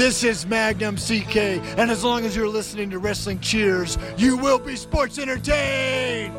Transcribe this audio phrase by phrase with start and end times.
[0.00, 1.36] This is Magnum CK,
[1.76, 6.34] and as long as you're listening to Wrestling Cheers, you will be sports entertained.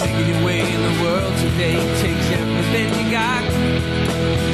[0.00, 3.44] Taking your way in the world today takes everything you got.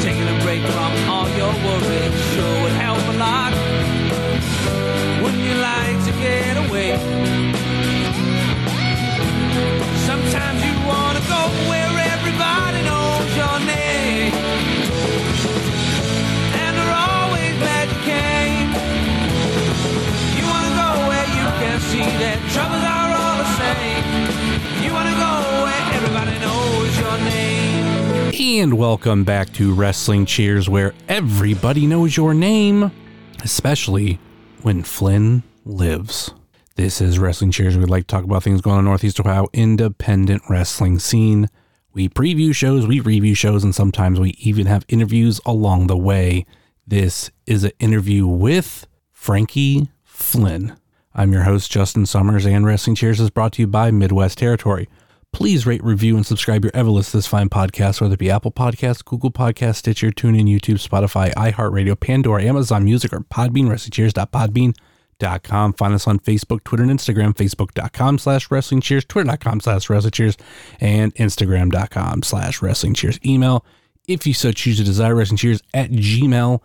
[0.03, 3.55] Taking a break from all your worries sure would help a lot.
[5.23, 7.30] Wouldn't you like to get away?
[28.43, 32.91] And welcome back to Wrestling Cheers, where everybody knows your name,
[33.45, 34.19] especially
[34.63, 36.33] when Flynn lives.
[36.75, 37.77] This is Wrestling Cheers.
[37.77, 41.51] We'd like to talk about things going on in Northeast Ohio independent wrestling scene.
[41.93, 46.47] We preview shows, we review shows, and sometimes we even have interviews along the way.
[46.87, 50.79] This is an interview with Frankie Flynn.
[51.15, 54.89] I'm your host, Justin Summers, and Wrestling Cheers is brought to you by Midwest Territory.
[55.33, 59.05] Please rate, review, and subscribe your Everlist this fine podcast, whether it be Apple Podcasts,
[59.05, 65.73] Google Podcasts, Stitcher, TuneIn, YouTube, Spotify, iHeartRadio, Pandora, Amazon Music, or Podbean, WrestlingCheers.podbean.com.
[65.75, 70.37] Find us on Facebook, Twitter, and Instagram, Facebook.com slash Wrestling Cheers, Twitter.com slash Wrestling Cheers,
[70.81, 73.21] and Instagram.com slash Wrestling Cheers.
[73.25, 73.65] Email,
[74.09, 76.61] if you so choose to desire, Wrestling Cheers at gmail.com.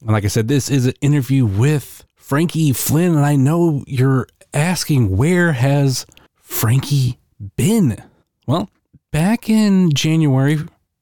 [0.00, 4.26] And like I said, this is an interview with Frankie Flynn, and I know you're
[4.52, 6.04] asking, where has
[6.46, 7.18] Frankie
[7.56, 8.02] been?
[8.46, 8.70] Well,
[9.10, 10.58] back in January,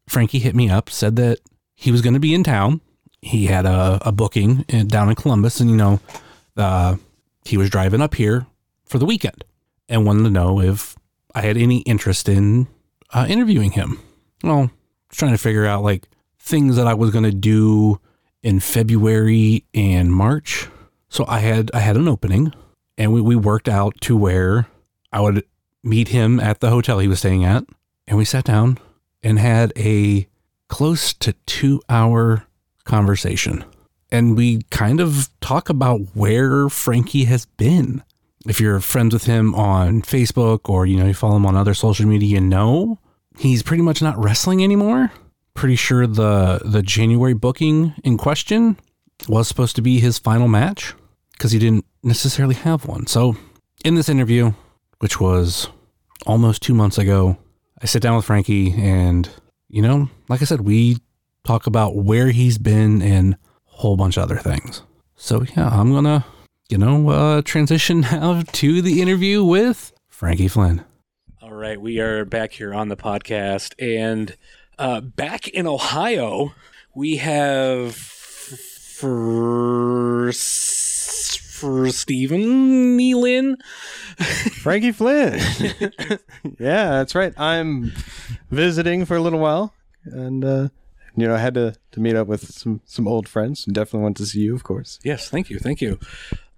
[0.09, 1.39] Frankie hit me up, said that
[1.75, 2.81] he was going to be in town.
[3.21, 6.01] He had a, a booking in, down in Columbus, and you know,
[6.57, 6.97] uh,
[7.45, 8.47] he was driving up here
[8.87, 9.45] for the weekend
[9.89, 10.97] and wanted to know if
[11.35, 12.67] I had any interest in
[13.13, 14.01] uh, interviewing him.
[14.43, 14.71] Well,
[15.11, 16.09] trying to figure out like
[16.39, 18.01] things that I was going to do
[18.43, 20.69] in February and March.
[21.11, 22.53] So I had I had an opening,
[22.97, 24.67] and we, we worked out to where
[25.15, 25.45] I would
[25.85, 27.65] meet him at the hotel he was staying at,
[28.09, 28.79] and we sat down
[29.23, 30.27] and had a
[30.69, 32.47] close to two hour
[32.83, 33.65] conversation.
[34.11, 38.03] And we kind of talk about where Frankie has been.
[38.47, 41.75] If you're friends with him on Facebook or you know you follow him on other
[41.75, 42.99] social media, you know
[43.39, 45.13] he's pretty much not wrestling anymore.
[45.55, 48.77] Pretty sure the the January booking in question
[49.29, 50.93] was supposed to be his final match
[51.33, 53.07] because he didn't necessarily have one.
[53.07, 53.37] So
[53.85, 54.53] in this interview,
[54.99, 55.69] which was
[56.27, 57.37] almost two months ago,
[57.81, 59.29] I sit down with Frankie and,
[59.69, 60.99] you know, like I said, we
[61.45, 64.83] talk about where he's been and a whole bunch of other things.
[65.17, 66.25] So, yeah, I'm going to,
[66.69, 70.85] you know, uh, transition now to the interview with Frankie Flynn.
[71.43, 74.37] All right, we are back here on the podcast, and
[74.79, 76.55] uh, back in Ohio,
[76.95, 77.95] we have
[78.95, 80.33] for
[81.65, 83.57] for Stephen Nealon.
[84.63, 85.41] Frankie Flynn.
[86.59, 87.33] yeah, that's right.
[87.39, 87.93] I'm
[88.51, 89.73] visiting for a little while,
[90.05, 90.69] and uh,
[91.17, 94.01] you know, I had to, to meet up with some some old friends, and definitely
[94.03, 94.99] want to see you, of course.
[95.03, 95.99] Yes, thank you, thank you.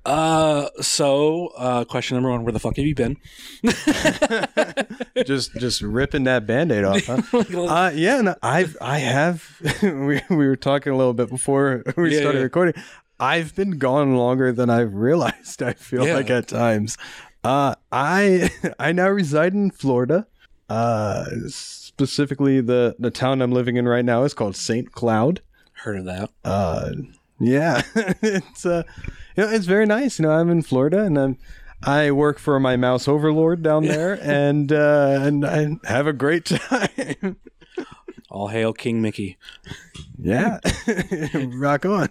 [0.04, 3.16] Uh, so uh, question number one: Where the fuck have you been?
[5.24, 7.22] just just ripping that band-aid off huh?
[7.32, 9.42] uh, yeah no, i've i have
[9.82, 12.44] we, we were talking a little bit before we Yeah, started yeah.
[12.44, 12.74] recording
[13.20, 16.14] i've been gone longer than i've realized i feel Yeah.
[16.14, 16.96] like at times.
[17.44, 20.26] Uh i i now reside in florida.
[20.68, 25.40] Uh specifically the the town i'm living in right now is called st cloud.
[25.84, 26.30] Heard of that?
[26.44, 26.90] uh
[27.38, 27.82] yeah.
[28.22, 28.82] It's uh
[29.36, 30.18] you know it's very nice.
[30.18, 31.38] You know i'm in florida and i'm
[31.82, 36.44] i work for my mouse overlord down there and uh and i have a great
[36.46, 37.36] time
[38.36, 39.38] All hail King Mickey.
[40.18, 40.58] yeah
[41.54, 42.08] rock on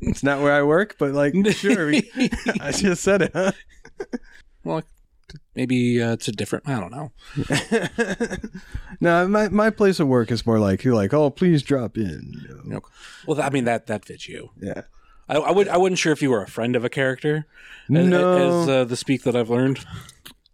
[0.00, 2.08] it's not where i work but like sure we,
[2.60, 3.52] i just said it huh
[4.64, 4.82] Well,
[5.54, 6.68] maybe uh, it's a different.
[6.68, 7.10] I don't know.
[9.00, 12.32] no my my place of work is more like you're like oh please drop in
[12.48, 12.80] you know?
[13.26, 14.50] Well, I mean that that fits you.
[14.60, 14.82] yeah
[15.28, 15.68] I, I would.
[15.68, 17.46] I wasn't sure if you were a friend of a character.
[17.88, 18.62] No.
[18.62, 19.84] As uh, the speak that I've learned,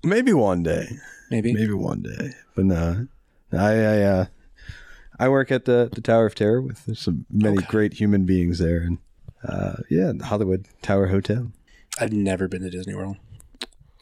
[0.03, 0.89] maybe one day
[1.31, 1.53] maybe.
[1.53, 3.07] maybe one day but no
[3.53, 4.27] i i uh
[5.19, 7.67] i work at the the tower of terror with some many Okay.
[7.67, 8.99] great human beings there and
[9.47, 11.53] uh yeah the hollywood tower hotel
[12.01, 13.17] I've never been to Disney World.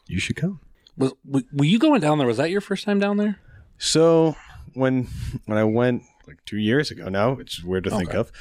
[0.07, 0.59] you should come
[0.97, 2.25] Was were you going down there?
[2.27, 3.39] Was that your first time down there?
[3.77, 4.35] so
[4.73, 5.07] when
[5.45, 8.17] when i went like two years ago now which is weird to think Okay.
[8.17, 8.31] of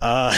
[0.00, 0.32] uh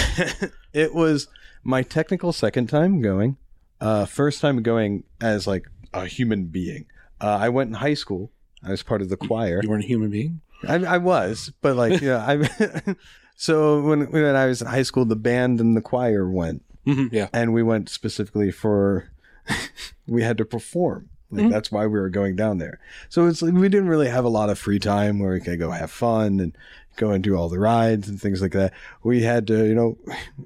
[0.73, 1.29] it was
[1.63, 3.37] my technical second time going
[3.81, 6.87] uh first time going as like a human being
[7.21, 8.33] uh i went in high school
[8.63, 10.41] i was part of the choir You weren't a human being.
[10.69, 12.95] I, I was, but like, yeah, I
[13.37, 17.09] So when when I was in high school, the band and the choir went, Mhm,
[17.13, 17.29] yeah.
[17.33, 19.11] and we went specifically for
[20.07, 21.09] we had to perform.
[21.31, 22.79] Like that's why we were going down there.
[23.09, 25.59] So it's like we didn't really have a lot of free time where we could
[25.59, 26.57] go have fun and
[26.97, 28.73] go and do all the rides and things like that.
[29.03, 29.99] We had to, you know,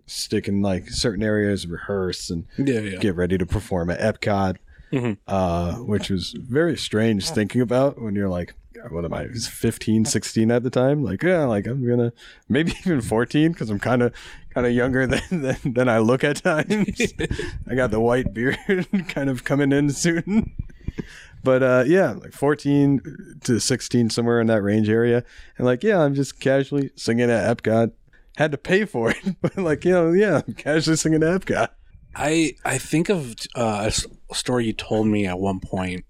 [0.06, 2.96] stick in like certain areas, rehearse and Yeah, yeah.
[3.00, 4.56] get ready to perform at Epcot,
[4.90, 5.18] Mhm.
[5.26, 8.54] uh, which was very strange thinking about when you're like,
[8.90, 11.02] what am I, I was 15, 16 at the time?
[11.02, 12.12] Like, yeah, like I'm gonna,
[12.48, 14.14] maybe even 14 because I'm kind of,
[14.50, 17.00] kind of younger than, than, than I look at times.
[17.68, 18.58] I got the white beard
[19.08, 20.54] kind of coming in soon.
[21.44, 25.24] But uh, yeah, like 14 to 16, somewhere in that range area.
[25.56, 27.92] And like, yeah, I'm just casually singing at Epcot.
[28.36, 31.70] Had to pay for it, but like, you know, yeah, I'm casually singing at Epcot.
[32.14, 33.90] I I think of uh,
[34.30, 36.04] a story you told me at one point.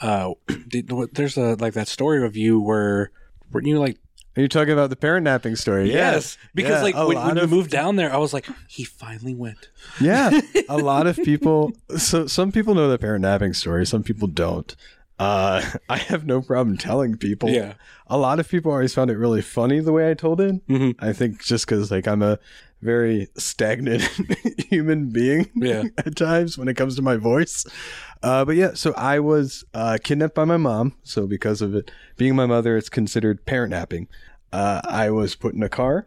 [0.00, 0.32] Uh,
[0.68, 3.10] did, there's a like that story of you where
[3.52, 3.98] weren't you like
[4.36, 5.90] Are you talking about the parent napping story?
[5.92, 8.46] yes because Yeah, like a when, when you of- moved down there I was like
[8.68, 9.70] he finally went
[10.00, 10.38] Yeah,
[10.68, 11.72] a lot of people.
[11.96, 13.86] So some people know the parent napping story.
[13.86, 14.74] Some people don't.
[15.18, 17.48] Uh, I have no problem telling people.
[17.48, 17.74] Yeah.
[18.08, 20.66] a lot of people always found it really funny the way I told it.
[20.68, 20.94] Mhm.
[20.98, 22.38] I think just because like I'm a
[22.82, 24.02] very stagnant
[24.70, 25.50] human being.
[25.54, 25.84] Yeah.
[25.98, 27.66] at times when it comes to my voice.
[28.22, 30.94] Uh, but yeah, so I was uh, kidnapped by my mom.
[31.02, 34.08] So because of it being my mother, it's considered parent napping.
[34.52, 36.06] Uh, I was put in a car.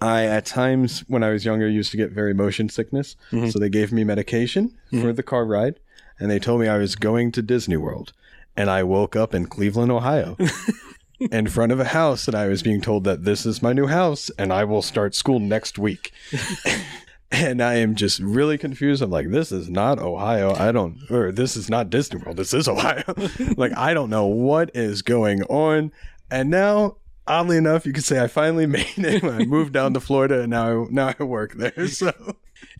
[0.00, 3.16] I, at times when I was younger, used to get very motion sickness.
[3.50, 5.78] So they gave me medication for the car ride.
[6.20, 8.12] And they told me I was going to Disney World.
[8.56, 10.36] And I woke up in Cleveland, Ohio.
[11.20, 13.86] in front of a house and I was being told that this is my new
[13.86, 16.12] house and I will start school next week.
[17.30, 19.02] and I am just really confused.
[19.02, 20.54] I'm like, this is not Ohio.
[20.54, 22.36] I don't, or this is not Disney World.
[22.36, 23.02] This is Ohio.
[23.56, 25.92] like, I don't know what is going on.
[26.30, 26.96] And now,
[27.28, 29.22] oddly enough, you could say I finally made it.
[29.24, 31.86] I moved down to Florida and now, I, now I work there.
[31.88, 32.12] So,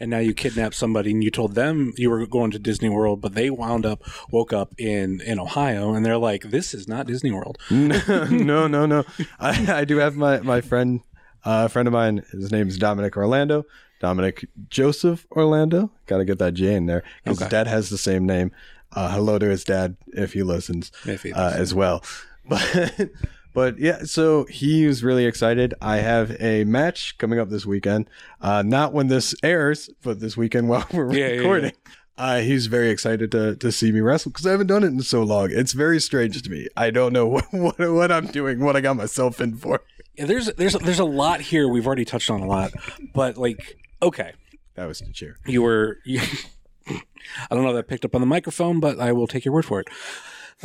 [0.01, 3.21] and now you kidnapped somebody and you told them you were going to Disney World
[3.21, 7.07] but they wound up woke up in in Ohio and they're like this is not
[7.07, 8.87] Disney World no, no, no.
[8.87, 9.05] no.
[9.39, 11.01] I, I do have my, my friend,
[11.45, 12.25] uh, a friend of mine.
[12.33, 13.65] His name is Dominic Orlando.
[14.01, 15.91] Dominic Joseph Orlando.
[16.07, 17.03] Got to get that J in there.
[17.25, 17.49] His Okay.
[17.49, 18.53] dad has the same name.
[18.93, 22.03] Uh, hello to his dad if he listens If he uh, as well.
[22.49, 23.11] But
[23.59, 25.75] but yeah, so he was really excited.
[25.81, 28.09] I have a match coming up this weekend.
[28.41, 31.39] Uh, not when this airs, but this weekend while we're Yeah, yeah, yeah.
[31.39, 31.73] recording.
[32.17, 35.03] Uh, he's very excited to, to see me wrestle because I haven't done it in
[35.03, 35.49] so long.
[35.51, 36.69] It's very strange to me.
[36.77, 39.81] I don't know what, what, what I'm doing, what I got myself in for.
[40.15, 42.73] Yeah, there's there's there's a lot here we've already touched on a lot
[43.15, 44.33] but like okay
[44.75, 45.37] That was the cheer.
[45.47, 46.21] you were you,
[46.89, 49.55] I don't know if that picked up on the microphone, but I will take your
[49.55, 49.89] word for it.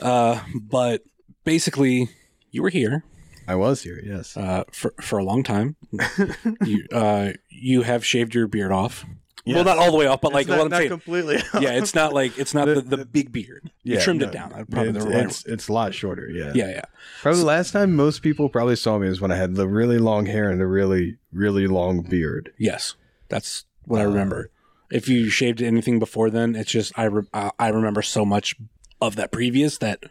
[0.02, 1.02] Uh, but
[1.44, 2.10] basically,
[2.54, 3.04] you were here
[3.46, 4.38] I was here, yes.
[4.38, 5.76] uh, for for a long time.
[6.66, 9.04] you uh, you have shaved your beard off.
[9.46, 10.90] Well, not all the way off, but like It's not, what I'm not saying.
[10.90, 11.36] completely.
[11.60, 13.70] yeah, it's not like it's not the, The- the, big beard.
[13.84, 14.54] you Yeah, trimmed no, it down.
[14.54, 15.26] I'd probably it's, the right.
[15.26, 16.54] it's, it's a lot shorter, yeah.
[16.56, 16.86] yeah, yeah.
[17.22, 19.98] Probably the last time most people probably saw me was when I had the really
[20.00, 22.54] long hair and the really, really long beard.
[22.58, 22.96] Yes,
[23.28, 24.50] that's what I remember.
[24.90, 28.56] If you shaved anything before then, it's just I re- I I remember so much
[29.02, 30.06] of that previous that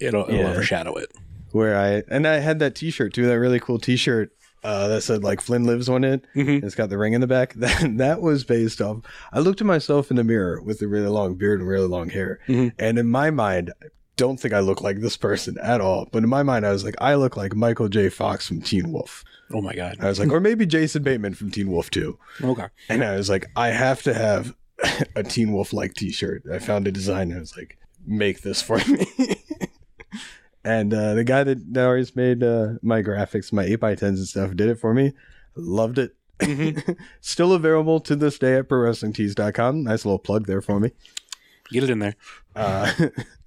[0.00, 0.50] it'll, it'll Yeah.
[0.52, 1.12] overshadow it.
[1.52, 4.30] Where I and I had that T-shirt too, that really cool T-shirt
[4.64, 6.24] uh, that said like Flynn lives on it.
[6.34, 6.62] Mhm.
[6.64, 7.54] It's got the ring in the back.
[7.56, 8.98] That that was based off.
[9.32, 12.10] I looked at myself in the mirror with the really long beard and really long
[12.10, 12.72] hair, Mhm.
[12.78, 16.08] and in my mind, I don't think I look like this person at all.
[16.10, 18.08] But in my mind, I was like, I look like Michael J.
[18.08, 19.22] Fox from Teen Wolf.
[19.54, 19.96] Oh my god.
[20.00, 22.18] I was like, or maybe Jason Bateman from Teen Wolf too.
[22.42, 22.66] Okay.
[22.88, 24.54] And I was like, I have to have
[25.14, 26.42] a Teen Wolf like t shirt.
[26.52, 27.32] I found a design.
[27.32, 29.06] I was like, make this for me.
[30.68, 34.54] And uh, the guy that, that always made uh, my graphics, my 8x10s and stuff,
[34.54, 35.14] did it for me.
[35.56, 36.14] Loved it.
[37.22, 39.82] Still available to this day at prowrestlingtees.com.
[39.82, 40.92] Nice little plug there for me.
[41.70, 42.16] Get it in there.
[42.54, 42.92] Uh,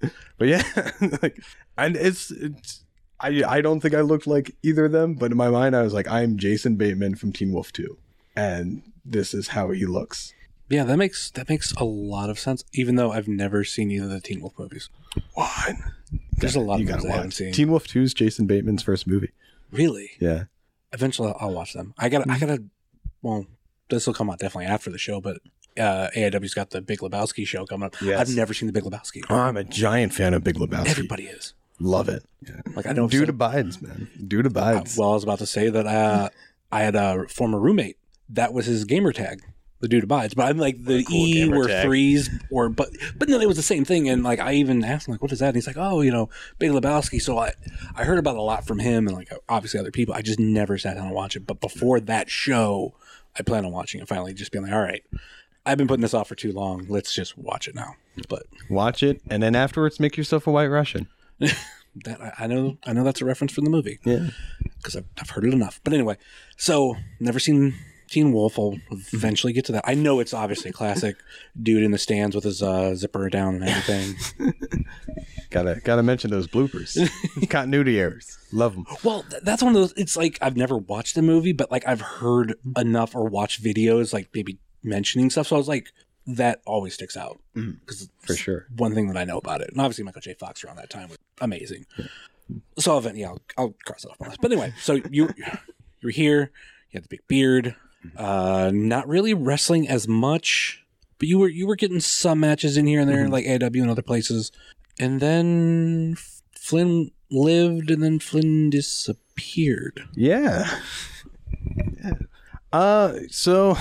[0.36, 0.64] but yeah,
[1.22, 1.40] like,
[1.78, 2.82] and it's, it's,
[3.20, 5.82] I, I don't think I looked like either of them, but in my mind, I
[5.82, 7.96] was like, I'm Jason Bateman from Teen Wolf 2.
[8.34, 10.34] And this is how he looks.
[10.68, 12.64] Yeah, that makes that makes a lot of sense.
[12.72, 14.88] Even though I've never seen either of the Teen Wolf movies.
[15.34, 15.76] What?
[16.38, 17.34] There's a lot you of gotta movies I haven't watch.
[17.34, 17.52] seen.
[17.52, 19.30] Teen Wolf 2 is Jason Bateman's first movie.
[19.70, 20.10] Really?
[20.18, 20.44] Yeah.
[20.92, 21.94] Eventually, I'll- I'll watch them.
[21.98, 22.30] I gotta.
[22.30, 22.62] I gotta.
[23.22, 23.46] Well,
[23.88, 25.38] this will come out definitely after the show, but
[25.78, 27.94] uh, AIW's got the Big Lebowski show coming up.
[28.02, 28.20] Yes.
[28.20, 29.22] I've never seen the Big Lebowski.
[29.30, 30.88] Oh, I'm a giant fan of Big Lebowski.
[30.88, 31.54] Everybody is.
[31.78, 32.24] Love it.
[32.46, 32.60] Yeah.
[32.74, 33.10] Like I don't.
[33.10, 34.08] Dude abides, man.
[34.26, 34.96] Dude abides.
[34.98, 36.28] well, I was about to say that uh,
[36.70, 37.96] I had a former roommate.
[38.28, 39.42] That was his gamer tag.
[39.82, 40.32] The dude abides.
[40.32, 43.62] But I'm like the cool E were threes or but but no, it was the
[43.62, 44.08] same thing.
[44.08, 45.48] And like I even asked him like, what is that?
[45.48, 47.20] And he's like, oh, you know, Big Lebowski.
[47.20, 47.52] So I
[47.94, 50.14] I heard about a lot from him and like obviously other people.
[50.14, 51.46] I just never sat down and watched it.
[51.46, 52.94] But before that show,
[53.36, 54.08] I plan on watching it.
[54.08, 55.02] Finally, just being like, all right,
[55.66, 56.86] I've been putting this off for too long.
[56.88, 57.96] Let's just watch it now.
[58.28, 61.08] But Watch it, and then afterwards, make yourself a White Russian.
[61.40, 63.98] that I, I know I know that's a reference from the movie.
[64.04, 64.28] Yeah.
[64.78, 65.80] because I've, I've heard it enough.
[65.82, 66.18] But anyway,
[66.56, 67.74] so never seen
[68.12, 68.58] Teen Wolf.
[68.58, 68.76] I'll
[69.12, 69.84] eventually get to that.
[69.86, 71.16] I know it's obviously a classic
[71.60, 74.86] dude in the stands with his uh, zipper down and everything.
[75.50, 76.96] Gotta gotta mention those bloopers.
[77.50, 78.38] Continuity errors.
[78.52, 78.86] Love them.
[79.04, 79.92] well, th- that's one of those.
[79.98, 84.14] It's like I've never watched the movie, but like I've heard enough or watched videos,
[84.14, 85.48] like maybe mentioning stuff.
[85.48, 85.92] So I was like,
[86.26, 88.66] that always sticks out because For sure.
[88.78, 89.68] one thing that I know about it.
[89.72, 90.32] And obviously, Michael J.
[90.32, 91.84] Fox around that time was amazing.
[92.78, 94.40] So, I'll, yeah, I'll, I'll cross it off my list.
[94.40, 95.28] But anyway, so you
[96.00, 96.50] you're here.
[96.92, 97.76] You have the big beard.
[98.16, 100.84] Uh, not really wrestling as much,
[101.18, 103.90] but you were you were getting some matches in here and there, like AIW and
[103.90, 104.50] other places.
[104.98, 106.16] And then
[106.52, 110.02] Flynn lived, and then Flynn disappeared.
[110.14, 110.68] Yeah.
[112.02, 112.12] yeah.
[112.72, 113.76] Uh, so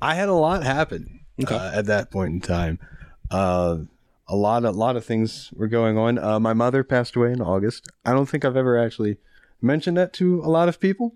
[0.00, 1.54] I had a lot happen Okay.
[1.54, 2.78] uh, at that point in time.
[3.30, 3.78] Uh,
[4.28, 6.18] a lot, a lot of things were going on.
[6.18, 7.90] Uh, my mother passed away in August.
[8.04, 9.18] I don't think I've ever actually
[9.60, 11.14] mentioned that to a lot of people.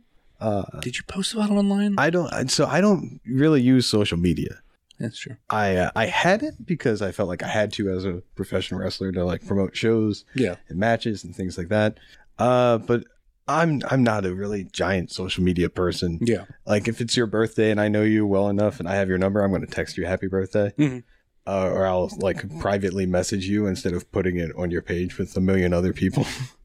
[0.81, 1.95] Did you post about it online?
[1.99, 2.51] I don't.
[2.51, 4.61] So I don't really use social media.
[5.01, 5.37] That's true.
[5.49, 8.81] I uh, I had it because I felt like I had to as a professional
[8.81, 10.57] wrestler to like promote shows Yeah.
[10.69, 11.99] and matches and things like that.
[12.39, 13.05] Uh, but
[13.47, 16.19] I'm I'm not a really giant social media person.
[16.21, 16.47] Yeah.
[16.67, 19.19] Like if it's your birthday and I know you well enough and I have your
[19.19, 20.73] number, I'm going to text you happy birthday.
[20.77, 21.05] Mhm.
[21.47, 25.35] Uh, or I'll like privately message you instead of putting it on your page with
[25.37, 26.27] a million other people.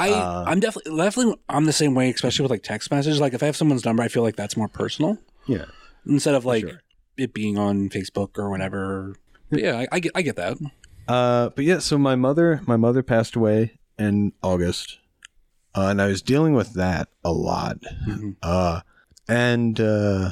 [0.00, 3.20] I Uh, I'm definitely definitely I'm the same way, especially with like text messages.
[3.20, 5.18] Like if I have someone's number, I feel like that's more personal.
[5.46, 5.66] yeah.
[6.06, 6.80] instead of like Sure.
[7.16, 9.14] it being on Facebook or whatever.
[9.50, 10.56] But yeah, I, I get I get that.
[11.08, 14.98] Uh, but yeah, so my mother, my mother passed away in August,
[15.74, 17.78] uh, and I was dealing with that a lot.
[18.08, 18.36] Mhm.
[18.42, 18.80] Uh,
[19.28, 20.30] and uh,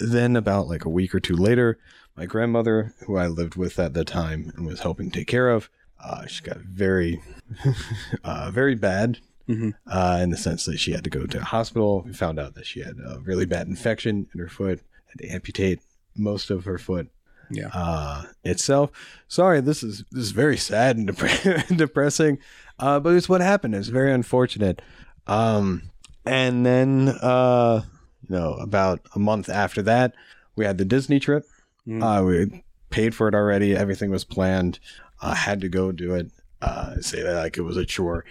[0.00, 1.78] then about like a week or two later,
[2.16, 5.70] my grandmother, who I lived with at the time and was helping take care of,
[6.02, 7.22] uh, she got very,
[8.24, 9.18] uh, very bad.
[9.48, 9.72] Mhm.
[9.86, 12.02] Uh, in the sense that she had to go to a hospital.
[12.04, 15.28] We found out that she had a really bad infection in her foot, had to
[15.34, 15.80] amputate
[16.14, 17.08] most of her foot
[17.50, 17.68] Yeah.
[17.72, 18.90] uh, itself.
[19.26, 22.40] Sorry, this is this is very sad and dep- depressing,
[22.78, 23.74] uh, but it's what happened.
[23.74, 24.82] It's very unfortunate.
[25.26, 25.84] Um,
[26.26, 27.84] and then, uh,
[28.28, 30.14] you know, about a month after that,
[30.56, 31.46] we had the Disney trip.
[31.86, 32.02] Mm.
[32.02, 33.74] Uh, we paid for it already.
[33.74, 34.78] Everything was planned.
[35.20, 36.30] I had to go do it.
[36.60, 38.24] Uh, say that like it was a chore.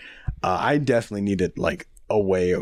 [0.43, 2.55] Uh, I definitely needed like a way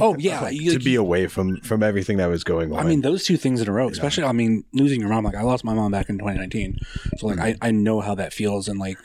[0.00, 2.78] Oh yeah, like, you- to be away from from everything that was going on.
[2.78, 4.24] I mean, those two things in a row, especially.
[4.24, 5.24] I mean, losing your mom.
[5.24, 6.78] Like I lost my mom back in 2019,
[7.16, 8.68] so like I, I know how that feels.
[8.68, 8.98] And like,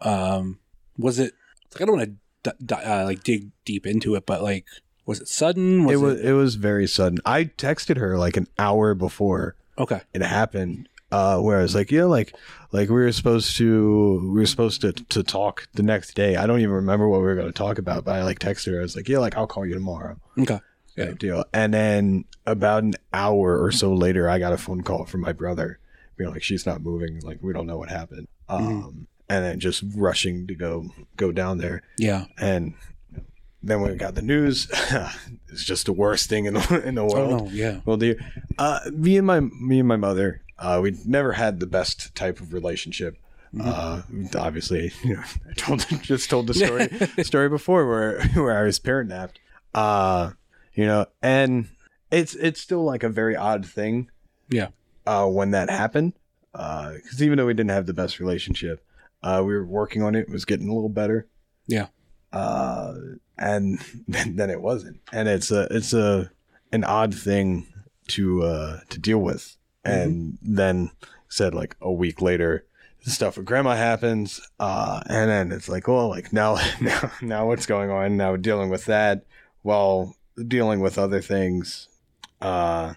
[0.00, 0.58] um,
[0.96, 1.34] was it?
[1.74, 4.66] Like, I don't want to d- d- uh, like dig deep into it, but like,
[5.06, 5.84] was it sudden?
[5.84, 7.18] Was it was it was very sudden.
[7.26, 10.02] I texted her like an hour before okay.
[10.14, 10.88] it happened.
[11.12, 12.34] Uh, where I was like, yeah, like,
[12.72, 16.34] like we were supposed to, we were supposed to to talk the next day.
[16.34, 18.72] I don't even remember what we were going to talk about, but I like texted
[18.72, 18.80] her.
[18.80, 20.18] I was like, yeah, like I'll call you tomorrow.
[20.36, 20.58] Okay.
[20.96, 21.12] Yeah.
[21.12, 21.44] Deal.
[21.52, 25.32] And then about an hour or so later, I got a phone call from my
[25.32, 25.78] brother,
[26.16, 27.20] being like, she's not moving.
[27.20, 28.26] Like we don't know what happened.
[28.48, 30.86] Um, and then just rushing to go
[31.16, 32.26] go down there Yeah.
[32.38, 32.74] and
[33.62, 34.68] then when we got the news,
[35.48, 37.44] it's just the worst thing in the in the Oh world.
[37.46, 37.50] no.
[37.52, 37.80] Yeah.
[37.84, 38.18] Well, dear,
[38.58, 42.40] uh, me and my me and my mother, uh, we never had the best type
[42.40, 43.16] of relationship.
[43.58, 44.02] Uh,
[44.36, 46.54] obviously, you know, I told just told the
[47.14, 49.38] story story before where where I was parent napped.
[49.74, 50.32] Uh,
[50.74, 51.68] you know, and
[52.10, 54.10] it's it's still like a very odd thing.
[54.48, 54.68] Yeah.
[55.06, 56.14] Uh, when that happened,
[56.52, 58.84] because even though we didn't have the best relationship,
[59.22, 60.20] uh, we were working on it.
[60.28, 61.26] It was getting a little better
[61.68, 61.86] Yeah.
[62.32, 62.94] uh,
[63.38, 65.00] and then, then it wasn't.
[65.12, 66.30] And it's a it's a
[66.72, 67.66] an odd thing
[68.08, 69.56] to uh, to deal with.
[69.90, 70.90] And then
[71.28, 72.64] said like a week later,
[73.02, 77.66] stuff with grandma happens, uh, and then it's like, well, like now now now what's
[77.66, 78.16] going on?
[78.16, 79.24] Now we're dealing with that
[79.62, 80.16] while
[80.48, 81.88] dealing with other things,
[82.40, 82.94] uh,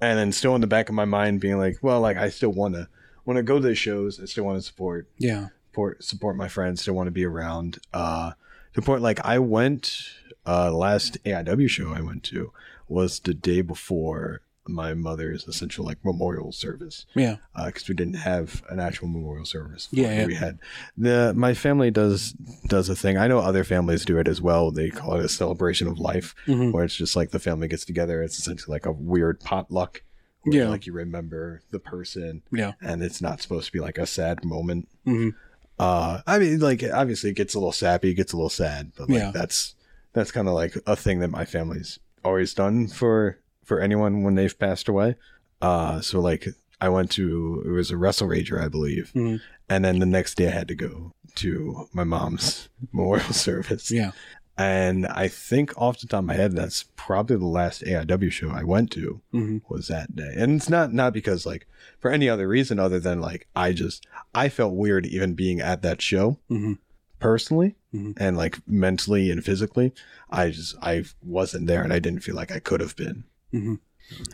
[0.00, 2.50] and then still in the back of my mind being like, well, like I still
[2.50, 2.88] want to
[3.24, 4.20] want to go to the shows.
[4.20, 5.48] I still want to support Yeah.
[5.70, 8.32] support support my friends still want to be around uh
[8.74, 10.08] to point like i went
[10.46, 12.52] uh last aiw show i went to
[12.88, 17.36] was the day before my mother's essential like memorial service Yeah.
[17.66, 20.26] because we didn't have an actual memorial service Yeah, yeah.
[20.26, 20.58] we had
[20.96, 22.32] the my family does
[22.68, 25.28] does a thing i know other families do it as well they call it a
[25.28, 26.72] celebration of life Mhm.
[26.72, 30.02] where it's just like the family gets together it's essentially like a weird potluck
[30.42, 30.68] where, Yeah.
[30.68, 32.72] like you remember the person Yeah.
[32.80, 34.88] and it's not supposed to be like a sad moment.
[35.06, 35.34] Mhm.
[35.78, 38.92] Uh, I mean, like obviously it gets a little sappy, it gets a little sad,
[38.96, 39.30] but like Yeah.
[39.32, 39.74] that's
[40.14, 44.34] that's kind of like a thing that my family's always done for for anyone when
[44.34, 45.14] they've passed away.
[45.60, 46.48] Uh, so like
[46.80, 49.40] I went to it was a Wrestle Rager, I believe, Mhm.
[49.68, 53.90] and then the next day I had to go to my mom's memorial service.
[53.90, 54.12] Yeah.
[54.56, 58.50] And I think off the top of my head, that's probably the last AIW show
[58.50, 59.62] I went to Mhm.
[59.68, 60.32] was that day.
[60.36, 61.66] And it's not not because like
[62.00, 65.82] for any other reason other than like I just I felt weird even being at
[65.82, 66.78] that show Mhm.
[67.20, 68.14] personally Mhm.
[68.16, 69.92] and like mentally and physically.
[70.30, 73.24] I just I wasn't there and I didn't feel like I could have been.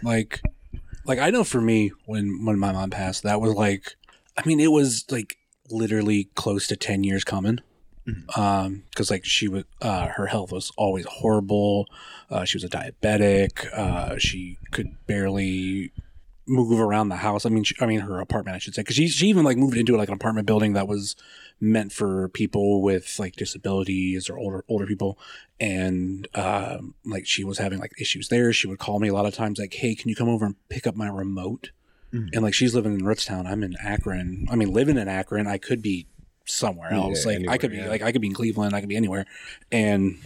[0.03, 0.43] Like
[1.05, 3.97] like i know for me when when my mom passed that was like
[4.37, 5.37] i mean it was like
[5.71, 7.59] literally close to 10 years coming.
[8.37, 11.87] Um because like she was uh her health was always horrible.
[12.29, 13.67] Uh she was a diabetic.
[13.73, 15.91] Uh she could barely
[16.47, 18.97] move around the house i mean she, i mean her apartment i should say because
[18.97, 21.17] she, she even like moved into like an apartment building that was
[21.61, 25.19] meant for people with like disabilities or older older people
[25.61, 28.53] and um, like she was having like issues there.
[28.53, 30.57] She would call me a lot of times, like, "Hey, can you come over and
[30.69, 31.71] pick up my remote?"
[32.11, 34.47] And like she's living in Rootstown, I'm in Akron.
[34.51, 36.07] I mean, living in Akron, I could be
[36.45, 37.25] somewhere Yeah, else.
[37.25, 37.89] like I could be yeah.
[37.89, 38.75] like I could be in Cleveland.
[38.75, 39.25] I could be anywhere.
[39.73, 40.19] And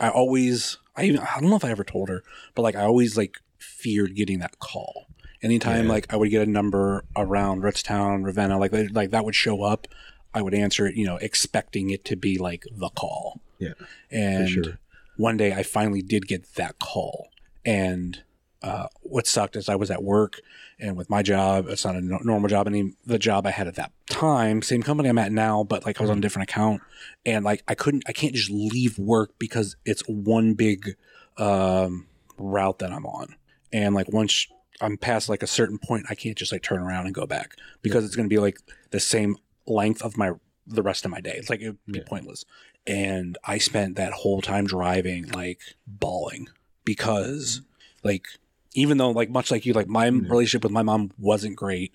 [0.00, 2.22] I always, I even I don't know if I ever told her,
[2.54, 5.06] but like I always like feared getting that call.
[5.42, 5.92] Anytime Yeah.
[5.92, 9.86] like I would get a number around Rootstown, Ravenna, like like that would show up.
[10.34, 13.40] I would answer it, you know, expecting it to be like the call.
[13.58, 13.72] Yeah.
[14.10, 14.78] And sure.
[15.16, 17.28] one day I finally did get that call.
[17.64, 18.22] And
[18.62, 20.40] uh, what sucked is I was at work
[20.78, 22.66] and with my job, it's not a no- normal job.
[22.68, 25.98] Even the job I had at that time, same company I'm at now, but like
[26.00, 26.82] I was on a different account.
[27.24, 30.96] And like I couldn't, I can't just leave work because it's one big
[31.38, 33.36] um, route that I'm on.
[33.72, 34.48] And like once
[34.80, 37.56] I'm past like a certain point, I can't just like turn around and go back
[37.82, 38.58] because it's going to be like
[38.90, 40.32] the same length of my
[40.66, 41.34] the rest of my day.
[41.36, 42.04] It's like it would be Yeah.
[42.06, 42.44] pointless.
[42.86, 46.48] And I spent that whole time driving like bawling
[46.84, 47.62] because
[48.02, 48.26] like
[48.74, 51.92] even though like much like you like my relationship with my mom wasn't great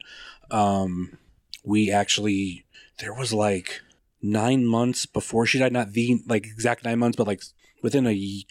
[0.49, 1.17] um
[1.63, 2.65] we actually
[2.99, 3.81] there was like
[4.21, 7.41] nine months before she died not the like exact nine months but like
[7.83, 8.43] within a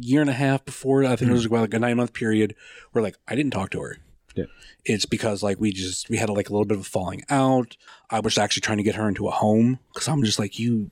[0.00, 1.54] year and a half before i think it was hmm.
[1.54, 2.54] about like a nine month period
[2.92, 3.98] where like i didn't talk to her.
[4.36, 4.46] Yeah.
[4.84, 7.76] it's because like we just we had like a little bit of a falling out.
[8.10, 10.90] I was actually trying to get her into a home because i'm just like you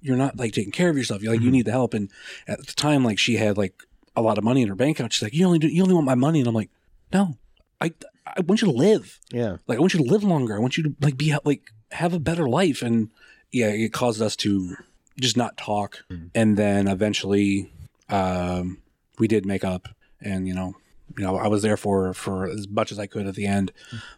[0.00, 1.22] you're not like taking care of yourself.
[1.22, 1.54] You're like you hmm.
[1.54, 1.94] need the help.
[1.94, 2.10] And
[2.46, 3.82] at the time like she had like
[4.16, 5.12] a lot of money in her bank account.
[5.12, 6.40] She's like you only do you only want my money.
[6.40, 6.70] And i'm like
[7.12, 7.36] no.
[7.80, 7.92] I
[8.26, 9.18] i want you to live.
[9.32, 9.56] Yeah.
[9.66, 10.54] like I want you to live longer.
[10.54, 12.82] I want you to like be like have a better life.
[12.82, 13.10] And
[13.50, 14.76] yeah, it caused us to
[15.18, 16.04] just not talk.
[16.08, 16.26] Hmm.
[16.34, 17.72] And then eventually,
[18.10, 18.78] um,
[19.18, 19.88] we did make up.
[20.20, 20.74] And you know,
[21.16, 23.72] you know, I was there for for as much as I could at the end.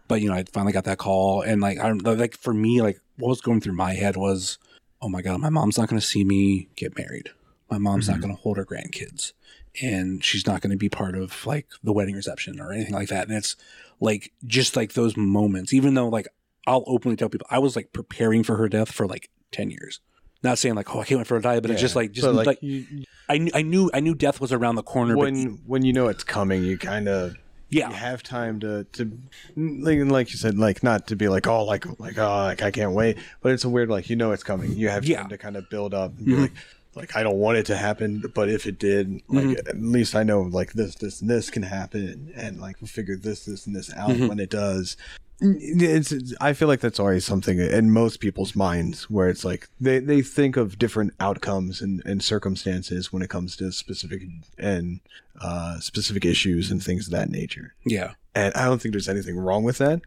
[0.09, 1.43] But you know, I finally got that call.
[1.43, 4.59] And like I like for me, like what was going through my head was,
[5.01, 7.31] oh my god, my mom's not going to see me get married.
[7.71, 9.33] My mom's not going to hold her grandkids.
[9.81, 13.09] And she's not going to be part of like the wedding reception or anything like
[13.09, 13.29] that.
[13.29, 13.57] And it's
[14.01, 16.29] like just like those moments, even though like
[16.67, 20.01] I'll openly tell people I was like preparing for her death for like 10 years.
[20.43, 22.13] Not saying like, oh, I can't wait for her to die, but it's just like,
[22.13, 24.83] just But, like, you, you- I, knew, I knew, I knew death was around the
[24.83, 25.17] corner.
[25.17, 27.37] when when you know it's coming, you kind of
[27.71, 29.19] yeah, you have time to to
[29.57, 32.71] like, like you said like not to be like oh like like oh like I
[32.71, 35.23] can't wait but it's a weird like you know it's coming you have time Yeah.
[35.29, 36.41] to kind of build up and be Mhm.
[36.43, 36.53] like
[36.95, 39.69] like I don't want it to happen but if it did like Mm-hmm.
[39.69, 43.17] at least I know like this this and this can happen and like we'll figure
[43.17, 44.27] this this and this out Mm-hmm.
[44.29, 44.99] when it does
[45.43, 49.69] it's, it's I feel like that's always something in most people's minds where it's like
[49.81, 54.23] they, they think of different outcomes and, and circumstances when it comes to specific
[54.59, 55.01] and
[55.41, 59.37] uh, specific issues and things of that nature yeah, and I don't think there's anything
[59.37, 60.03] wrong with that.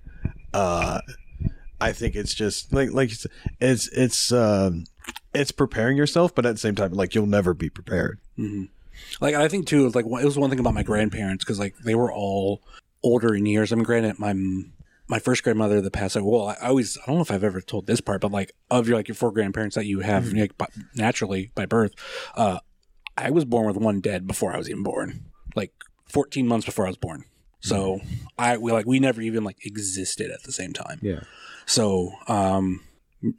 [0.53, 1.01] Uh,
[1.81, 4.85] I think it's just like like said, it's it's um,
[5.33, 8.19] it's preparing yourself, but at the same time, like you'll never be prepared.
[9.19, 11.95] like I think too, like it was one thing about my grandparents because like they
[11.95, 12.61] were all
[13.03, 13.71] older in years.
[13.71, 14.33] I mean, granted, my
[15.07, 16.29] my first grandmother that passed away.
[16.29, 18.87] Well, I, always I don't know if I've ever told this part, but like of
[18.87, 21.93] your like your four grandparents that you have like, by, naturally by birth,
[22.35, 22.59] uh,
[23.17, 25.73] I was born with one dead before I was even born, like
[26.09, 27.25] 14 months before I was born.
[27.61, 27.99] So
[28.37, 30.99] I we like we never even like existed at the same time.
[31.01, 31.21] Yeah.
[31.65, 32.81] So, um,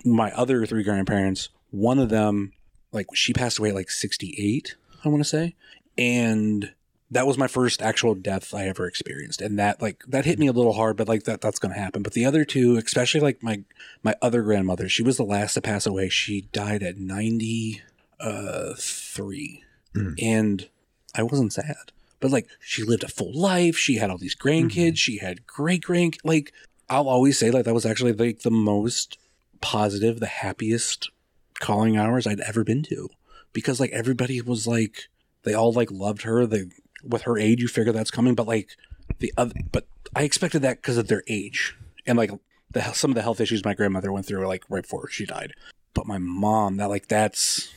[0.04, 2.52] my other three grandparents, one of them,
[2.90, 4.74] like she passed away at like 68,
[5.04, 5.54] I want to say.
[5.96, 6.72] And
[7.10, 9.40] that was my first actual death I ever experienced.
[9.40, 11.80] And that, like, that hit me a little hard, but like that, that's going to
[11.80, 12.02] happen.
[12.02, 13.62] But the other two, especially like my,
[14.02, 16.08] my other grandmother, she was the last to pass away.
[16.08, 19.62] She died at 93.
[19.94, 20.12] Hmm.
[20.20, 20.68] And
[21.14, 21.92] I wasn't sad.
[22.20, 23.76] but like she lived a full life.
[23.76, 24.72] She had all these grandkids.
[24.72, 24.94] Mm-hmm.
[24.94, 26.18] She had great grand.
[26.24, 26.52] Like
[26.88, 29.18] I'll always say, like that was actually like the most
[29.60, 31.10] positive, the happiest
[31.58, 33.08] calling hours I'd ever been to,
[33.52, 35.08] because like everybody was like
[35.42, 36.46] they all like loved her.
[36.46, 36.64] They
[37.04, 38.70] with her age, you figure that's coming, but like
[39.18, 42.30] the other, but I expected that because of their age and like
[42.70, 45.52] the some of the health issues my grandmother went through, like right before she died.
[45.94, 47.72] But my mom, that like that's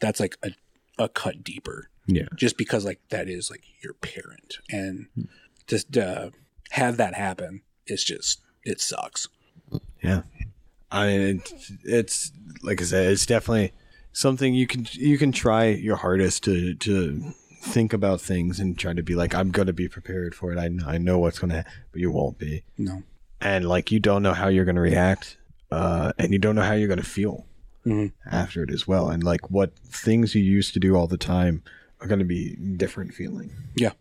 [0.00, 0.50] that's like a,
[0.98, 2.26] a cut deeper Yeah.
[2.34, 5.08] just because like that is like your parent and
[5.66, 6.30] just uh
[6.70, 9.28] have that happen it's just it sucks
[10.02, 10.22] Yeah.
[10.90, 13.72] I mean, it's, it's like I said, it's definitely
[14.12, 17.34] something you can you can try your hardest to to
[17.66, 20.58] think about things and try to be like I'm going to be prepared for it.
[20.58, 22.62] I know, I know what's going to, happen, but you won't be.
[22.78, 23.02] no
[23.40, 25.36] And like you don't know how you're going to react,
[25.70, 27.44] uh, and you don't know how you're going to feel
[27.84, 28.12] Mhm.
[28.30, 29.10] after it as well.
[29.10, 31.62] And like what things you used to do all the time
[32.00, 33.50] are going to be different feeling.
[33.76, 33.92] yeah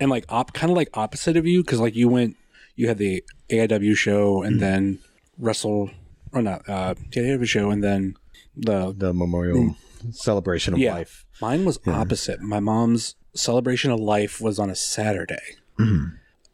[0.00, 2.36] and like op kind of like opposite of you because like you went
[2.74, 4.98] you had the aiw show and then
[5.38, 5.90] wrestle
[6.32, 8.16] or not uh the aiw show and then
[8.56, 9.76] the The memorial
[10.10, 10.94] celebration of Yeah.
[10.94, 11.24] life.
[11.40, 12.40] Mine was opposite.
[12.40, 15.56] My mom's celebration of life was on a Saturday,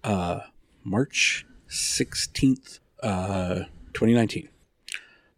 [0.04, 0.40] uh,
[0.84, 4.48] March sixteenth, uh, twenty nineteen.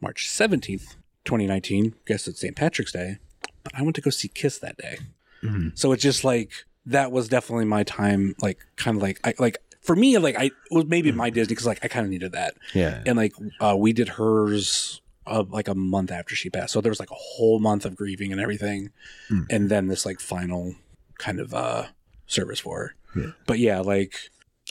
[0.01, 1.95] March seventeenth, twenty nineteen.
[2.07, 2.57] Guess it's St.
[2.57, 3.19] Patrick's Day,
[3.63, 4.99] but I went to go see Kiss that day.
[5.75, 6.51] So it's just like
[6.87, 8.35] that was definitely my time.
[8.41, 11.67] Like kind of like I like for me like I was maybe my Disney because
[11.67, 13.03] like I kind of needed that Yeah.
[13.05, 16.73] and like uh, we did hers uh, like a month after she passed.
[16.73, 18.91] So there was like a whole month of grieving and everything.
[19.51, 20.75] And then this like final
[21.19, 21.87] kind of uh
[22.27, 22.95] service for her.
[23.21, 23.31] Yeah.
[23.47, 24.17] but yeah like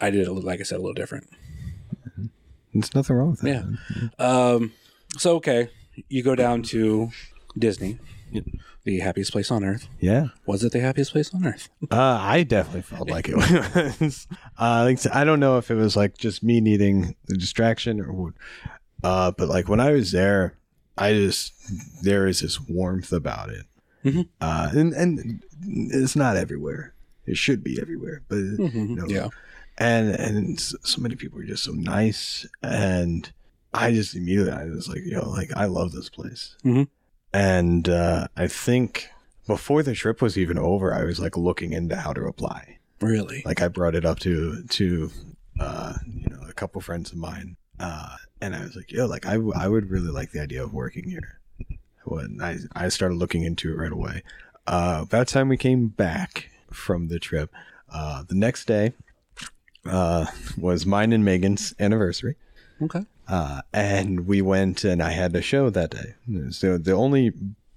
[0.01, 1.29] i did it like i said a little different.
[2.73, 3.77] There's nothing wrong with that.
[4.19, 4.25] yeah.
[4.25, 4.73] um
[5.17, 5.69] so okay
[6.09, 7.09] you go down to
[7.57, 7.99] disney.
[8.83, 9.87] The happiest place on earth.
[9.99, 10.29] Yeah.
[10.47, 11.69] was it the happiest place on earth?
[11.91, 13.35] Uh, I definitely felt like it
[14.01, 14.27] was.
[14.59, 18.11] uh, like, I don't know if it was like just me needing the distraction or
[18.11, 18.33] what.
[19.03, 20.55] Uh, but like when I was there,
[20.97, 21.53] I just
[22.03, 23.65] there is this warmth about it.
[24.05, 24.27] Mhm.
[24.41, 25.43] Uh, and and
[26.01, 26.93] it's not everywhere.
[27.25, 29.29] It should be everywhere, but you know, yeah
[29.77, 33.31] and and so many people are just so nice, and
[33.73, 36.87] I just immediately I was like, yo, like I love this place, Mhm.
[37.33, 39.09] and uh, I think
[39.47, 42.77] before the trip was even over, I was like looking into how to apply.
[43.01, 45.09] really Like I brought it up to to
[45.59, 49.25] uh, you know a couple friends of mine, uh, and I was like, yo, like
[49.25, 51.39] I, I would really like the idea of working here.
[52.03, 54.23] When I I started looking into it right away.
[54.67, 57.49] Uh, about time we came back from the trip,
[57.91, 58.93] uh, the next day
[59.86, 60.25] uh,
[60.58, 62.36] was mine and Megan's anniversary.
[62.82, 66.15] okay Uh, and we went and I had a show that day.
[66.51, 67.32] So the only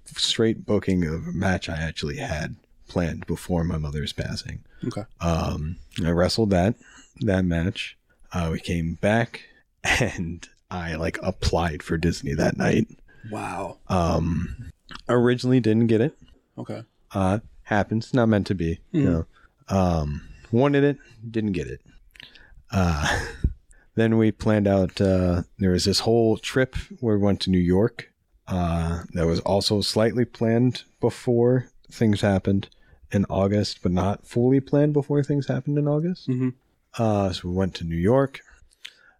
[0.05, 2.55] straight booking of a match I actually had
[2.89, 4.59] planned before my mother's passing.
[4.85, 6.75] okay Um, I wrestled that
[7.21, 7.97] that match.
[8.33, 9.43] Uh, we came back
[9.83, 12.87] and I like applied for Disney that night.
[13.31, 14.71] wow Um,
[15.09, 16.17] originally didn't get it.
[16.57, 18.79] okay Uh, happens, not meant to be.
[18.91, 19.25] You know,
[19.69, 20.97] um, wanted it,
[21.29, 21.81] didn't get it.
[22.71, 23.25] Uh,
[23.95, 24.99] then we planned out.
[25.01, 28.11] Uh, there was this whole trip where we went to New York.
[28.47, 32.69] Uh, that was also slightly planned before things happened
[33.11, 36.27] in August, but not fully planned before things happened in August.
[36.29, 36.53] Mhm.
[36.97, 38.39] Uh, so we went to New York,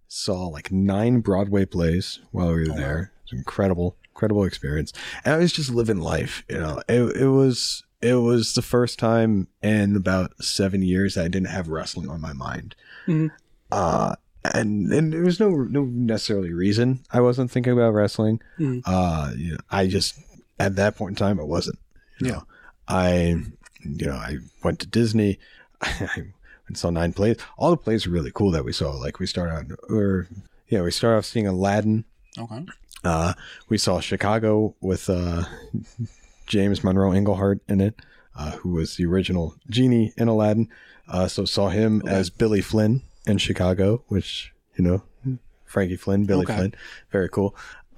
[0.08, 3.12] saw like nine Broadway plays while we were there.
[3.26, 4.94] It was incredible, incredible experience.
[5.26, 6.44] And I was just living life.
[6.50, 11.26] You know, it, it was it was the first time in about seven years that
[11.26, 12.76] I didn't have wrestling on my mind.
[13.08, 13.32] Mhm.
[13.72, 14.16] Uh,
[14.54, 18.40] and and there was no no necessarily reason I wasn't thinking about wrestling.
[18.60, 18.82] Mhm.
[18.86, 20.20] Uh, you know, I just
[20.60, 21.80] at that point in time I wasn't.
[22.20, 22.32] You Yeah.
[22.34, 22.44] know,
[22.88, 23.12] I
[23.84, 25.40] you know I went to Disney.
[25.82, 26.24] I
[26.68, 27.38] and saw nine plays.
[27.58, 28.92] All the plays were really cool that we saw.
[28.92, 30.28] Like we started out, or
[30.68, 32.06] yeah, we started off seeing Aladdin.
[32.38, 32.66] okay
[33.04, 33.34] Uh,
[33.70, 35.44] we saw Chicago with uh,
[36.48, 37.96] James Monroe Iglehart in it,
[38.36, 40.70] uh, who was the original genie in Aladdin.
[41.08, 45.04] Uh, so saw him as Billy Flynn in Chicago, which you know,
[45.66, 46.56] Frankie Flynn, Billy Okay.
[46.56, 46.76] Flynn,
[47.12, 47.56] very cool.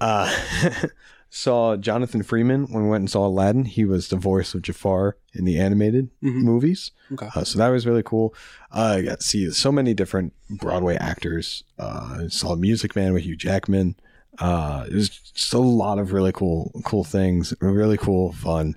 [1.32, 3.64] Saw Jonathan Freeman when we went and saw Aladdin.
[3.64, 6.90] He was the voice of Jafar in the animated movies.
[7.12, 8.34] okay Uh, so that was really cool.
[8.72, 11.62] Uh, I got to see so many different Broadway actors.
[11.78, 13.94] Uh, saw Music Man with Hugh Jackman.
[14.38, 17.54] Uh, it was just a lot of really cool, cool things.
[17.60, 18.76] Really cool, fun.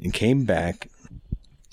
[0.00, 0.88] And came back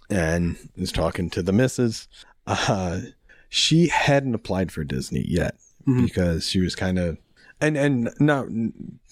[0.09, 2.07] and was talking to the missus.
[2.47, 3.01] Uh,
[3.49, 5.55] she hadn't applied for Disney yet
[5.87, 6.05] Mhm.
[6.05, 7.17] because she was kind of,
[7.61, 8.47] and and not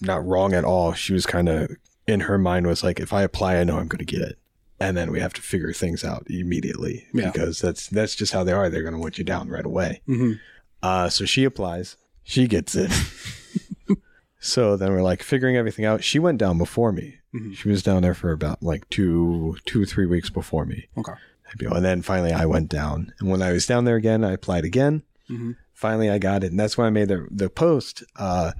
[0.00, 0.92] not wrong at all.
[0.94, 1.70] She was kind of
[2.06, 4.38] in her mind was like, if I apply, I know I'm going to get it.
[4.80, 7.30] and then we have to figure things out immediately Yeah.
[7.30, 8.68] because that's that's just how they are.
[8.68, 10.02] They're going to want you down right away.
[10.08, 10.38] Mhm.
[10.82, 12.90] Uh, so she applies, she gets it.
[14.40, 16.04] so then we're like figuring everything out.
[16.04, 17.16] She went down before me.
[17.34, 17.54] Mhm.
[17.56, 20.88] She was down there for about like two, two, three weeks before me.
[20.98, 21.12] Okay.
[21.60, 23.12] And then finally I went down.
[23.20, 25.02] And when I was down there again, I applied again.
[25.30, 25.56] Mhm.
[25.74, 26.50] Finally I got it.
[26.50, 28.52] And that's why I made the, the post uh,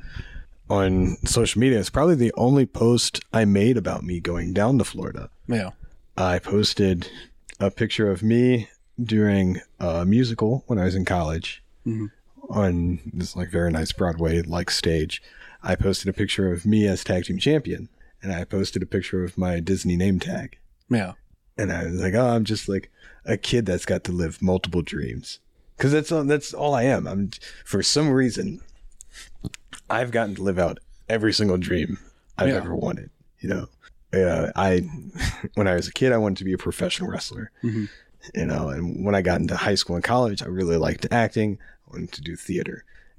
[0.68, 1.78] on social media.
[1.80, 5.30] It's probably the only post I made about me going down to Florida.
[5.46, 5.70] Yeah.
[6.16, 7.08] I posted
[7.60, 8.68] a picture of me
[9.02, 12.10] during a musical when I was in college Mhm.
[12.48, 15.22] on this like very nice Broadway like stage.
[15.62, 17.88] I posted a picture of me as tag team champion,
[18.22, 20.58] and I posted a picture of my Disney name tag.
[20.88, 21.12] Yeah.
[21.58, 22.90] And I was like, oh, I'm just like
[23.24, 25.40] a kid that's got to live multiple dreams.
[25.76, 27.06] Because that's all, that's all I am.
[27.06, 27.30] I'm
[27.64, 28.60] for some reason,
[29.90, 31.98] I've gotten to live out every single dream
[32.38, 32.56] I've Yeah.
[32.56, 33.10] ever wanted.
[33.40, 33.68] You know,
[34.12, 34.78] uh, I
[35.54, 37.50] when I was a kid, I wanted to be a professional wrestler.
[37.62, 37.88] Mhm.
[38.34, 41.58] You know, and when I got into high school and college, I really liked acting.
[41.86, 42.84] I wanted to do theater,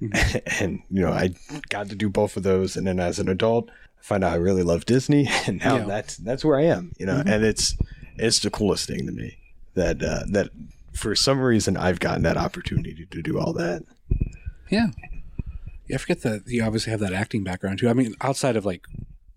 [0.60, 1.34] and you know, I
[1.68, 2.76] got to do both of those.
[2.76, 5.84] And then as an adult, I find out I really love Disney, and now Yeah.
[5.84, 6.92] that's that's where I am.
[6.98, 7.76] You know, and it's
[8.16, 9.38] it's the coolest thing to me
[9.74, 10.48] that uh, that
[10.96, 13.82] for some reason I've gotten that opportunity to do all that.
[14.70, 14.88] Yeah.
[15.88, 17.88] Yeah, I forget that you obviously have that acting background too.
[17.88, 18.86] I mean, outside of like,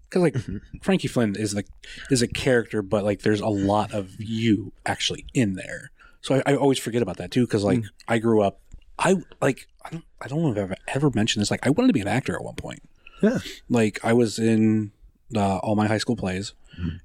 [0.10, 0.36] because like
[0.82, 1.68] Frankie Flynn is like
[2.10, 5.92] is a character, but like there's a lot of you actually in there.
[6.22, 8.60] So I, I always forget about that too, because like I grew up,
[8.98, 11.52] I like I don't I don't know if I've ever mentioned this.
[11.52, 12.82] Like I wanted to be an actor at one point.
[13.22, 13.40] Yeah.
[13.70, 14.92] Like I was in
[15.36, 16.54] uh, all my high school plays,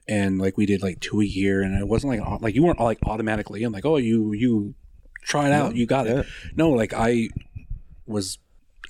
[0.08, 2.80] and like we did like two a year, and it wasn't like like you weren't
[2.80, 4.74] like automatically I'm like oh you you
[5.22, 6.26] try it out you got it.
[6.56, 7.28] No, like I
[8.06, 8.38] was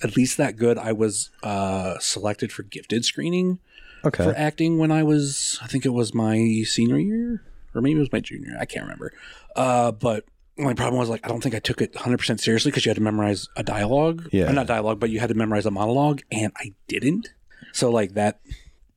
[0.03, 0.77] at least that good.
[0.77, 3.59] I was uh, selected for gifted screening
[4.03, 4.23] Okay.
[4.23, 7.41] for acting when I was, I think it was my senior year,
[7.73, 8.55] or maybe it was my junior.
[8.59, 9.11] I can't remember.
[9.55, 10.25] Uh, but
[10.57, 12.89] my problem was like I don't think I took it 100 percent seriously because you
[12.91, 14.27] had to memorize a dialogue.
[14.31, 14.45] Yeah.
[14.47, 17.29] Uh, not dialogue, but you had to memorize a monologue, and I didn't.
[17.73, 18.41] So like that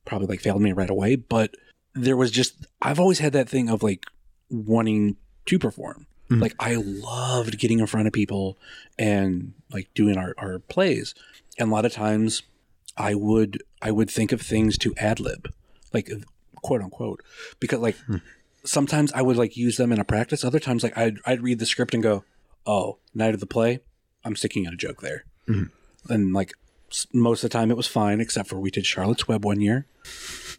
[0.05, 1.15] probably like failed me right away.
[1.15, 1.55] But
[2.03, 4.05] there was just I've always had that thing of like
[4.49, 6.07] wanting to perform.
[6.29, 6.41] Mhm.
[6.41, 8.57] Like I loved getting in front of people
[8.97, 11.13] and like doing our, our plays.
[11.57, 12.43] And a lot of times
[12.97, 15.51] I would I would think of things to ad lib,
[15.93, 16.09] like
[16.55, 17.23] quote unquote,
[17.59, 17.95] because like
[18.63, 20.43] sometimes I would like use them in a practice.
[20.43, 22.23] Other times like I'd I'd read the script and go,
[22.65, 23.79] oh, night of the play,
[24.23, 25.23] I'm sticking in a joke there,
[26.09, 26.53] and like
[27.13, 29.85] most of the time it was fine, except for we did Charlotte's Web one year,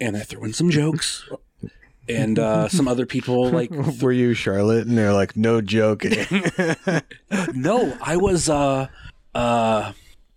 [0.01, 1.29] and I threw in some jokes.
[2.09, 4.87] And uh, some other people like Were you Charlotte?
[4.87, 6.27] And they're like, no joking.
[7.55, 8.89] no, I was uh
[9.35, 9.93] uh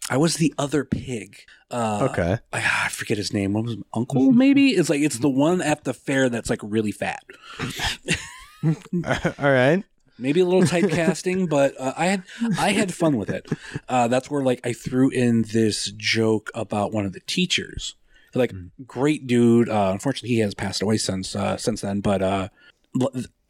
[0.09, 1.39] I was the other pig.
[1.71, 2.37] Uh okay.
[2.51, 3.53] I, I forget his name.
[3.53, 4.31] What was it, Uncle?
[4.31, 7.23] Maybe it's like it's the one at the fair that's like really fat.
[8.63, 9.83] All right.
[10.17, 12.23] Maybe a little typecasting, but uh, I had
[12.59, 13.47] I had fun with it.
[13.89, 17.95] Uh, that's where like I threw in this joke about one of the teachers.
[18.35, 18.51] Like
[18.87, 19.69] great dude.
[19.69, 21.99] Uh, unfortunately, he has passed away since uh, since then.
[22.01, 22.49] But uh,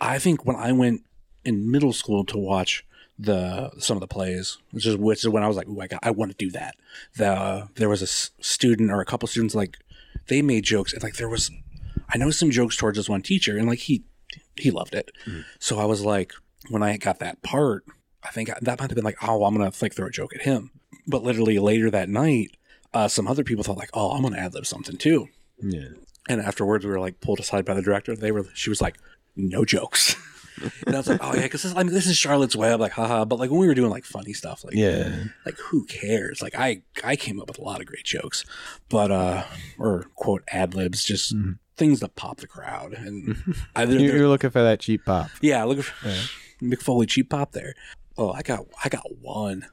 [0.01, 1.03] I think when I went
[1.45, 2.85] in middle school to watch
[3.19, 5.87] the some of the plays, which is which is when I was like, "Ooh, I
[5.87, 6.75] got, I want to do that."
[7.15, 9.77] The there was a s- student or a couple students like
[10.27, 11.51] they made jokes and like there was
[12.09, 14.03] I know some jokes towards this one teacher and like he
[14.57, 15.11] he loved it.
[15.59, 16.33] So I was like,
[16.69, 17.83] when I got that part,
[18.23, 20.41] I think that might have been like, oh, I'm gonna like throw a joke at
[20.43, 20.71] him.
[21.07, 22.51] But literally later that night,
[22.93, 25.27] uh, some other people thought like, oh, I'm gonna ad lib something too.
[25.59, 25.89] Yeah.
[26.29, 28.15] And afterwards, we were like pulled aside by the director.
[28.15, 28.95] They were, she was like,
[29.35, 30.15] no jokes.
[30.85, 32.93] and I was like, oh yeah, because this, I mean, this is Charlotte's Web, like,
[32.93, 33.25] haha.
[33.25, 35.23] But like when we were doing like funny stuff, like, Yeah.
[35.45, 36.41] like who cares?
[36.41, 38.45] Like I, I came up with a lot of great jokes,
[38.87, 39.43] but uh,
[39.77, 41.35] or quote ad libs, just
[41.75, 42.93] things that pop the crowd.
[42.93, 43.35] And
[43.75, 45.29] I, they're- You- they're- You're looking for that cheap pop.
[45.41, 45.79] yeah, look
[46.63, 47.73] Mick Foley cheap pop there.
[48.17, 49.67] Oh, I got I got one.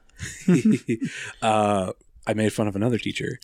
[1.41, 1.93] uh,
[2.27, 3.39] I made fun of another teacher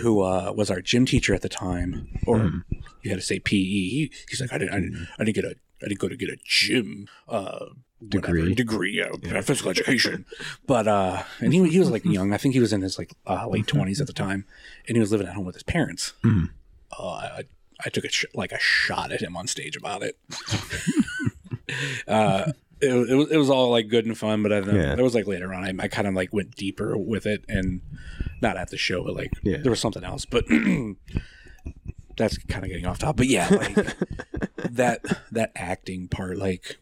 [0.00, 2.64] who uh, was our gym teacher at the time, or
[3.02, 3.54] you had to say PE.
[3.56, 6.16] He, he's like, I didn't, I didn't, I didn't get a, I didn't go to
[6.16, 7.66] get a gym uh,
[8.00, 8.54] whatever, Degree.
[8.54, 10.24] degree, yeah, physical education.
[10.66, 12.32] But uh, and he he was like young.
[12.32, 14.46] I think he was in his like uh, late twenties at the time,
[14.88, 16.14] and he was living at home with his parents.
[16.24, 17.42] Oh, I,
[17.84, 20.18] I took a sh- like a shot at him on stage about it.
[22.08, 22.52] uh,
[22.84, 24.94] it, it was it was all like good and fun, but I then Yeah.
[24.94, 27.80] there was like later on, I, I kind of like went deeper with it, and
[28.42, 29.58] not at the show, but like Yeah.
[29.58, 30.24] there was something else.
[30.24, 30.44] But
[32.16, 33.16] that's kind of getting off top.
[33.16, 33.74] But yeah, like
[34.70, 35.00] that
[35.32, 36.76] that acting part, like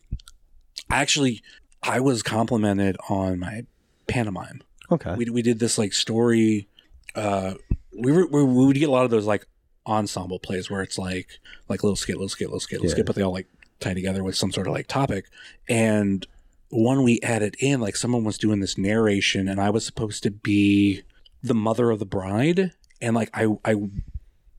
[0.90, 1.42] I actually
[1.82, 3.64] I was complimented on my
[4.08, 5.14] pantomime Okay.
[5.14, 6.68] we, we did this like story
[7.14, 7.54] uh
[7.98, 9.46] we were we, we would get a lot of those like
[9.86, 11.38] ensemble plays where it's like
[11.68, 12.94] like little skit little skit little skit little Yeah.
[12.96, 13.46] skit but they all like
[13.82, 15.26] tie together with some sort of like topic.
[15.68, 16.26] And
[16.68, 20.30] one we added in, like someone was doing this narration, and I was supposed to
[20.30, 21.02] be
[21.42, 23.76] the mother of the bride, and like I I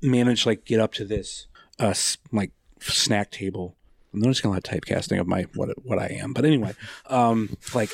[0.02, 1.48] managed like get up to this
[1.80, 1.94] uh
[2.32, 3.76] like snack table.
[4.14, 6.76] I'm noticing a lot of typecasting of my what what I am, but anyway,
[7.08, 7.90] um, like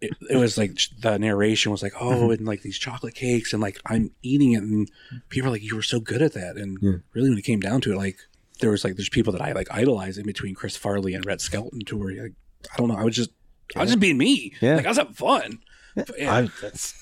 [0.00, 3.60] it, it was like the narration was like, oh, and like these chocolate cakes, and
[3.60, 4.88] like I'm eating it, and
[5.30, 6.78] people are like, you were so good at that, and
[7.12, 8.18] really when it came down to it, like
[8.60, 11.40] there was like there's people that I like idolize in between Chris Farley and Red
[11.40, 12.32] Skelton to where like
[12.72, 13.30] I don't know, I was just
[13.76, 14.76] I was just being me, Yeah.
[14.76, 15.58] like I was having fun,
[16.18, 16.94] yeah, I, that's,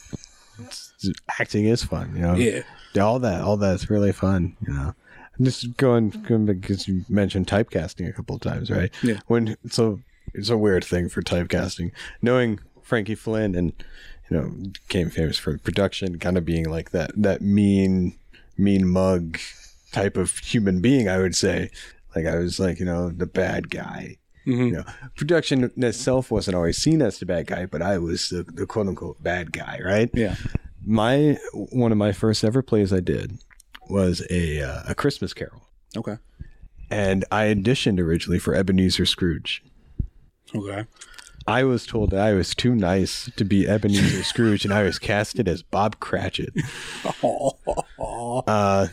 [1.39, 2.35] acting is fun, you know.
[2.35, 2.63] yeah,
[3.01, 4.95] all that, all that's really fun, you know.
[5.39, 8.91] I'm just going, going because you mentioned typecasting a couple of times, right?
[9.03, 9.21] Yeah.
[9.29, 10.01] When so
[10.35, 11.91] it's a weird thing for typecasting.
[12.21, 13.73] Knowing Frankie Flynn and
[14.31, 14.53] you know
[14.89, 18.15] became famous for production, kind of being like that that mean
[18.59, 19.39] mean mug
[19.93, 21.71] type of human being, I would say.
[22.17, 24.17] Like I was like you know the bad guy.
[24.47, 24.67] Mhm.
[24.67, 24.85] You know,
[25.17, 28.89] production itself wasn't always seen as the bad guy, but I was the, the quote
[28.89, 30.11] unquote bad guy, right?
[30.15, 30.35] yeah,
[30.85, 33.39] my one of my first ever plays I did
[33.89, 35.63] was a uh, a Christmas Carol,
[35.97, 36.17] okay,
[36.91, 39.63] and I auditioned originally for Ebenezer Scrooge.
[40.55, 40.87] okay,
[41.47, 44.99] I was told that I was too nice to be Ebenezer Scrooge, and I was
[44.99, 46.53] casted as Bob Cratchit.
[47.99, 48.89] Uh,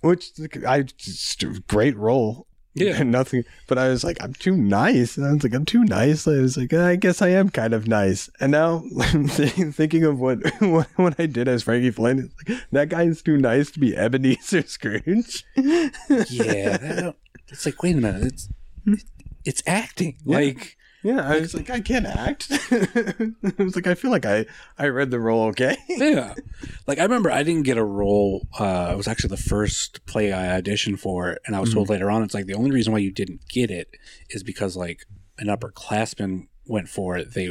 [0.00, 0.32] which
[0.66, 2.46] I just great role.
[2.74, 3.02] Yeah.
[3.02, 3.44] nothing.
[3.66, 5.16] But I was like, I'm too nice.
[5.16, 6.26] And I was like, I'm too nice.
[6.26, 8.30] I was like, I guess I am kind of nice.
[8.40, 8.84] And now
[9.28, 13.70] thinking of what what, what I did as Frankie Flynn, like, that guy's too nice
[13.72, 15.44] to be Ebenezer Scrooge.
[15.56, 15.90] yeah.
[16.76, 17.16] That,
[17.48, 18.48] it's like wait a minute, it's
[19.44, 20.76] it's acting like.
[21.02, 22.48] Yeah, I was like, I can't act.
[22.70, 24.46] I was like, I feel like I
[24.78, 25.76] I read the role okay.
[25.88, 26.34] yeah
[26.86, 30.32] like i remember i didn't get a role uh it was actually the first play
[30.32, 32.98] i auditioned for and i was told later on it's like the only reason why
[32.98, 33.88] you didn't get it
[34.30, 35.04] is because like
[35.38, 37.50] an upperclassman went for it they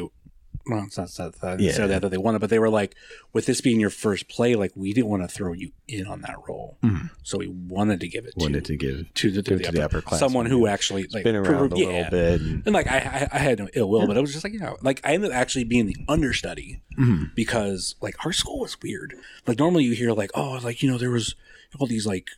[0.70, 1.72] well it's not that that, Yeah.
[1.74, 2.96] so that, they wanted but they were like
[3.34, 6.22] with this being your first play like we didn't want to throw you in on
[6.22, 6.78] that role
[7.24, 9.72] so we wanted to give it Wanted to, to give to the, to the, to
[9.72, 11.86] the upper, upperclassman, someone who actually like been around a yeah.
[11.86, 12.42] little bit.
[12.42, 14.54] And, And like I, I, I had no ill will, but it was just like
[14.54, 16.82] you know, like I ended up actually being the understudy
[17.36, 19.16] because like our school was weird.
[19.48, 21.36] Like normally you hear like oh like you know there was
[21.80, 22.30] all these like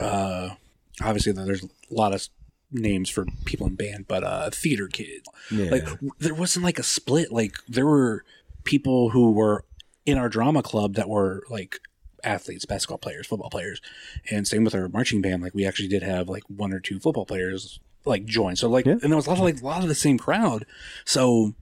[0.00, 0.50] uh
[1.02, 2.26] obviously there's a lot of
[2.72, 5.22] names for people in band, but uh theater kid.
[5.50, 5.70] Yeah.
[5.70, 7.32] Like there wasn't like a split.
[7.32, 8.24] Like there were
[8.64, 9.64] people who were
[10.06, 11.80] in our drama club that were like
[12.22, 13.80] athletes, basketball players, football players,
[14.30, 15.42] and same with our marching band.
[15.42, 18.56] Like we actually did have like one or two football players like join.
[18.56, 18.92] So like, Yeah.
[19.02, 20.64] and there was a lot of like a lot of the same crowd.
[21.04, 21.54] So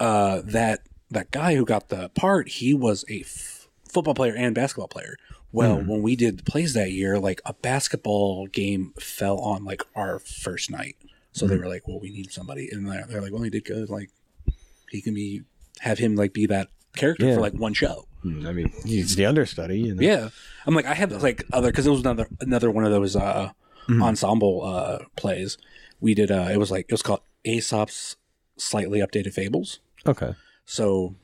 [0.00, 0.80] uh, that
[1.10, 3.22] that guy who got the part, he was a
[3.94, 5.16] football player and basketball player.
[5.52, 9.82] Well, when we did the plays that year, like a basketball game fell on like
[9.94, 10.96] our first night.
[11.32, 13.88] So they were like, "Well, we need somebody," and they're, like, "Well, he did good.
[13.90, 14.10] Like,
[14.90, 15.42] he can be
[15.80, 17.34] have him like be that character Yeah.
[17.36, 19.78] for like one show." I mean, he's the understudy.
[19.80, 20.02] You know?
[20.02, 20.28] Yeah,
[20.66, 23.50] I'm like I had like other because it was another another one of those uh
[23.90, 25.58] ensemble uh plays.
[26.00, 28.16] We did uh it was like it was called Aesop's
[28.56, 29.80] slightly updated fables.
[30.06, 30.34] Okay.
[30.64, 31.14] So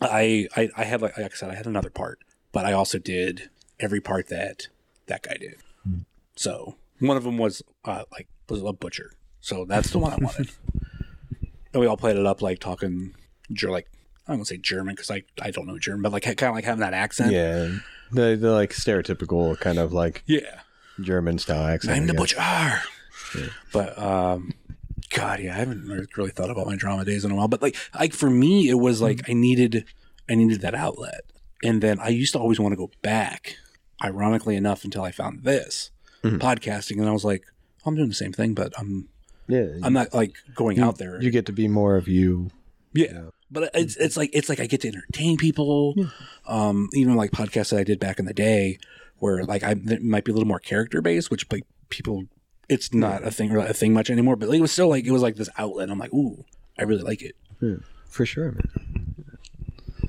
[0.00, 2.18] I I I had like like I said I had another part,
[2.52, 4.68] but I also did every part that
[5.06, 5.56] that guy did.
[6.36, 9.12] So one of them was uh like was a butcher.
[9.40, 10.50] So that's the one I wanted.
[11.72, 13.14] and we all played it up like talking
[13.62, 13.88] like
[14.28, 16.64] I don't say German because I I don't know German, but like kind of like
[16.64, 17.32] having that accent.
[17.32, 17.78] Yeah.
[18.12, 20.60] The the like stereotypical kind of like Yeah.
[21.00, 21.96] German style accent.
[21.96, 22.38] I'm the butcher.
[23.72, 24.52] But um,
[25.10, 27.48] God, yeah, I haven't really thought about my drama days in a while.
[27.48, 29.84] But like, like for me, it was like I needed,
[30.28, 31.22] I needed that outlet,
[31.62, 33.56] and then I used to always want to go back.
[34.02, 35.90] Ironically enough, until I found this
[36.24, 37.44] podcasting, and I was like,
[37.80, 39.08] oh, I'm doing the same thing, but I'm
[39.46, 39.66] Yeah.
[39.82, 41.20] I'm not like going out there.
[41.20, 42.50] You get to be more of you.
[42.94, 43.24] Yeah.
[43.50, 45.94] But it's it's like it's like I get to entertain people.
[46.46, 48.78] Um, even like podcasts that I did back in the day,
[49.18, 52.24] where like I might be a little more character based, which like people,
[52.70, 54.36] it's not a thing a thing much anymore.
[54.36, 55.90] But it was still like it was like this outlet.
[55.90, 56.44] I'm like, ooh,
[56.78, 57.36] I really like it.
[57.60, 57.76] Yeah,
[58.08, 59.26] For sure, man.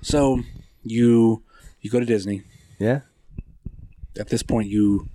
[0.02, 0.42] So
[0.84, 1.44] you
[1.82, 2.44] you go to Disney.
[2.80, 3.02] Yeah.
[4.18, 5.08] At this point, you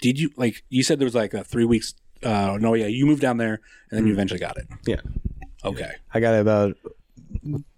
[0.00, 1.94] did you like you said there was like a three weeks.
[2.22, 4.66] Uh, no, yeah, you moved down there and then you eventually got it.
[4.86, 5.00] Yeah.
[5.64, 5.92] Okay.
[6.14, 6.76] I got it about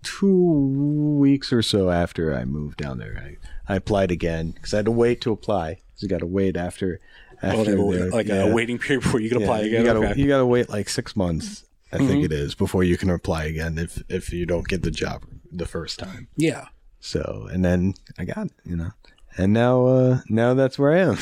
[0.02, 3.36] two weeks or so after I moved down there.
[3.68, 5.74] I, I applied again because I had to wait to apply.
[5.74, 7.00] 'Cause you got to wait after.
[7.42, 8.44] Oh, after have a- like yeah.
[8.44, 9.80] a waiting period before you can Yeah, apply again.
[9.80, 10.08] You gotta, okay.
[10.10, 10.20] Mm-hmm.
[10.20, 11.64] you gotta wait like six months.
[11.92, 14.90] I think it is before you can apply again if if you don't get the
[14.90, 16.28] job the first time.
[16.36, 16.66] yeah.
[17.00, 18.90] So and then I got it, you know,
[19.38, 21.16] and now uh now that's where I am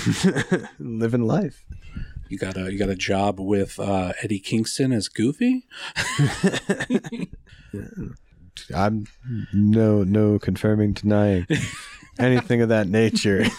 [0.78, 1.64] living life.
[2.28, 5.66] You got a you got a job with uh, Eddie Kingston as Goofy.
[8.74, 9.04] I'm
[9.52, 11.46] no no confirming denying
[12.18, 13.44] anything of that nature.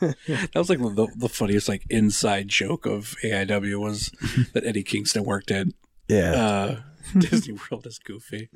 [0.00, 4.10] That was like the, the funniest like inside joke of AIW was
[4.54, 5.68] that Eddie Kingston worked at
[6.08, 6.32] yeah.
[6.32, 6.80] uh,
[7.18, 8.48] Disney World as Goofy.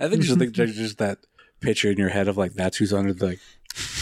[0.00, 1.18] I think just think just that
[1.60, 3.38] picture in your head of like that's who's under the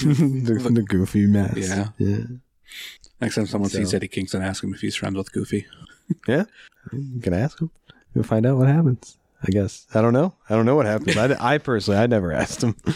[0.02, 1.56] the, the goofy mask.
[1.56, 1.88] Yeah.
[1.98, 2.24] Yeah.
[3.20, 5.66] next time someone sees Eddie Kingston, ask him if he's friends with Goofy.
[6.26, 6.44] Yeah.
[6.92, 7.70] You can ask him.
[8.14, 9.18] You'll find out what happens.
[9.46, 9.86] I guess.
[9.94, 10.34] I don't know.
[10.48, 11.18] I don't know what happened.
[11.18, 12.76] I, I personally, I never asked him.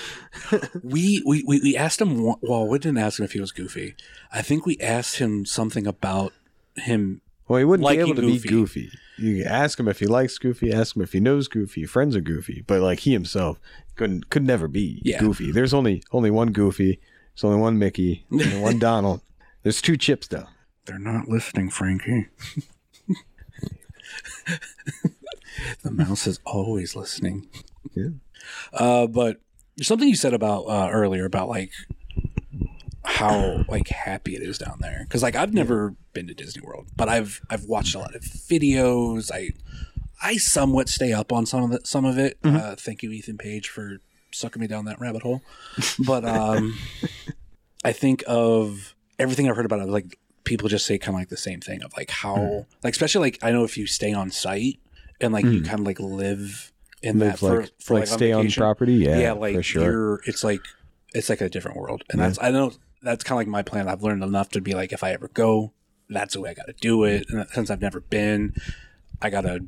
[0.82, 2.34] We we we, we asked him.
[2.40, 3.94] Well, we didn't ask him if he was Goofy.
[4.32, 6.32] I think we asked him something about
[6.76, 7.20] him.
[7.48, 8.38] Well, he wouldn't be able to Goofy.
[8.42, 8.90] be goofy.
[9.18, 12.20] You ask him if he likes Goofy, ask him if he knows Goofy, friends are
[12.20, 13.58] Goofy, but like he himself
[13.96, 15.18] couldn't could never be Yeah.
[15.18, 15.50] Goofy.
[15.52, 17.00] There's only only one Goofy.
[17.34, 19.20] There's only one Mickey, only one Donald.
[19.62, 20.46] There's two chips though.
[20.86, 22.28] They're not listening, Frankie.
[25.82, 27.48] the mouse is always listening.
[27.94, 28.08] Yeah.
[28.72, 29.40] Uh, but
[29.82, 31.72] something you said about uh, earlier about like
[33.04, 36.88] how like happy it is down there because like I've never been to Disney World,
[36.96, 39.30] but I've I've watched a lot of videos.
[39.32, 39.52] I
[40.22, 41.86] I somewhat stay up on some of it.
[41.86, 42.38] Some of it.
[42.44, 43.98] Uh, thank you, Ethan Page, for
[44.32, 45.42] sucking me down that rabbit hole.
[46.04, 46.76] But um,
[47.84, 49.88] I think of everything I've heard about it.
[49.88, 53.20] Like people just say kind of like the same thing of like how like especially
[53.20, 54.80] like I know if you stay on site
[55.20, 55.64] and like you hmm.
[55.64, 58.60] kind of like live in Live that for, like, for like, like, stay on vacation.
[58.60, 58.94] property.
[58.94, 59.82] Yeah, Yeah, like for sure.
[59.82, 60.60] you're it's like
[61.14, 62.04] it's like a different world.
[62.10, 63.88] And that's I know that's kind of like my plan.
[63.88, 65.72] I've learned enough to be like if I ever go,
[66.08, 67.26] that's the way I got to do it.
[67.30, 68.54] And since I've never been,
[69.22, 69.64] I got to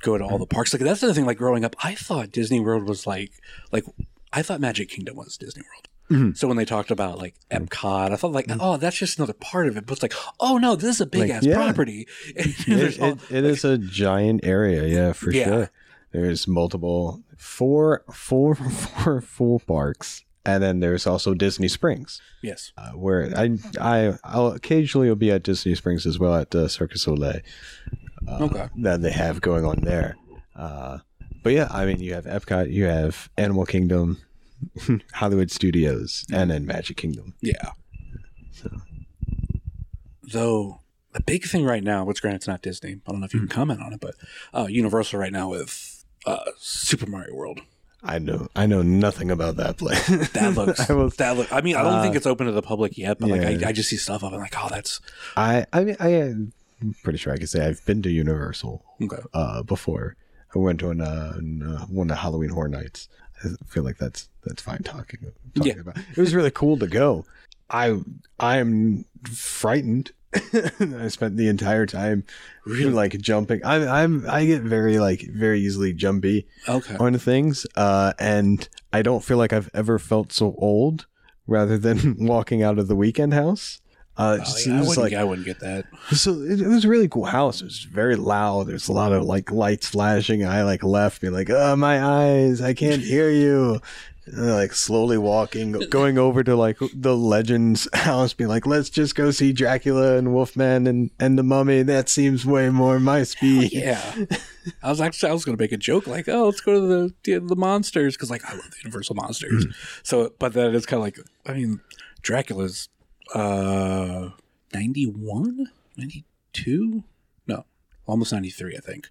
[0.00, 0.72] go to all the parks.
[0.72, 3.32] Like that's the other thing like growing up, I thought Disney World was like
[3.70, 3.84] like
[4.32, 5.88] I thought Magic Kingdom was Disney World.
[6.12, 6.32] Mm-hmm.
[6.34, 9.66] So when they talked about like Epcot, I thought like, oh, that's just another part
[9.68, 9.86] of it.
[9.86, 11.54] But it's like, oh no, this is a big Like, ass yeah.
[11.54, 12.06] property.
[12.36, 15.44] it, all- it, it is a giant area, yeah, for Yeah.
[15.44, 15.70] sure.
[16.12, 22.72] There's multiple four four four full parks, and then there's also Disney Springs, yes.
[22.76, 26.68] uh, where I I I'll occasionally will be at Disney Springs as well at uh,
[26.68, 27.40] Cirque du Soleil
[28.28, 28.68] okay.
[28.82, 30.16] that they have going on there.
[30.54, 30.98] Uh,
[31.42, 34.18] but yeah, I mean, you have Epcot, you have Animal Kingdom,
[35.14, 37.34] Hollywood Studios, and then Magic Kingdom.
[37.40, 37.72] Yeah.
[38.52, 38.70] So.
[40.32, 40.80] Though
[41.12, 43.40] the big thing right now, which granted it's not Disney, I don't know if you
[43.40, 43.46] Hmm.
[43.46, 44.14] can comment on it, but
[44.54, 47.60] uh, Universal right now with uh, Super Mario World.
[48.04, 50.08] I know I know nothing about that place.
[50.32, 50.80] That looks.
[50.90, 51.52] I will that look.
[51.52, 53.42] I mean, I don't Uh, think it's open to the public yet, but like.
[53.42, 55.00] I, I just see stuff up and like, oh, that's
[55.36, 56.52] I I mean I am
[57.04, 59.22] pretty sure I can say I've been to Universal okay.
[59.34, 60.16] uh, before.
[60.54, 61.32] I went uh, uh,
[61.86, 63.08] one of Halloween Horror Nights.
[63.44, 65.18] I feel like that's that's fine talking,
[65.54, 65.80] talking Yeah.
[65.80, 65.96] about.
[65.98, 67.24] It was really cool to go.
[67.70, 67.98] I
[68.40, 70.12] I'm frightened.
[70.34, 72.24] I spent the entire time
[72.64, 73.60] really like jumping.
[73.64, 76.96] I'm I'm I get very like very easily jumpy Okay.
[76.96, 81.06] on things, uh, and I don't feel like I've ever felt so old.
[81.46, 83.80] Rather than walking out of the weekend house,
[84.16, 85.84] uh, Oh, just- yeah, it I, wouldn't, like I wouldn't get that.
[86.12, 87.60] so it, it was a really cool house.
[87.60, 88.66] It was very loud.
[88.66, 90.44] There's a lot of like lights flashing.
[90.44, 92.60] I like left, being like, "Oh, my eyes!
[92.60, 93.80] I can't hear you."
[94.24, 99.16] And, like slowly walking, going over to like the Legends house, being like, "Let's just
[99.16, 103.72] go see Dracula and Wolfman and and the Mummy." That seems way more my speed.
[103.72, 104.00] Yeah.
[104.82, 106.86] I was actually I was going to make a joke like, oh, let's go to
[106.86, 109.66] the the, the monsters because like I love the Universal monsters.
[110.04, 111.80] so, but then it's kind of like, I mean,
[112.22, 112.88] Dracula's
[113.34, 114.30] uh
[114.74, 115.66] 91,
[115.96, 117.04] 92?
[117.46, 117.64] No,
[118.06, 119.08] almost 93, I think.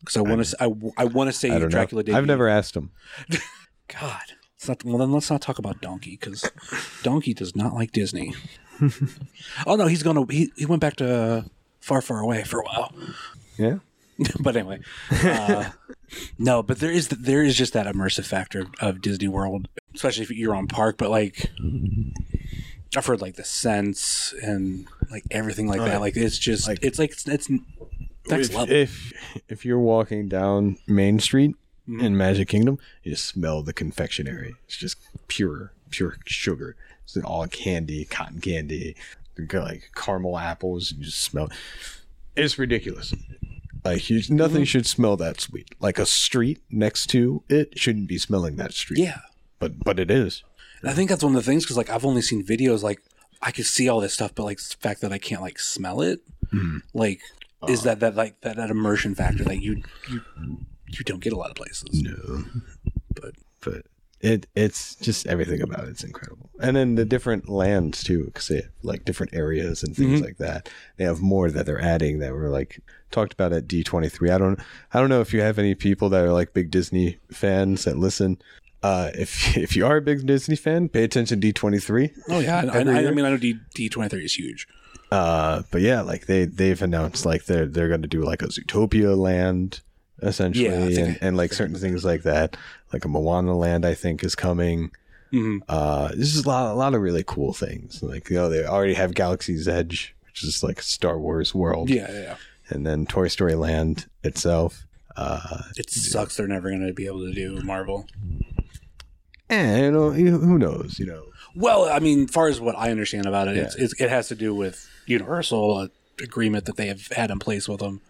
[0.00, 2.02] Because I want to, I, I want to say I Dracula.
[2.02, 2.12] Know.
[2.12, 2.16] Debuted.
[2.16, 2.90] I've never asked him.
[3.88, 4.34] God.
[4.56, 6.48] It's not, well, then let's not talk about Donkey because
[7.02, 8.34] Donkey does not like Disney.
[9.66, 10.24] oh no, he's gonna.
[10.30, 11.46] He, he went back to
[11.80, 12.94] far, far away for a while.
[13.58, 13.78] Yeah.
[14.40, 15.70] but anyway, uh,
[16.38, 20.30] no, but there is there is just that immersive factor of Disney World, especially if
[20.30, 20.96] you're on park.
[20.96, 21.50] But like,
[22.96, 26.00] I've heard like the sense and like everything like that.
[26.00, 28.74] Like it's just Like- it's like it's, it's next if, level.
[28.74, 29.12] if
[29.48, 31.54] if you're walking down Main Street
[31.88, 32.00] Mm-hmm.
[32.06, 34.54] in Magic Kingdom, you just smell the confectionery.
[34.66, 36.76] It's just pure, pure sugar.
[37.02, 38.94] It's all candy, cotton candy,
[39.36, 40.92] you got, like caramel apples.
[40.92, 41.50] You just smell.
[42.36, 43.12] It's ridiculous.
[43.84, 44.36] Like you, Mm-hmm.
[44.36, 45.74] nothing should smell that sweet.
[45.80, 49.00] Like a street next to it shouldn't be smelling that street.
[49.00, 49.18] yeah,
[49.58, 50.44] but but it is.
[50.82, 53.00] And I think that's one of the things because like I've only seen videos like
[53.40, 56.02] I could see all this stuff, but like the fact that I can't like smell
[56.02, 56.20] it,
[56.50, 56.78] hmm.
[56.94, 57.20] like
[57.68, 57.84] is uh.
[57.84, 60.20] that that like that that immersion factor that you you
[60.88, 62.02] you don't get a lot of places.
[62.02, 62.44] No,
[63.14, 63.86] But but
[64.20, 66.48] it it's just everything about it's incredible.
[66.60, 70.24] And then the different lands too, because they have like different areas and things mm-hmm.
[70.24, 70.68] like that.
[70.96, 72.80] They have more that they're adding that were like
[73.10, 74.30] talked about at D twenty three.
[74.30, 74.60] I don't,
[74.92, 77.98] I don't know if you have any people that are like big Disney fans that
[77.98, 78.40] listen.
[78.82, 82.10] Uh, if if you are a big Disney fan, pay attention to D twenty three.
[82.28, 84.66] Oh yeah, I, I, I mean I know D D twenty three is huge.
[85.10, 88.46] Uh, but yeah, like they they've announced like they're they're going to do like a
[88.46, 89.80] Zootopia land
[90.22, 92.56] essentially, Yeah, and, I- and like certain things like that.
[92.92, 94.90] Like a Moana land, I think is coming.
[95.32, 95.60] Mhm.
[95.68, 98.02] Uh, this is a lot a lot of really cool things.
[98.02, 102.10] Like you know, they already have Galaxy's Edge, which is like Star Wars world, Yeah,
[102.10, 102.36] yeah, yeah.
[102.68, 104.86] and then Toy Story Land itself.
[105.16, 108.06] Uh, It sucks they're never going to be able to do Marvel.
[109.52, 109.84] And
[110.18, 110.98] you know, who knows?
[110.98, 111.24] You know,
[111.54, 113.70] Well, I mean, as far as what I understand about it, Yeah.
[113.76, 115.88] it's, it has to do with Universal uh,
[116.22, 118.00] agreement that they have had in place with them.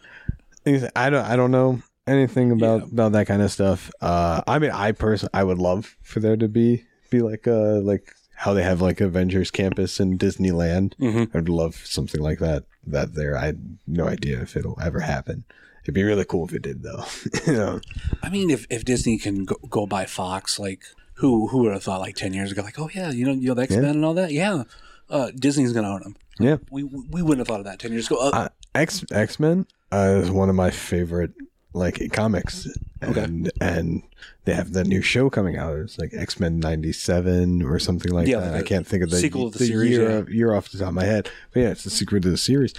[0.94, 2.86] I don't I don't know anything about Yeah.
[2.92, 3.90] about that kind of stuff.
[4.00, 7.80] Uh, I mean, I personally I would love for there to be be like uh
[7.80, 10.94] like how they have like Avengers Campus in Disneyland.
[11.00, 11.34] Mhm.
[11.34, 13.36] I'd love something like that that there.
[13.36, 13.54] I
[13.86, 15.44] no idea if it'll ever happen.
[15.82, 17.04] It'd be really cool if it did though.
[17.46, 17.80] you know,
[18.22, 20.82] I mean, if, if Disney can go, go buy Fox, like
[21.22, 23.48] who who would have thought like ten years ago, like oh yeah, you know, you
[23.48, 24.64] know the X Men and all that, yeah,
[25.08, 26.16] uh, Disney's going to own them.
[26.38, 26.56] yeah.
[26.70, 28.16] We we wouldn't have thought of that ten years ago.
[28.18, 31.32] Uh, Uh, X X Men uh, is one of my favorite
[31.72, 32.68] like comics.
[33.02, 33.22] Okay.
[33.24, 34.02] And, and
[34.44, 35.76] they have the new show coming out.
[35.78, 38.52] It's like X Men '97 or something like Yeah, that.
[38.52, 40.24] the I can't think of the sequel of the series, year, yeah.
[40.28, 41.30] year off the top of my head.
[41.52, 42.74] But yeah, it's the secret to the series.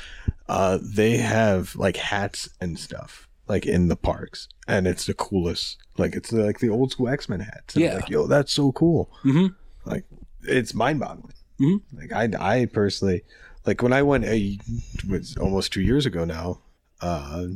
[0.47, 5.77] Uh, they have like hats and stuff like in the parks, and it's the coolest.
[5.97, 7.75] Like it's like the old school X Men hats.
[7.75, 7.95] And I'm Yeah.
[7.95, 9.11] like yo, that's so cool.
[9.23, 9.55] Mhm.
[9.85, 10.05] Like
[10.43, 11.33] it's mind boggling.
[11.59, 11.81] Mhm.
[11.93, 13.23] Like I, I personally,
[13.65, 14.57] like when I went a
[15.09, 16.59] was almost two years ago now.
[17.01, 17.47] Uh,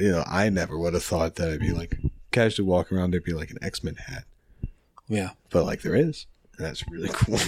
[0.00, 1.96] you know, I never would have thought that I'd be like
[2.32, 3.12] casually walking around.
[3.12, 4.24] There'd be like an X Men hat,
[5.08, 5.30] yeah.
[5.50, 6.26] but like there is,
[6.58, 7.38] and that's really cool.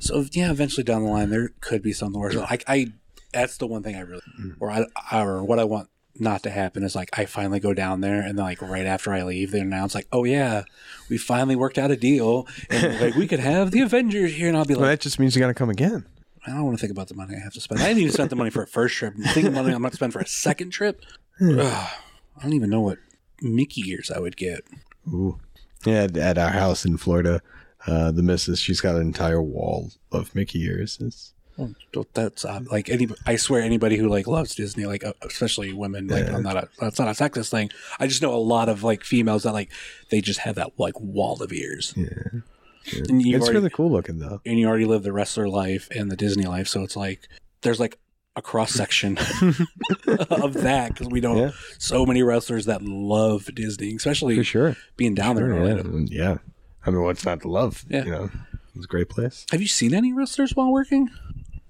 [0.00, 2.92] So yeah, eventually down the line there could be something where I, I
[3.32, 4.22] that's the one thing I really
[4.58, 5.88] or I or what I want
[6.18, 9.12] not to happen is like I finally go down there and then like right after
[9.12, 10.64] I leave they announce like oh yeah
[11.08, 14.48] we finally worked out a deal and like we could have the Avengers here.
[14.48, 16.06] And I'll be well, like that just means you got to come again.
[16.46, 17.80] I don't want to think about the money I have to spend.
[17.80, 19.14] I didn't even spend the money for a first trip.
[19.16, 21.00] I'm thinking money I'm going to spend for a second trip?
[21.40, 22.98] Ugh, I don't even know what
[23.40, 24.64] Mickey ears I would get.
[25.08, 25.38] Ooh.
[25.86, 27.42] Yeah, at, our house in Florida,
[27.86, 30.98] uh, the missus she's got an entire wall of Mickey ears.
[31.00, 31.32] It's,
[32.14, 33.08] that's uh, like any.
[33.26, 36.68] I swear, anybody who like loves Disney, like uh, especially women, like I'm not a.
[36.80, 37.70] That's not a sexist thing.
[38.00, 39.70] I just know a lot of like females that like
[40.10, 41.92] they just have that like wall of ears.
[41.96, 42.08] yeah,
[43.08, 44.40] And you it's already, really cool looking though.
[44.46, 47.28] and you already live the wrestler life and the Disney life, so it's like
[47.62, 47.98] there's like
[48.34, 49.18] a cross section
[50.30, 51.50] of that because we know Yeah.
[51.78, 54.76] so many wrestlers that love Disney, especially For sure.
[54.96, 55.52] being down there.
[55.52, 56.22] in yeah.
[56.22, 56.38] Yeah.
[56.86, 57.84] I mean, what's not to love?
[57.90, 58.04] Yeah.
[58.04, 58.30] You know,
[58.74, 59.44] it's a great place.
[59.52, 61.10] Have you seen any wrestlers while working?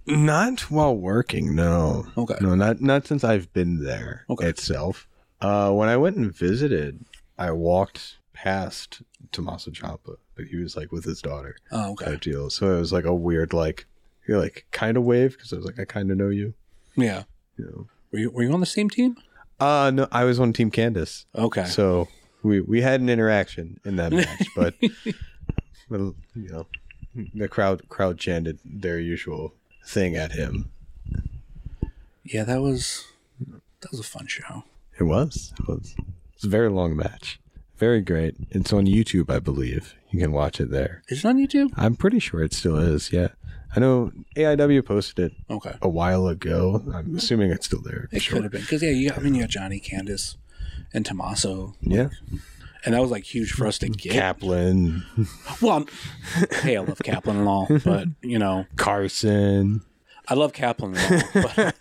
[0.06, 2.06] Not while working, no.
[2.16, 2.34] Okay.
[2.40, 4.48] No, not not since I've been there Okay.
[4.48, 5.08] itself.
[5.40, 7.04] Uh, when I went and visited,
[7.38, 11.56] I walked past Tommaso Ciampa, but he was like with his daughter.
[11.70, 12.16] Oh, okay.
[12.16, 12.50] Deal.
[12.50, 13.86] So it was like a weird, like,
[14.26, 16.54] you're like kind of wave because I was like, I kind of know you.
[16.96, 17.24] Yeah.
[17.56, 17.86] You know.
[18.12, 19.16] Were you Were you on the same team?
[19.60, 21.64] Uh no, I was on Team Candace, Okay.
[21.66, 22.08] so
[22.42, 24.74] we we had an interaction in that match, but
[25.88, 26.66] well, you know,
[27.34, 29.54] the crowd crowd chanted their usual
[29.84, 30.70] thing at him.
[32.24, 33.06] Yeah, that was
[33.80, 34.64] that was a fun show.
[34.98, 35.52] It was.
[35.58, 35.94] It was.
[36.34, 37.40] It's a very long match.
[37.78, 38.36] Very great.
[38.50, 39.94] It's on YouTube, I believe.
[40.10, 41.02] You can watch it there.
[41.08, 41.72] Is it on YouTube?
[41.76, 43.12] I'm pretty sure it still is.
[43.12, 43.28] Yeah,
[43.74, 45.74] I know AIW posted it Okay.
[45.82, 46.82] a while ago.
[46.94, 48.08] I'm assuming it's still there.
[48.12, 48.36] It Sure.
[48.36, 50.36] could have been because yeah, you got, I mean you got Johnny, Candace,
[50.94, 52.10] and Tommaso, Yeah,
[52.84, 54.12] and that was like huge for us to get.
[54.12, 55.04] Kaplan,
[55.60, 55.86] Well, I'm,
[56.62, 59.82] hey, I love Kaplan and all, but you know, Carson,
[60.28, 61.74] I love Kaplan and all, but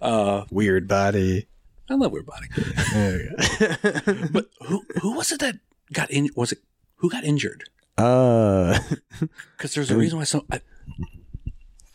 [0.02, 1.46] uh, Weird Body.
[1.90, 2.46] I love Weird Body.
[2.92, 4.28] There you go.
[4.32, 5.56] But who who was it that
[5.92, 6.28] got in?
[6.36, 6.58] Was it
[6.96, 7.64] who got injured?
[7.98, 8.78] Uh,
[9.56, 10.46] Because there's a reason why some.
[10.50, 10.60] I,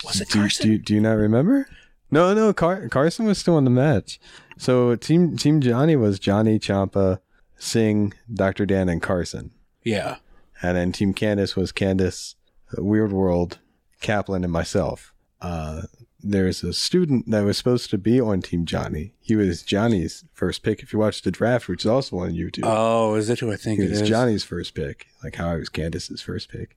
[0.06, 0.68] was it do, Carson?
[0.70, 1.68] do, do you not remember?
[2.12, 2.54] No, no.
[2.54, 4.20] Car- Carson was still in the match.
[4.58, 7.20] So team Team Johnny was Johnny Ciampa,
[7.58, 9.52] Singh, Doctor Dan, and Carson.
[9.84, 10.18] yeah.
[10.62, 12.36] and then Team Candace was Candace,
[12.78, 13.60] Weird World,
[14.02, 15.14] Kaplan, and myself.
[15.42, 15.84] Uh,
[16.24, 19.14] there's a student that was supposed to be on Team Johnny.
[19.22, 20.82] He was Johnny's first pick.
[20.82, 23.56] If you watch the draft, which is also on YouTube, Oh, is it who I
[23.56, 24.10] think it was is?
[24.10, 25.06] Johnny's first pick.
[25.24, 26.76] Like how I was Candace's first pick.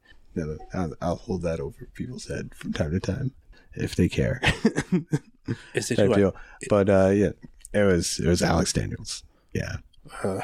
[0.74, 3.32] I'll, I'll hold that over people's head from time to time
[3.74, 4.40] if they care.
[5.74, 6.36] Is it Type who I, deal.
[6.68, 7.30] But uh, yeah,
[7.72, 9.22] it was it was Alex Daniels.
[9.52, 9.76] Yeah.
[10.22, 10.42] I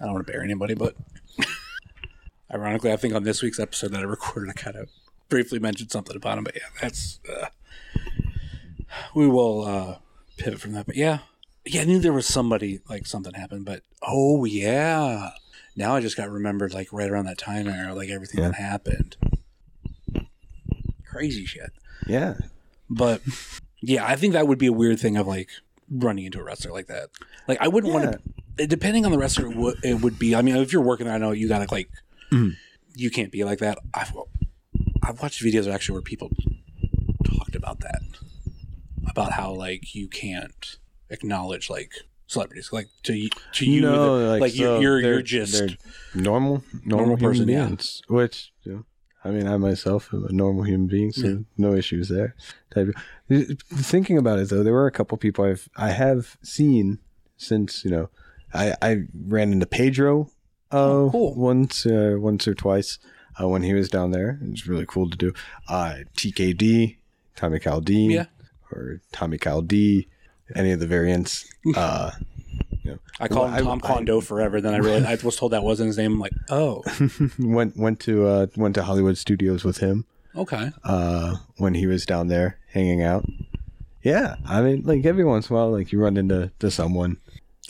[0.00, 0.94] don't want to bury anybody, but
[2.52, 4.88] Ironically, I think on this week's episode that I recorded, I kind of
[5.28, 7.46] briefly mentioned something about him, but yeah, that's uh,
[9.14, 9.98] we will uh,
[10.36, 10.86] pivot from that.
[10.86, 11.18] But yeah,
[11.64, 15.30] yeah, I knew there was somebody like something happened, but oh yeah,
[15.76, 19.16] now I just got remembered like right around that time era, like everything that happened.
[21.04, 21.70] Crazy shit.
[22.08, 22.34] Yeah.
[22.88, 23.22] But
[23.80, 25.50] yeah, I think that would be a weird thing of like
[25.90, 27.10] running into a wrestler like that.
[27.48, 28.12] Like I wouldn't want
[28.56, 28.66] to.
[28.66, 30.34] Depending on the wrestler, it would, it would be.
[30.34, 31.88] I mean, if you're working, there, I know you gotta like.
[32.32, 32.50] Mm-hmm.
[32.94, 33.78] You can't be like that.
[33.94, 34.12] I've
[35.02, 36.30] I've watched videos actually where people
[37.24, 38.02] talked about that,
[39.08, 40.76] about how like you can't
[41.08, 41.92] acknowledge like
[42.26, 45.76] celebrities, like to to you, No, the- like, like, so you're you're, you're just
[46.14, 48.14] normal, normal, Normal human person, yeah.
[48.14, 48.84] Which, you know,
[49.24, 52.34] I mean, I myself am a normal human being, so no issues there.
[53.28, 56.98] Thinking about it though, there were a couple people I've I have seen
[57.36, 58.08] since you know,
[58.54, 60.30] I I ran into Pedro,
[60.72, 61.34] uh, Oh, cool.
[61.34, 62.98] once uh, once or twice
[63.40, 64.38] uh, when he was down there.
[64.42, 65.32] It was really cool to do.
[65.68, 66.96] Uh, TKD,
[67.36, 68.26] Tommy Caldine, Yeah.
[68.72, 70.08] or Tommy Caldi,
[70.54, 71.44] any of the variants.
[72.88, 74.60] Uh, I call him I- Tom I- Kondo forever.
[74.60, 76.14] Then I realized I was told that wasn't his name.
[76.14, 76.82] I'm like, oh,
[77.38, 80.70] went went to uh, went to Hollywood Studios with him okay.
[80.84, 83.24] uh, when he was down there hanging out.
[84.02, 87.18] Yeah, I mean, like every once in a while, like you run into to someone.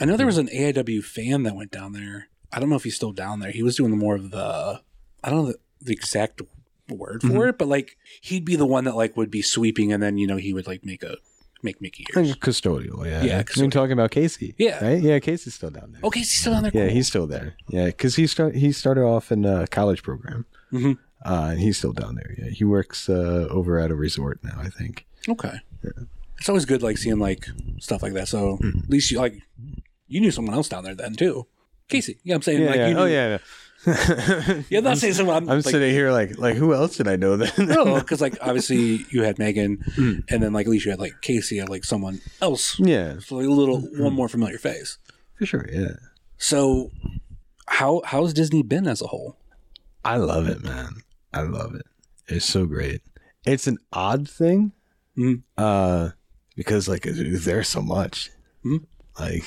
[0.00, 2.28] I know there was an AIW fan that went down there.
[2.52, 3.50] I don't know if he's still down there.
[3.50, 4.80] He was doing more of the,
[5.22, 6.40] I don't know the, the exact
[6.88, 7.48] word for Mm-hmm.
[7.50, 10.26] it, but like he'd be the one that like would be sweeping, and then you
[10.26, 11.16] know he would like make a
[11.62, 12.36] make Mickey ears.
[12.36, 13.22] custodial, yeah.
[13.22, 14.54] Yeah, You're talking about Casey.
[14.58, 14.84] Yeah.
[14.84, 15.02] Right?
[15.02, 16.00] Yeah, Casey's still down there.
[16.04, 16.72] Okay, he's still down there.
[16.74, 16.94] Yeah, Cool.
[16.94, 17.54] he's still there.
[17.68, 20.98] Yeah, because he start he started off in a college program, Mhm.
[21.24, 22.34] uh, and he's still down there.
[22.38, 25.06] Yeah, he works uh, over at a resort now, I think.
[25.28, 25.60] okay.
[25.84, 26.04] Yeah.
[26.38, 27.46] It's always good like seeing like
[27.80, 28.28] stuff like that.
[28.28, 28.78] So Hmm.
[28.84, 29.34] at least you like
[30.08, 31.46] you knew someone else down there then too.
[31.88, 32.88] Casey, yeah, I'm saying Yeah, like yeah.
[32.88, 33.28] you knew, oh yeah.
[33.28, 33.38] yeah.
[33.86, 34.78] Yeah.
[34.78, 35.36] I'm not saying someone.
[35.36, 37.50] I'm, I'm like, sitting here like like who else did I know then?
[37.66, 40.20] No, because like obviously you had Megan, Hmm.
[40.28, 43.36] and then like at least you had like Casey and like someone else, yeah, so
[43.36, 44.98] like a little one more familiar face.
[45.36, 45.66] for sure.
[45.72, 45.94] Yeah.
[46.38, 46.90] So,
[47.66, 49.36] how how's Disney been as a whole?
[50.04, 51.02] I love it, man.
[51.32, 51.86] I love it.
[52.28, 53.02] It's so great.
[53.46, 54.72] It's an odd thing,
[55.16, 55.42] Mhm.
[55.56, 56.10] uh,
[56.56, 58.30] because like there's so much,
[58.64, 58.84] Mhm.
[59.18, 59.44] like,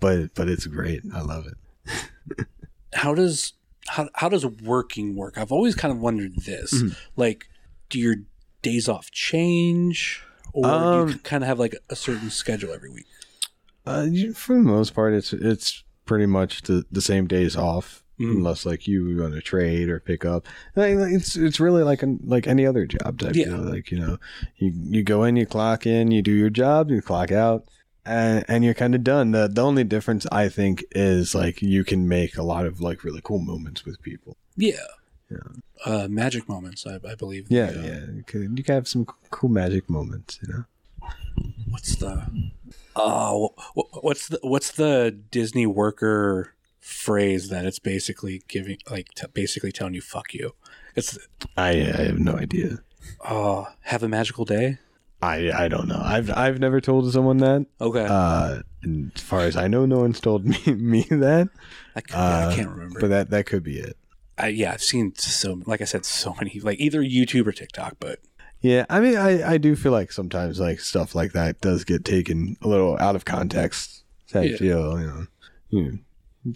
[0.00, 1.02] but but it's great.
[1.14, 2.46] I love it.
[2.94, 3.52] How does
[3.88, 5.38] how how does working work?
[5.38, 6.72] I've always kind of wondered this.
[6.74, 6.88] Mm-hmm.
[7.16, 7.48] Like,
[7.90, 8.16] do your
[8.62, 10.22] days off change,
[10.52, 13.06] or do Um, you kind of have like a certain schedule every week?
[13.86, 18.02] Uh, you- for the most part, it's it's pretty much the, the same days off,
[18.20, 18.36] Mhm.
[18.36, 20.46] unless like you want to trade or pick up.
[20.76, 23.34] It's it's really like an, like any other job type.
[23.36, 23.44] Yeah.
[23.46, 23.58] deal.
[23.58, 24.18] Like you know,
[24.56, 27.64] you you go in, you clock in, you do your job, you clock out.
[28.06, 29.32] And, and you're kind of done.
[29.32, 33.02] The the only difference I think is like you can make a lot of like
[33.04, 34.36] really cool moments with people.
[34.56, 34.76] Yeah.
[35.84, 37.46] Uh, magic moments, I, I believe.
[37.50, 38.00] Yeah, The, uh, yeah.
[38.14, 40.64] You can, you can have some cool magic moments, you know.
[41.68, 42.26] What's the?
[42.94, 49.26] Oh, wh- what's the what's the Disney worker phrase that it's basically giving like t-
[49.34, 50.54] basically telling you fuck you?
[50.94, 51.18] It's
[51.56, 52.78] I I have no idea.
[53.28, 54.78] oh have a magical day.
[55.22, 56.00] I I don't know.
[56.02, 57.66] I've I've never told someone that.
[57.80, 61.48] Okay, Uh, and as far as I know, no one's told me me that.
[61.94, 63.00] I, could, uh, I can't remember.
[63.00, 63.96] But that that could be it.
[64.38, 67.96] I, yeah, I've seen so like I said, so many like either YouTube or TikTok.
[67.98, 68.20] But
[68.60, 72.04] Yeah, I mean, I I do feel like sometimes like stuff like that does get
[72.04, 74.04] taken a little out of context.
[74.30, 74.56] Type Yeah.
[74.58, 75.26] deal, you know.
[75.70, 75.98] You,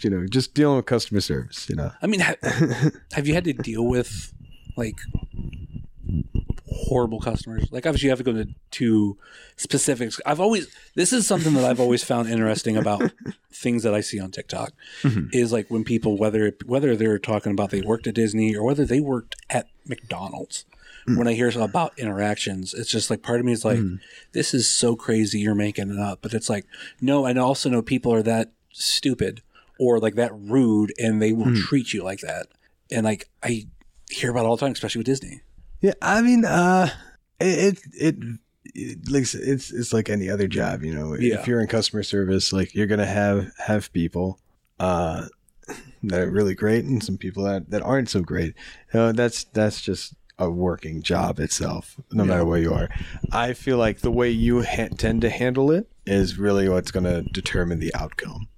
[0.03, 1.69] you know, just dealing with customer service.
[1.71, 1.91] You know.
[2.03, 2.37] I mean, ha-
[3.13, 4.33] have you had to deal with
[4.77, 4.99] like
[6.89, 7.69] horrible customers?
[7.71, 9.19] Like, obviously, you have to go to, to
[9.57, 10.21] specifics.
[10.25, 13.03] I've always this is something that I've always found interesting about
[13.53, 15.29] things that I see on TikTok mm-hmm.
[15.33, 18.85] is like when people whether whether they're talking about they worked at Disney or whether
[18.85, 20.65] they worked at McDonald's.
[21.09, 21.17] Mm.
[21.17, 24.01] When I hear about interactions, it's just like part of me is like, mm.
[24.33, 26.21] this is so crazy you're making it up.
[26.21, 26.67] But it's like,
[27.01, 29.43] no, I also know people are that stupid
[29.79, 31.57] or like that rude and they will mm.
[31.57, 32.49] treat you like that.
[32.91, 33.67] And like I
[34.11, 35.41] hear about all the time, especially with Disney.
[35.81, 36.91] Yeah, I mean, uh,
[37.41, 38.16] it it,
[38.74, 41.14] it, like it's it's like any other job, you know.
[41.14, 41.41] Yeah.
[41.41, 44.39] If you're in customer service, like you're gonna have have people,
[44.78, 45.26] uh,
[46.03, 48.55] that are really great and some people that that aren't so great.
[48.93, 52.89] You know, that's that's just a working job itself, no matter where you are.
[53.31, 57.22] I feel like the way you ha- tend to handle it is really what's gonna
[57.22, 58.49] determine the outcome.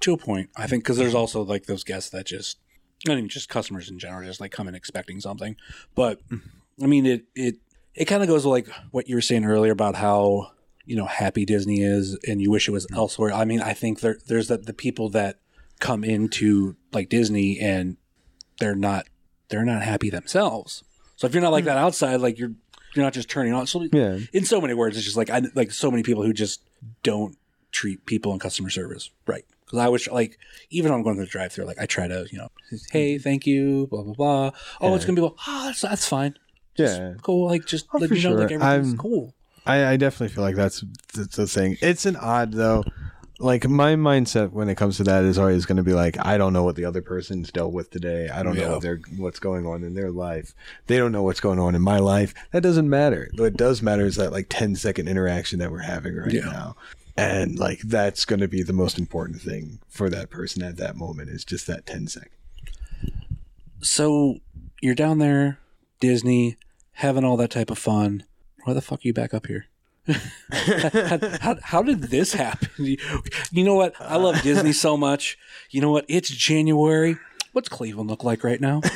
[0.00, 2.58] To a point, I think, because there's also like those guests that just,
[3.06, 5.56] not even just customers in general, just like come in expecting something.
[5.94, 6.20] But
[6.82, 7.56] I mean, it it
[7.94, 10.52] it kind of goes like what you were saying earlier about how
[10.84, 12.96] you know happy Disney is, and you wish it was mm-hmm.
[12.96, 13.32] elsewhere.
[13.32, 15.38] I mean, I think there there's that the people that
[15.80, 17.96] come into like Disney and
[18.60, 19.06] they're not
[19.48, 20.84] they're not happy themselves.
[21.16, 21.74] So if you're not like mm-hmm.
[21.74, 22.52] that outside, like you're
[22.94, 23.66] you're not just turning on.
[23.66, 24.18] So Yeah.
[24.32, 26.62] in so many words, it's just like I like so many people who just
[27.02, 27.36] don't
[27.72, 29.44] treat people in customer service right.
[29.64, 30.38] Because I wish like
[30.70, 32.48] even I'm going to the drive through, like I try to you know,
[32.90, 34.50] hey, thank you, blah blah blah.
[34.80, 35.34] Oh, it's gonna be well.
[35.38, 36.36] Oh, ah, that's that's fine.
[36.76, 37.14] Just Yeah.
[37.22, 37.46] cool.
[37.48, 39.34] Like just Oh, let me know like everything's I'm- cool.
[39.66, 40.84] I, I definitely feel like that's,
[41.14, 41.78] that's the thing.
[41.80, 42.84] It's an odd though.
[43.38, 46.36] Like my mindset when it comes to that is always going to be like, I
[46.36, 48.28] don't know what the other person's dealt with today.
[48.28, 50.54] I don't know what they're, what's going on in their life.
[50.86, 52.34] They don't know what's going on in my life.
[52.52, 53.30] That doesn't matter.
[53.36, 56.42] What does matter is that like 10 second interaction that we're having right Yeah.
[56.44, 56.76] now.
[57.16, 60.96] And like that's going to be the most important thing for that person at that
[60.96, 62.30] moment is just that 10 second.
[63.80, 64.38] So
[64.80, 65.58] you're down there,
[66.00, 66.56] Disney,
[66.92, 68.24] having all that type of fun.
[68.64, 69.66] Why the fuck are you back up here?
[70.06, 72.68] how, how, how did this happen?
[72.78, 72.96] You,
[73.52, 73.94] you know what?
[74.00, 75.38] I love Disney so much.
[75.70, 76.04] You know what?
[76.08, 77.16] It's January.
[77.52, 78.80] What's Cleveland look like right now?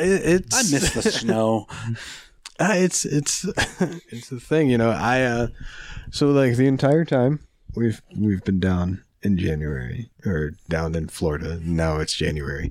[0.00, 1.66] It's I miss the snow.
[2.60, 3.44] Uh, it's it's
[4.10, 4.90] it's the thing, you know.
[4.90, 5.46] I uh,
[6.10, 7.40] so like the entire time
[7.74, 11.58] we've we've been down in January or down in Florida.
[11.62, 12.70] Now it's January.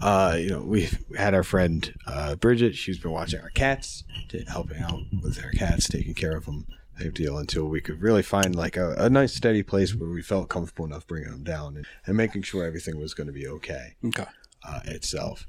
[0.00, 2.76] Uh, you know, we've had our friend uh, Bridget.
[2.76, 6.66] She's been watching our cats, to helping out with our cats, taking care of them.
[7.00, 10.20] Type deal until we could really find like a, a nice steady place where we
[10.20, 13.46] felt comfortable enough bringing them down and, and making sure everything was going to be
[13.46, 14.24] okay Okay.
[14.68, 15.46] uh, itself.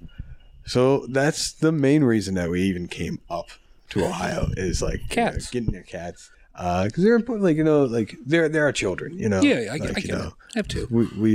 [0.67, 3.47] So that's the main reason that we even came up
[3.89, 5.49] to Ohio is like you know, Cats.
[5.49, 6.29] getting your cats
[6.85, 7.43] because they're important.
[7.45, 9.17] Like you know, like they're they're children.
[9.17, 10.33] You know, Yeah, I, like, I you get know.
[10.55, 10.87] I have two.
[10.91, 11.31] we we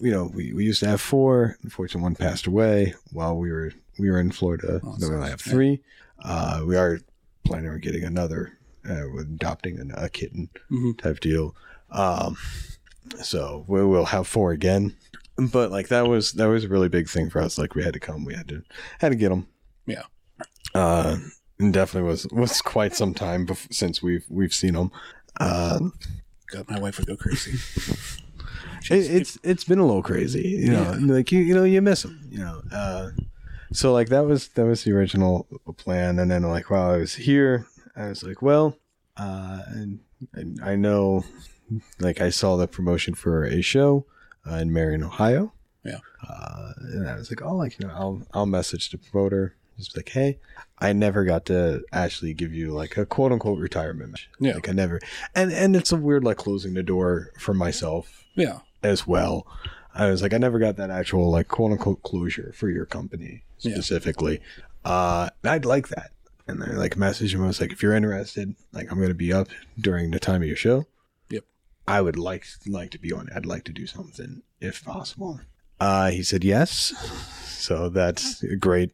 [0.00, 1.56] you know we, we used to have four.
[1.62, 4.80] Unfortunately, one passed away while we were we were in Florida.
[4.84, 5.80] Oh, then we only have three.
[6.24, 7.00] Uh, we are
[7.44, 8.54] planning on getting another.
[8.88, 10.96] Uh, adopting an, a kitten Mhm.
[10.96, 11.54] type deal.
[11.90, 12.38] Um,
[13.22, 14.94] so we will have four again.
[15.36, 17.58] But like that was that was a really big thing for us.
[17.58, 18.62] Like we had to come, we had to
[18.98, 19.46] had to get them.
[19.86, 20.02] Yeah.
[20.74, 21.18] Uh,
[21.58, 24.90] definitely was was quite some time bef- since we've we've seen them.
[25.38, 25.78] Uh,
[26.50, 27.52] God, my wife would go crazy.
[28.90, 30.96] it, it's it's been a little crazy, you know.
[31.00, 32.62] Like you you know you miss them, you know.
[32.72, 33.10] Uh,
[33.72, 35.46] so like that was that was the original
[35.76, 38.76] plan, and then like while I was here, I was like, well,
[39.16, 40.00] uh, and,
[40.32, 41.24] and I know,
[41.98, 44.06] like I saw the promotion for a show
[44.50, 45.52] uh, in Marion, Ohio.
[45.84, 45.98] Yeah.
[46.26, 49.54] Uh, and I was like, oh, like you know, I'll I'll message the promoter.
[49.78, 50.38] Just like, hey,
[50.80, 54.10] I never got to actually give you like a quote unquote retirement.
[54.12, 54.28] match.
[54.40, 54.54] Yeah.
[54.54, 55.00] Like I never,
[55.34, 58.58] and and it's a weird like closing the door for myself Yeah.
[58.82, 59.46] as well.
[59.94, 63.44] I was like, I never got that actual like quote unquote closure for your company
[63.60, 63.74] Yeah.
[63.74, 64.40] specifically.
[64.84, 66.10] Uh, I'd like that.
[66.46, 67.44] And I like messaged him.
[67.44, 69.48] I was like, if you're interested, like I'm going to be up
[69.78, 70.86] during the time of your show.
[71.30, 71.44] Yep.
[71.86, 73.28] I would like like to be on.
[73.28, 73.32] it.
[73.36, 75.40] I'd like to do something if possible.
[75.80, 76.92] Uh, he said yes.
[77.46, 78.92] So that's a great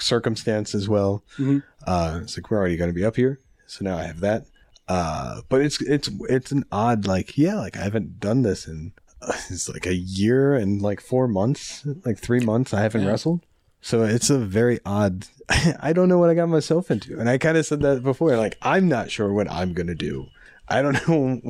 [0.00, 1.22] circumstance as well.
[1.38, 1.62] Mhm.
[1.86, 4.46] Uh, it's like we're already going to be up here, so now I have that.
[4.88, 8.92] Uh, but it's it's it's an odd like yeah like I haven't done this in
[9.22, 13.08] uh, it's like a year and like four months like three months I haven't Yeah.
[13.10, 13.40] wrestled.
[13.80, 15.26] So it's a very odd.
[15.80, 18.34] I don't know what I got myself into, and I kind of said that before.
[18.36, 20.26] Like I'm not sure what I'm gonna do.
[20.68, 21.40] I don't know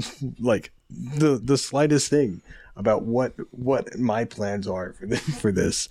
[0.40, 2.42] like the the slightest thing
[2.76, 5.88] about what what my plans are for this, for this.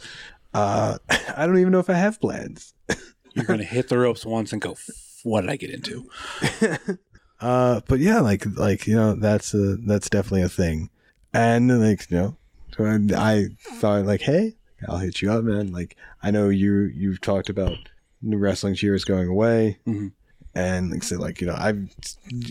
[0.53, 0.97] Uh,
[1.35, 2.73] I don't even know if I have plans.
[3.33, 4.75] You're going to hit the ropes once and go,
[5.23, 6.09] what did I get into?
[7.39, 10.89] Uh, but yeah, like like you know, that's a that's definitely a thing,
[11.33, 12.37] and like you know,
[12.77, 13.47] so I, I
[13.79, 14.55] thought like, hey,
[14.87, 15.73] I'll hit you up, man.
[15.73, 17.73] Like I know you you've talked about
[18.21, 20.13] wrestling cheers going away, Mhm.
[20.55, 21.89] and like said, like you know, I'm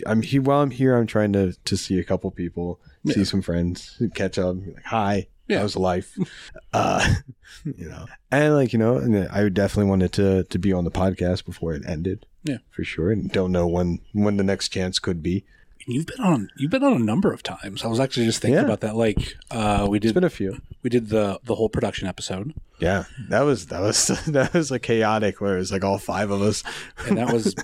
[0.05, 3.41] I'm he while I'm here, I'm trying to to see a couple people, see some
[3.41, 5.29] friends, catch up, like hi.
[5.53, 5.61] Yeah.
[5.61, 6.17] How's life?
[6.73, 7.15] uh,
[7.65, 10.91] you know, and like you know, and I definitely wanted to to be on the
[10.91, 12.27] podcast before it ended.
[12.45, 12.59] Yeah.
[12.71, 13.13] for sure.
[13.13, 15.45] And don't know when when the next chance could be.
[15.87, 17.85] You've been on you've been on a number of times.
[17.85, 18.65] I was actually just thinking Yeah.
[18.65, 18.95] about that.
[18.97, 20.61] Like uh, we It's did been a few.
[20.83, 24.83] we did the the whole production episode, Yeah, that was that was that was like
[24.83, 25.41] chaotic.
[25.41, 26.63] Where it was like all five of us.
[27.07, 27.55] and that was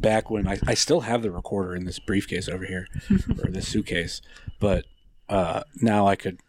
[0.00, 2.86] back when I, I still have the recorder in this briefcase over here
[3.42, 4.20] or this suitcase,
[4.60, 4.84] but
[5.30, 6.40] uh, now I could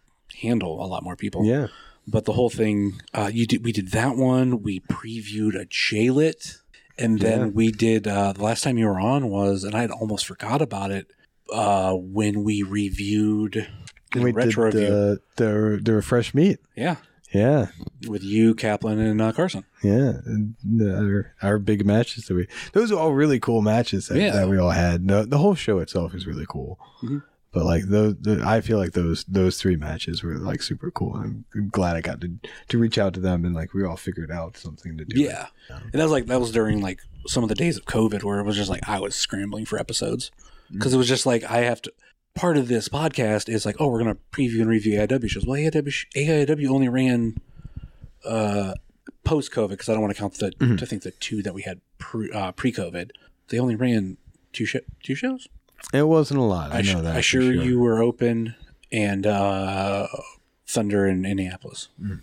[0.44, 1.42] handle a lot more people.
[1.46, 1.68] Yeah,
[2.08, 4.62] But the whole thing, uh, you did we did that one.
[4.62, 6.58] We previewed a J-Lit,
[6.98, 7.46] and then Yeah.
[7.60, 10.62] we did uh, the last time you were on was, and I had almost forgot
[10.62, 11.06] about it
[11.52, 13.68] uh, when we reviewed
[14.16, 16.60] we retro did the, the the refresh meat.
[16.76, 16.98] Yeah,
[17.34, 17.68] Yeah,
[18.08, 19.64] with you, Kaplan, and uh, Carson.
[19.84, 20.14] yeah.
[20.26, 24.32] And Our, our big matches that we those are all really cool matches that, Yeah.
[24.38, 25.08] that we all had.
[25.08, 26.78] The, the whole show itself is really cool.
[27.02, 27.24] Mhm.
[27.54, 31.16] But like those, the, I feel like those those three matches were like super cool.
[31.16, 32.32] I'm glad I got to
[32.70, 35.22] to reach out to them and like we all figured out something to do.
[35.22, 35.48] Yeah.
[35.70, 38.40] And that was like that was during like some of the days of COVID where
[38.40, 40.32] it was just like I was scrambling for episodes
[40.72, 41.94] because it was just like I have to.
[42.34, 45.46] Part of this podcast is like, oh, we're gonna preview and review AIW shows.
[45.46, 47.38] Well, AIW, AIW only ran
[48.26, 48.74] uh,
[49.24, 50.52] post COVID because I don't want to count the
[50.82, 53.12] I think the two that we had pre uh, COVID.
[53.50, 54.18] They only ran
[54.52, 55.48] two sh- two shows.
[55.94, 56.72] It wasn't a lot.
[56.72, 57.16] I, I, know that.
[57.16, 58.56] I sure, sure you were open
[58.92, 60.08] and uh,
[60.68, 61.90] Thunder in Indianapolis.
[62.02, 62.22] Mm.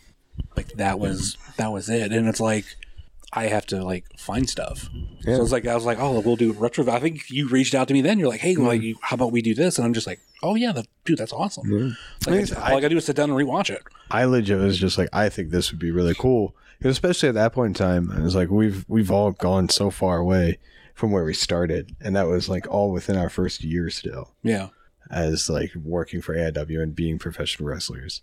[0.57, 2.65] Like that was that was it, and it's like
[3.33, 4.89] I have to like find stuff.
[5.21, 5.37] Yeah.
[5.37, 6.89] So it's like I was like, oh, we'll do retro.
[6.91, 8.19] I think you reached out to me then.
[8.19, 8.67] You're like, hey, Mm.
[8.67, 9.79] like, how about we do this?
[9.79, 11.97] And I'm just like, oh yeah, that, dude, that's awesome.
[12.27, 13.83] Like, I- all I gotta do is sit down and rewatch it.
[14.11, 17.53] I legit was just like, I think this would be really cool, especially at that
[17.53, 18.11] point in time.
[18.11, 20.59] It was like we've we've all gone so far away
[21.01, 24.69] from where we started, and that was like all within our first year still Yeah,
[25.11, 28.21] as like working for AIW and being professional wrestlers,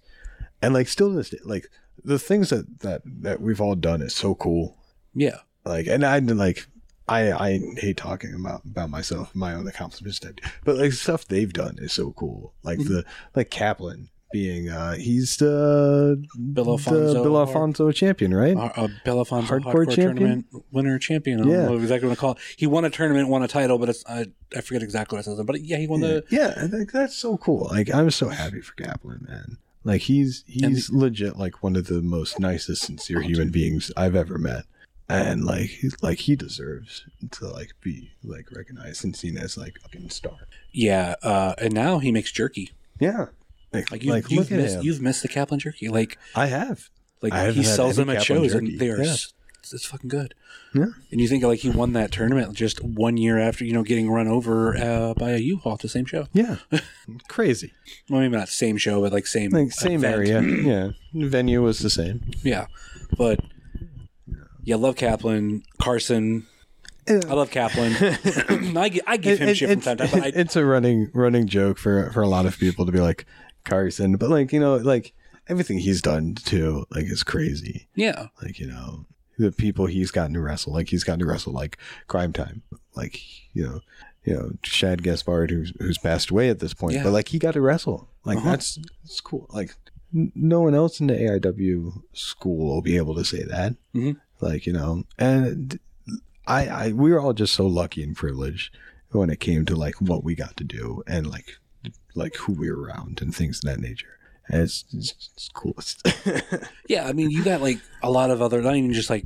[0.62, 1.72] and like still this day, like
[2.04, 4.78] the things that that that we've all done is so cool.
[5.16, 6.68] yeah, Like, and I like.
[7.10, 10.20] I, I hate talking about, about myself, my own accomplishments,
[10.66, 12.54] but like stuff they've done is so cool.
[12.64, 12.96] Like mm-hmm.
[12.96, 16.22] the like Kaplan being uh he's the
[16.54, 18.56] Bill Alfonso, the Bill Alfonso champion, right?
[18.58, 20.16] uh, Bill Alfonso Hardcore hardcore, champion?
[20.18, 21.40] tournament winner champion.
[21.40, 21.66] I don't Yeah.
[21.68, 22.38] know exactly what to call it.
[22.58, 24.26] He won a tournament, won a title, but it's I,
[24.56, 25.42] I forget exactly what it says.
[25.46, 27.68] But yeah, he won the yeah, I think that's so cool.
[27.72, 29.58] Like I'm so happy for Kaplan, man.
[29.84, 34.38] Like he's he's legit like one of the most nicest, sincere human beings I've ever
[34.38, 34.64] met.
[35.10, 39.78] And like he's like he deserves to like be like recognized and seen as like
[39.78, 40.36] a fucking star.
[40.74, 41.16] yeah.
[41.24, 42.72] Uh, and now he makes jerky.
[43.00, 43.28] Yeah.
[43.74, 45.90] Like, Like, you, like you've look missed, you've missed the Kaplan jerky.
[45.90, 46.90] Like I have.
[47.22, 48.68] like I he sells them at Kaplan shows, jerky.
[48.72, 49.16] and they are Yeah.
[49.74, 50.34] it's fucking good.
[50.74, 50.86] Yeah.
[51.12, 54.10] And you think like he won that tournament just one year after you know getting
[54.10, 56.28] run over uh, by a U-Haul at the same show.
[56.34, 56.58] Yeah.
[57.28, 57.74] Crazy.
[58.10, 60.16] Well, maybe not same show, but like same Like same event.
[60.30, 60.42] area.
[61.14, 61.28] Yeah.
[61.28, 62.22] Venue was the same.
[62.44, 62.68] Yeah,
[63.18, 63.40] but
[64.64, 66.46] yeah, love Kaplan, Carson.
[67.10, 67.94] I love Kaplan.
[68.78, 71.10] I, gi- I give him It- shit from time to time, I, it's a running
[71.14, 73.26] running joke for for a lot of people to be like
[73.68, 75.14] Carson, but like you know, like
[75.48, 77.88] everything he's done too, like is crazy.
[77.96, 79.06] yeah, Like you know,
[79.38, 82.64] the people he's gotten to wrestle, like he's gotten to wrestle like Crime Time,
[82.96, 83.20] like
[83.54, 83.80] you know,
[84.24, 87.04] you know Shad Gaspard, who's who's passed away at this point, Yeah.
[87.04, 88.10] but like he got to wrestle.
[88.26, 88.50] Like Uh-huh.
[88.50, 89.48] that's that's cool.
[89.54, 89.76] Like
[90.16, 93.76] n- no one else in the AIW school will be able to say that.
[93.96, 94.18] Mhm.
[94.42, 95.80] Like you know, and
[96.46, 98.76] I, I we were all just so lucky and privileged
[99.12, 101.58] when it came to like what we got to do and like
[102.16, 104.18] like who we're around and things of that nature.
[104.50, 106.08] And it's it's, it's coolest.
[106.88, 107.08] yeah.
[107.08, 109.26] I mean, you got like a lot of other, not even just like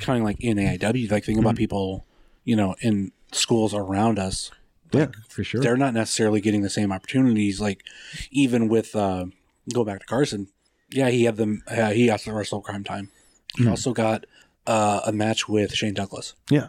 [0.00, 1.46] kind of like in AIW, like think Mm-hmm.
[1.46, 2.06] about people,
[2.44, 4.50] you know, in schools around us.
[4.92, 5.60] yeah, for sure.
[5.60, 7.60] They're not necessarily getting the same opportunities.
[7.60, 7.82] Like
[8.30, 9.26] even with uh,
[9.72, 10.48] go back to Carson,
[10.90, 11.62] yeah, he had them.
[11.66, 13.10] Uh, he got to wrestle Crime Time.
[13.56, 14.24] He also got
[14.66, 16.34] uh, a match with Shane Douglas.
[16.50, 16.68] Yeah.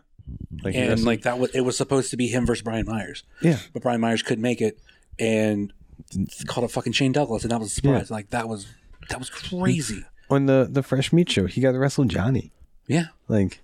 [0.63, 3.57] Like, and like that was it was supposed to be him versus Brian Myers, yeah.
[3.73, 4.79] but Brian Myers couldn't make it,
[5.19, 5.73] and
[6.11, 6.47] mm.
[6.47, 8.11] called a fucking Shane Douglas, and that was a surprise.
[8.11, 8.67] Like that was
[9.09, 10.03] that was crazy.
[10.29, 12.51] On the the fresh meat show, he got to wrestle Johnny.
[12.87, 13.61] Yeah, Like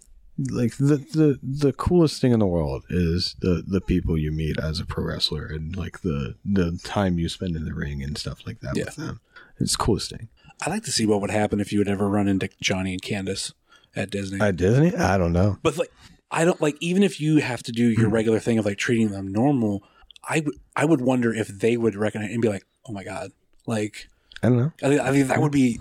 [0.48, 4.58] like the, the the coolest thing in the world is the the people you meet
[4.58, 8.18] as a pro wrestler and like the the time you spend in the ring and
[8.18, 8.86] stuff like that Yeah.
[8.86, 9.20] with them.
[9.60, 10.30] It's the coolest thing.
[10.62, 13.02] I'd like to see what would happen if you would ever run into Johnny and
[13.02, 13.54] Candace
[13.96, 14.40] at Disney.
[14.40, 15.58] At Disney, I don't know.
[15.62, 15.92] but like,
[16.32, 18.14] I don't like even if you have to do your mm.
[18.14, 19.84] regular thing of like treating them normal.
[20.30, 23.32] I would I would wonder if they would recognize and be like, oh my god,
[23.66, 24.08] like
[24.44, 24.72] I don't know.
[24.84, 25.80] I think, I think that would be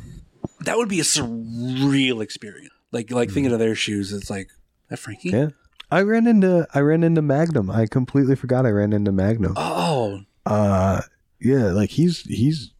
[0.60, 2.72] that would be a surreal experience.
[2.90, 4.50] Like like thinking of their shoes, it's like
[4.88, 5.30] that Frankie.
[5.30, 5.48] Yeah.
[5.90, 7.70] I ran into I ran into Magnum.
[7.70, 9.54] I completely forgot I ran into Magnum.
[9.56, 11.02] Oh, Uh
[11.40, 12.72] yeah, like he's he's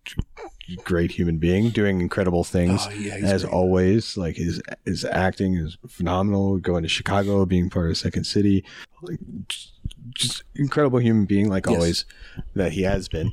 [0.84, 3.52] great human being doing incredible things Oh, yeah, as great.
[3.54, 4.16] always.
[4.16, 6.58] Like his his acting is phenomenal.
[6.58, 8.64] Going to Chicago, being part of Second City,
[9.02, 9.20] like
[10.14, 11.74] just, incredible human being, like Yes.
[11.74, 12.04] always
[12.54, 13.32] that he has been.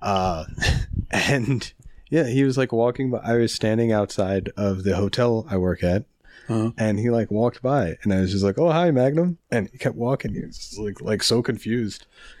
[0.00, 0.44] Uh,
[1.10, 1.72] and
[2.10, 3.18] yeah, he was like walking by.
[3.18, 6.04] I was standing outside of the hotel I work at,
[6.48, 6.72] Uh-huh.
[6.76, 9.78] and he like walked by, and I was just like, "Oh, hi, Magnum," and he
[9.78, 10.34] kept walking.
[10.34, 12.06] He was just, like like so confused.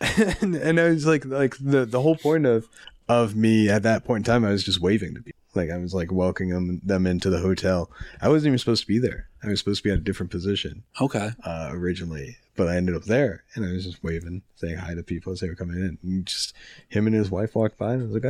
[0.00, 2.68] and, and I was like, like the the whole point of
[3.08, 5.38] of me at that point in time, I was just waving to people.
[5.54, 7.90] Like I was like welcoming them, them into the hotel.
[8.20, 9.28] I wasn't even supposed to be there.
[9.42, 11.30] I was supposed to be at a different position okay.
[11.44, 15.02] uh, originally, but I ended up there, and I was just waving, saying hi to
[15.02, 15.98] people as they were coming in.
[16.02, 16.54] And just
[16.88, 18.22] him and his wife walked by, and I was like,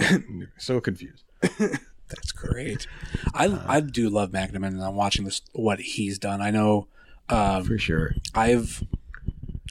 [0.00, 1.24] "Hey," so confused.
[1.40, 2.86] That's great.
[3.32, 6.42] I I do love Magnum, and I'm watching this what he's done.
[6.42, 6.88] I know
[7.28, 8.14] um, For sure.
[8.34, 8.82] I've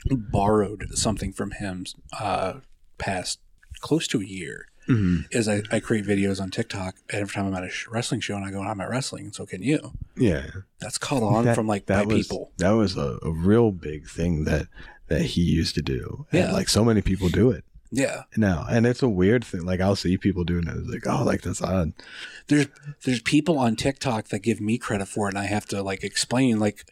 [0.09, 1.85] borrowed something from him
[2.19, 2.55] uh,
[2.97, 3.39] past
[3.79, 4.67] close to a year.
[4.87, 5.21] Mm-hmm.
[5.31, 8.35] Is I, I create videos on TikTok every time I'm at a sh- wrestling show
[8.35, 9.93] and I go, I'm at wrestling, so can you?
[10.17, 10.45] Yeah.
[10.79, 12.51] That's caught on That- from like that by was, people.
[12.57, 14.67] That was a, a real big thing that
[15.07, 16.25] that he used to do.
[16.31, 16.51] And Yeah.
[16.53, 18.23] like so many people do it Yeah.
[18.37, 18.65] now.
[18.69, 19.65] And it's a weird thing.
[19.65, 20.75] Like I'll see people doing it.
[20.75, 21.93] It's like, oh, like that's odd.
[22.47, 22.67] there's
[23.05, 26.03] there's people on TikTok that give me credit for it, and I have to like
[26.03, 26.59] explain.
[26.59, 26.85] Like,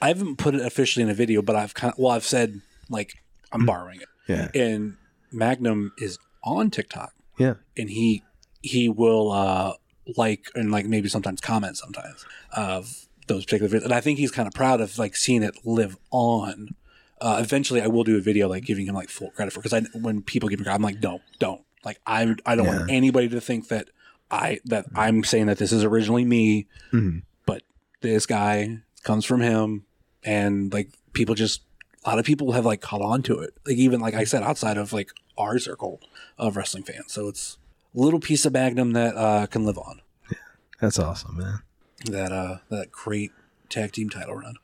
[0.00, 2.60] I haven't put it officially in a video, but I've kind of well, I've said
[2.88, 3.14] like
[3.52, 3.66] I'm mm.
[3.66, 4.48] borrowing it, Yeah.
[4.54, 4.96] and
[5.32, 7.54] Magnum is on TikTok, Yeah.
[7.76, 8.22] and he
[8.62, 9.74] he will uh
[10.16, 12.24] like and like maybe sometimes comment sometimes
[12.56, 15.54] of those particular videos, and I think he's kind of proud of like seeing it
[15.64, 16.74] live on.
[17.20, 19.72] Uh, eventually, I will do a video like giving him like full credit for because
[19.74, 22.90] I when people give me credit, I'm like, no, don't like I I don't want
[22.90, 23.88] anybody to think that
[24.30, 27.22] I that I'm saying that this is originally me, Mhm.
[27.44, 27.62] but
[28.00, 29.84] this guy comes from him,
[30.24, 31.62] and like people just
[32.04, 33.54] a lot of people have like caught on to it.
[33.66, 36.00] Like even like I said, outside of like our circle
[36.36, 37.58] of wrestling fans, so it's
[37.94, 40.38] a little piece of Magnum that uh, can live on Yeah,
[40.80, 41.62] That's awesome, man.
[42.06, 43.32] that uh that great
[43.68, 44.54] tag team title run.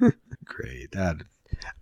[0.44, 0.92] Great.
[0.92, 1.16] That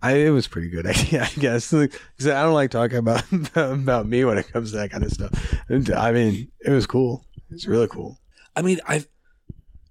[0.01, 0.85] I it was pretty good.
[0.85, 3.23] idea, I guess Like, I don't like talking about
[3.55, 5.55] about me when it comes to that kind of stuff.
[5.69, 7.25] I mean, it was cool.
[7.49, 8.19] It's really cool.
[8.55, 9.05] I mean, I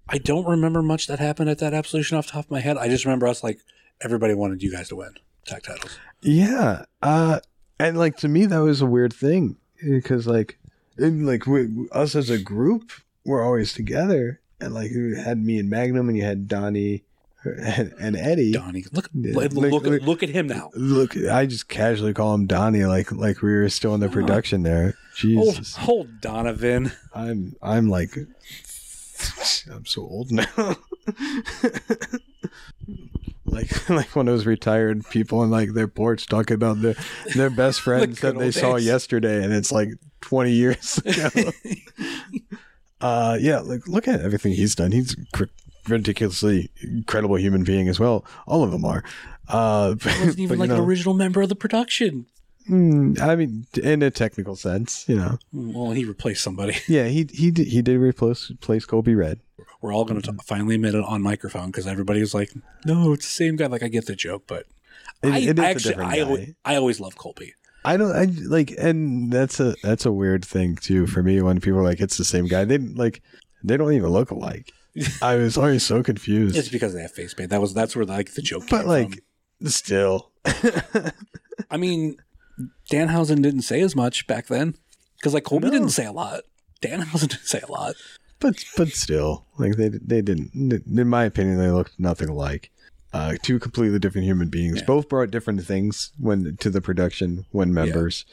[0.08, 2.76] I don't remember much that happened at that Absolution off the top of my head.
[2.76, 3.60] I just remember us like
[4.02, 5.14] everybody wanted you guys to win
[5.46, 5.98] tag titles.
[6.22, 6.84] Yeah.
[7.02, 7.40] Uh
[7.78, 10.58] and like to me that was a weird thing because like
[10.98, 12.92] in, like we, us as a group
[13.24, 17.04] we're always together and like you had me and Magnum and you had Donnie
[17.44, 18.52] and, and Eddie.
[18.52, 20.70] Donnie, look look look- look, at him now.
[20.74, 24.62] Look, I just casually call him Donnie like like we were still in the production
[24.62, 24.94] there.
[25.22, 25.76] Hold, Jesus.
[25.76, 26.92] hold Donovan.
[27.14, 28.14] I'm I'm like
[29.72, 30.44] I'm so old now.
[33.50, 36.94] like like one of those retired people on like their porch talking about their
[37.34, 39.88] their best friends good that they old saw yesterday and it's like
[40.22, 41.50] 20 years ago.
[43.00, 44.92] uh yeah, like look at everything he's done.
[44.92, 45.44] He's a cr-
[45.88, 48.24] ridiculously incredible human being as well.
[48.46, 49.02] All of them are.
[49.48, 52.26] Uh He wasn't even but, like an original member of the production.
[52.68, 55.38] Mm, I mean in a technical sense, you know.
[55.52, 56.76] Well, he replaced somebody.
[56.88, 59.40] Yeah, he he did, he did replace replace Colby Red.
[59.80, 62.52] We're all going to finally admit it on microphone because everybody was like,
[62.84, 64.66] "No, it's the same guy." Like, I get the joke, but
[65.22, 67.54] It- I, it I actually, I, always, I always love Colby.
[67.82, 71.60] I don't I like and that's a that's a weird thing too for me when
[71.60, 72.64] people are like it's the same guy.
[72.66, 73.22] They like
[73.64, 74.70] they don't even look alike.
[75.22, 76.56] I was always so confused.
[76.56, 77.48] It's because they have face paint.
[77.48, 78.64] That was that's where like the joke.
[78.68, 79.22] but like
[79.64, 80.30] still.
[81.70, 82.16] I mean,
[82.90, 84.74] Danhausen didn't say as much back then
[85.18, 85.72] because like Colby No.
[85.72, 86.42] didn't say a lot.
[86.82, 87.94] Danhausen didn't say a lot.
[88.40, 92.70] but but still like they they didn't in my opinion they looked nothing alike.
[93.12, 94.78] Uh, two completely different human beings.
[94.78, 94.84] Yeah.
[94.84, 98.24] Both brought different things when to the production when members.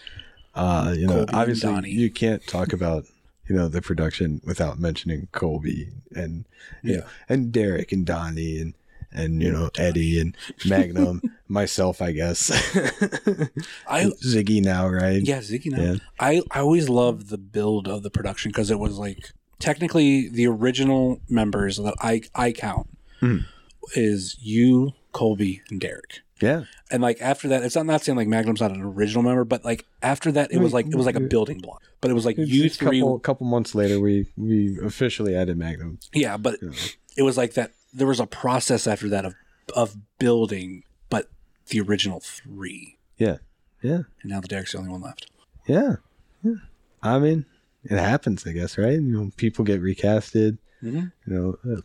[0.54, 3.06] Uh, you know, Colby and obviously you can't talk about
[3.48, 6.46] you know the production without mentioning Colby and
[6.84, 6.98] Yeah.
[6.98, 8.74] know, and Derek and Donnie and
[9.12, 10.36] and you know Eddie and
[10.66, 12.50] Magnum, myself, I guess.
[13.88, 15.22] I Ziggy now, right?
[15.22, 15.72] yeah, Ziggy.
[15.72, 15.82] Now.
[15.82, 15.96] Yeah.
[16.20, 20.48] I I always loved the build of the production because it was like technically the
[20.48, 22.88] original members that I I count
[23.22, 23.46] Mhm.
[23.96, 26.20] is you, Colby, and Derek.
[26.42, 29.44] yeah, And like after that, it's not not saying like Magnum's not an original member,
[29.44, 31.82] but like after that, it was like it was like a building block.
[32.02, 33.00] But it was like you three.
[33.00, 35.98] a couple couple months later, we we officially added Magnum.
[36.14, 36.38] yeah.
[36.38, 36.60] But
[37.18, 37.72] it was like that.
[37.98, 39.34] There was a process after that of
[39.76, 41.30] of building, but
[41.70, 43.38] the original three, Yeah,
[43.82, 45.30] yeah, and now the Derek's the only one left.
[45.68, 45.96] yeah,
[46.44, 46.54] yeah.
[47.04, 47.46] I mean,
[47.84, 48.94] it happens, I guess, right?
[48.94, 50.58] You know, people get recasted.
[50.84, 51.12] Mhm.
[51.26, 51.82] You know, uh,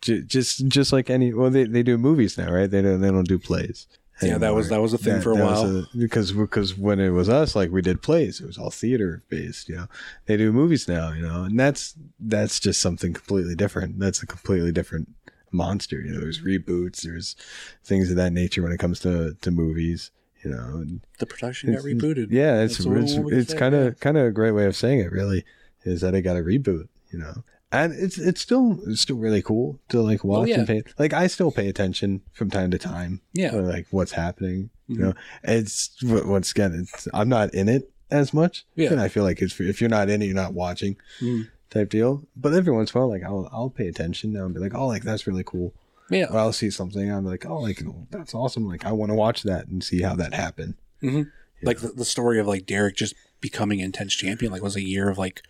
[0.00, 1.32] j- just just like any.
[1.32, 2.68] Well, they, they do movies now, right?
[2.70, 3.86] They don't they don't do plays.
[4.22, 5.78] Yeah, that was- that was a thing for a while.
[5.78, 8.40] a- because because when it was us, like we did plays.
[8.40, 9.68] It was all theater based.
[9.68, 9.86] You know,
[10.26, 11.12] they do movies now.
[11.12, 13.98] You know, and that's that's just something completely different.
[14.00, 15.08] That's a completely different
[15.54, 16.00] monster.
[16.00, 17.02] You know, there's reboots.
[17.02, 17.36] There's
[17.84, 20.10] things of that nature when it comes to to movies.
[20.44, 20.84] You know,
[21.18, 22.26] The production got rebooted.
[22.30, 25.10] yeah, it's That's it's, kind of kind of a great way of saying it.
[25.10, 25.44] Really,
[25.84, 26.88] is that it got a reboot.
[27.10, 30.58] You know, and it's it's still it's still really cool to like watch Oh, yeah.
[30.58, 30.82] and pay.
[30.98, 33.22] Like I still pay attention from time to time.
[33.32, 33.52] Yeah.
[33.52, 34.68] to, like what's happening.
[34.88, 35.00] You Mhm.
[35.00, 38.66] know, it's once again, it's I'm not in it as much.
[38.74, 38.90] Yeah.
[38.92, 40.96] and I feel like it's if you're not in it, you're not watching.
[41.20, 41.48] Mhm.
[41.74, 44.54] Type deal, but every once in a while, like I'll I'll pay attention now and
[44.54, 45.74] be like, oh, like that's really cool.
[46.08, 46.26] Yeah.
[46.30, 48.68] Or I'll see something, I'm like, oh, like that's awesome.
[48.68, 50.74] Like I want to watch that and see how that happened.
[51.62, 55.08] like the, the story of like Derek just becoming intense champion like was a year
[55.10, 55.42] of like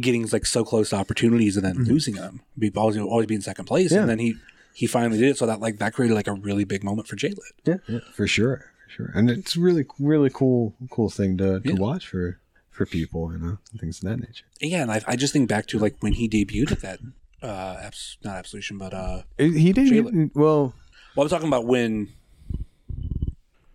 [0.00, 2.42] getting like so close to opportunities and then losing them.
[2.58, 3.94] Be always always be in second place, Mm-hmm.
[3.94, 4.00] Yeah.
[4.02, 4.34] and then he
[4.74, 5.38] he finally did it.
[5.38, 7.38] So that like that created like a really big moment for Jay Lit.
[7.64, 9.12] Yeah, yeah, for sure, for sure.
[9.14, 11.74] And it's really, really cool, cool thing to, to Yeah.
[11.80, 12.38] watch for
[12.80, 14.46] for people, you know, and things of that nature.
[14.58, 16.98] Yeah, and I, I just think back to like when he debuted at that,
[17.42, 20.72] uh, abs- not absolution, but uh, he did well.
[21.14, 22.08] well, I'm talking about when.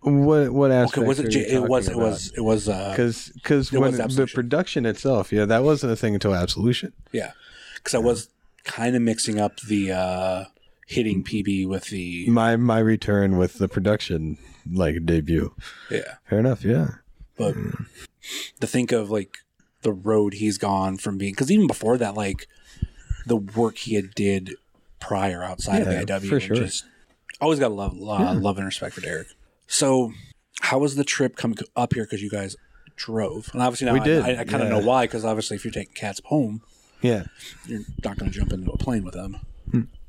[0.00, 0.98] What what aspect?
[0.98, 1.30] Okay, was it?
[1.30, 1.88] Jay, it was.
[1.88, 2.32] It was.
[2.36, 2.68] It was.
[2.68, 6.92] Uh, because because when was the production itself, yeah, that wasn't a thing until Absolution.
[7.12, 7.32] yeah,
[7.76, 8.28] because I was
[8.64, 10.44] kind of mixing up the uh,
[10.88, 14.38] hitting PB with the My my return with the production
[14.72, 15.54] like debut.
[15.90, 16.14] yeah.
[16.28, 16.64] Fair enough.
[16.64, 16.88] Yeah.
[17.36, 17.54] But
[18.60, 19.38] to think of like
[19.82, 22.46] the road he's gone from being because even before that, like
[23.26, 24.54] the work he had did
[25.00, 26.56] prior outside Yeah, of the AIW, for sure.
[26.56, 26.84] just
[27.40, 29.28] always got to love uh, love and respect for Derek.
[29.66, 30.12] So,
[30.60, 32.04] how was the trip coming up here?
[32.04, 32.56] Because you guys
[32.96, 34.78] drove, and obviously now We I, did, I, I kind of yeah.
[34.78, 35.04] know why.
[35.04, 36.62] Because obviously, if you're taking cats home,
[37.02, 37.24] Yeah.
[37.66, 39.38] you're not going to jump into a plane with them.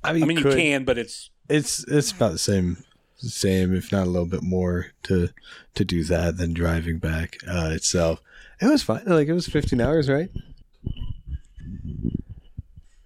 [0.04, 2.78] I mean, I mean, you can, but it's It's it's about the same,
[3.18, 5.30] same if not a little bit more to
[5.76, 8.22] to do that than driving back uh, itself.
[8.62, 9.04] It was fine.
[9.06, 10.30] Like it was 15 hours, right?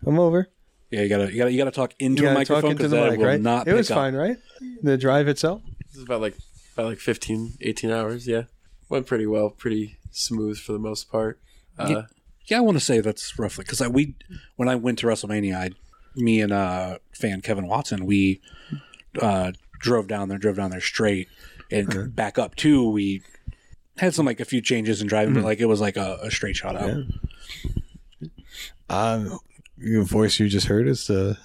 [0.05, 0.49] I'm over.
[0.89, 1.01] yeah.
[1.01, 2.97] You gotta you gotta you gotta talk into a gotta talk microphone into because the
[2.97, 3.41] that mic, will right?
[3.41, 3.67] not.
[3.67, 3.97] it was up.
[3.97, 4.37] fine, right?
[4.81, 5.61] The drive itself.
[5.87, 6.35] This is about like
[6.73, 8.27] about like 15, 18 hours.
[8.27, 8.43] Yeah,
[8.89, 11.39] went pretty well, pretty smooth for the most part.
[11.77, 12.03] Uh,
[12.47, 14.15] Yeah, I want to say that's roughly because I we
[14.55, 15.69] when I went to WrestleMania, I,
[16.15, 18.41] me and uh fan Kevin Watson, we
[19.21, 19.51] uh
[19.81, 21.27] drove down there, drove down there straight,
[21.69, 22.89] and back up too.
[22.89, 23.23] We
[23.97, 26.31] had some like a few changes in driving, but like it was like a, a
[26.31, 27.03] straight shot out.
[28.89, 29.39] Um,
[29.77, 31.35] the voice you just heard is uh,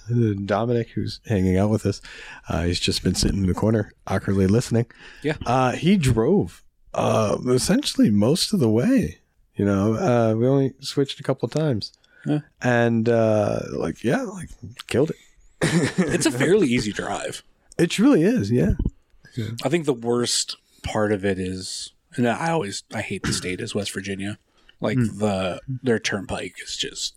[0.45, 2.01] Dominic, who's hanging out with us.
[2.49, 4.85] Uh, he's just been sitting in the corner, awkwardly listening.
[5.23, 5.37] Yeah.
[5.45, 6.63] Uh, he drove
[6.93, 9.19] uh, essentially most of the way.
[9.55, 11.93] You know, uh, we only switched a couple times.
[12.25, 12.39] Yeah.
[12.61, 14.49] And uh, like, yeah, like
[14.87, 15.15] killed it.
[15.97, 17.43] It's a fairly easy drive.
[17.77, 18.51] It truly is.
[18.51, 18.71] Yeah.
[19.63, 23.61] I think the worst part of it is, and I always I hate the state
[23.61, 24.39] is West Virginia.
[24.79, 27.15] Like the their turnpike is just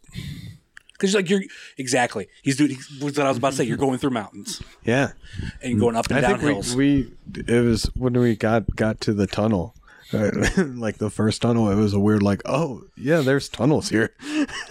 [0.93, 1.43] because like you're
[1.79, 3.65] exactly he's doing what I was about to say.
[3.65, 5.13] You're going through mountains Yeah.
[5.63, 6.75] and you're going up and I down think hills.
[6.75, 9.75] we, we it was when we got got to the tunnel.
[10.13, 14.15] uh, like the first tunnel, it was a weird like, oh yeah, there's tunnels here.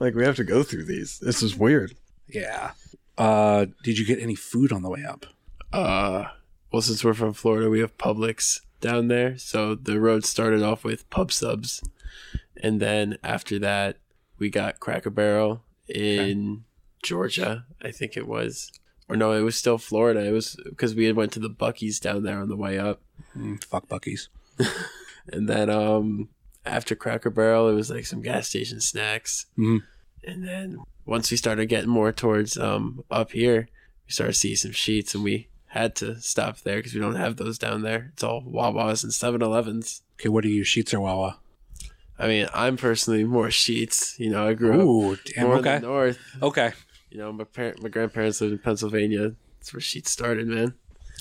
[0.00, 1.18] like we have to go through these.
[1.18, 1.94] This is weird.
[2.28, 2.72] Yeah.
[3.20, 5.26] Uh, did you get any food on the way up?
[5.72, 6.24] uh,
[6.72, 9.36] well, since we're from Florida, we have Publix down there.
[9.38, 11.82] So the road started off with pub subs,
[12.62, 13.98] and then after that,
[14.38, 16.64] we got Cracker Barrel in
[17.02, 18.70] Georgia, I think it was.
[19.08, 20.24] Or no, it was still Florida.
[20.24, 23.02] It was because we had went to the Buc-ee's down there on the way up.
[23.36, 24.28] Mm, fuck Buc-ee's.
[25.32, 26.28] And then um
[26.64, 29.46] after Cracker Barrel, it was like some gas station snacks.
[29.58, 29.80] Mhm.
[30.24, 30.78] And then
[31.10, 33.68] once we started getting more towards um up here,
[34.06, 37.36] we started seeing some Sheetz, and we had to stop there because we don't have
[37.36, 38.10] those down there.
[38.14, 40.02] It's all Wawas and 7-Elevens.
[40.18, 41.38] Okay, what do you Sheetz or Wawa?
[42.18, 44.18] I mean, I'm personally more Sheetz.
[44.18, 45.46] You know, I grew up damn.
[45.46, 45.76] more Okay.
[45.76, 46.18] in the north.
[46.42, 46.72] Okay.
[47.10, 49.32] You know, my parent, my grandparents lived in Pennsylvania.
[49.58, 50.74] That's where Sheetz started, man.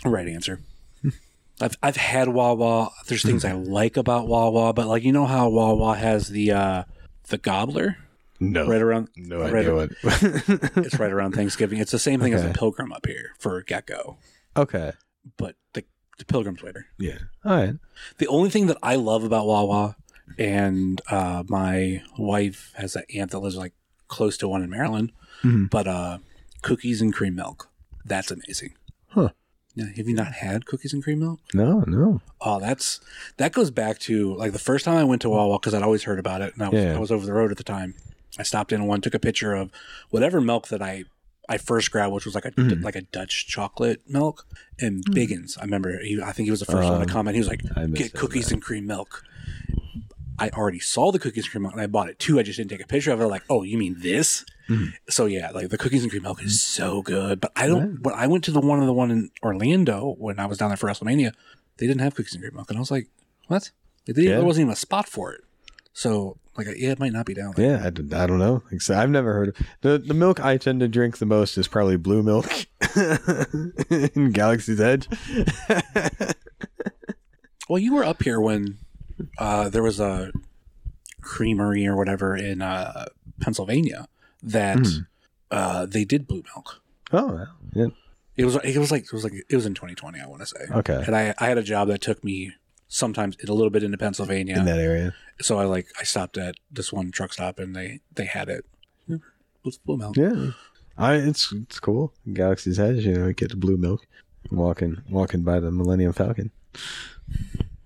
[0.06, 0.62] Right answer.
[1.62, 2.92] I've I've had Wawa.
[3.08, 6.84] There's things I like about Wawa, but like you know how Wawa has the uh
[7.28, 7.98] the gobbler
[8.40, 9.92] No, right around no right idea ar- what.
[10.78, 11.80] it's right around Thanksgiving.
[11.80, 12.52] It's the same thing as Okay.
[12.52, 14.16] a pilgrim up here for GetGo,
[14.56, 14.94] okay,
[15.38, 15.84] but the
[16.18, 16.86] the pilgrim's waiter.
[16.98, 17.74] yeah, all right.
[18.18, 19.96] The only thing that I love about Wawa,
[20.38, 23.74] and uh, my wife has an aunt that lives like
[24.08, 25.12] close to one in Maryland,
[25.44, 25.70] Mhm.
[25.70, 26.18] but uh,
[26.62, 27.70] cookies and cream milk.
[28.06, 28.74] That's amazing.
[29.10, 29.30] Huh.
[29.76, 31.40] Yeah, have you not had cookies and cream milk?
[31.54, 32.22] No, no.
[32.42, 33.00] Oh, that's
[33.38, 36.04] that goes back to like the first time I went to Wawa because I'd always
[36.04, 36.96] heard about it, and I was, Yeah.
[36.96, 37.96] I was over the road at the time.
[38.39, 39.70] I stopped in one, took a picture of
[40.09, 41.05] whatever milk that I
[41.51, 42.83] I first grabbed, which was like a Mhm.
[42.83, 44.45] like a Dutch chocolate milk
[44.79, 45.13] and Mm.
[45.16, 45.57] Biggins.
[45.57, 47.33] I remember, he, I think he was the first one to Um, comment.
[47.36, 47.63] He was like,
[47.93, 48.53] "Get cookies man.
[48.55, 49.24] and cream milk."
[50.41, 52.39] I already saw the cookies and cream milk, and I bought it too.
[52.39, 53.25] I just didn't take a picture of it.
[53.28, 54.45] Like, oh, you mean this?
[54.70, 54.93] Mhm.
[55.09, 57.41] So yeah, like the cookies and cream milk is so good.
[57.41, 58.01] But I don't.
[58.03, 60.70] When I went to the one of the one in Orlando when I was down
[60.70, 61.33] there for WrestleMania,
[61.78, 63.07] they didn't have cookies and cream milk, and I was like,
[63.47, 63.71] what?
[64.07, 64.36] Like, they, Yeah.
[64.37, 65.41] There wasn't even a spot for it.
[65.93, 66.37] So
[66.68, 67.78] like, yeah, it might not be down there.
[67.78, 68.62] Yeah, I, d- I don't know.
[68.66, 71.26] Like I said, I've never heard of the the milk I tend to drink the
[71.26, 72.46] most is probably blue milk
[73.90, 75.08] in Galaxy's Edge.
[77.68, 78.80] Well, you were up here when
[79.38, 80.32] uh, there was a
[81.22, 83.06] creamery or whatever in uh,
[83.40, 84.08] Pennsylvania
[84.42, 85.00] that Hmm.
[85.52, 86.82] uh, they did blue milk.
[87.14, 87.46] oh,
[87.76, 87.88] yeah.
[88.38, 90.46] It was it was like it was like it was in 2020, I want to
[90.48, 90.62] say.
[90.72, 91.04] Okay.
[91.06, 92.54] And I I had a job that took me
[92.89, 94.57] sometimes a little bit into Pennsylvania.
[94.57, 95.13] in that area.
[95.39, 98.66] so I like I stopped at this one truck stop and they they had it.
[99.86, 100.17] Blue milk.
[100.17, 100.51] Yeah.
[100.97, 102.13] I it's it's cool.
[102.33, 104.05] Galaxy's Edge, you know, you get the blue milk,
[104.51, 106.51] walking walking by the Millennium Falcon.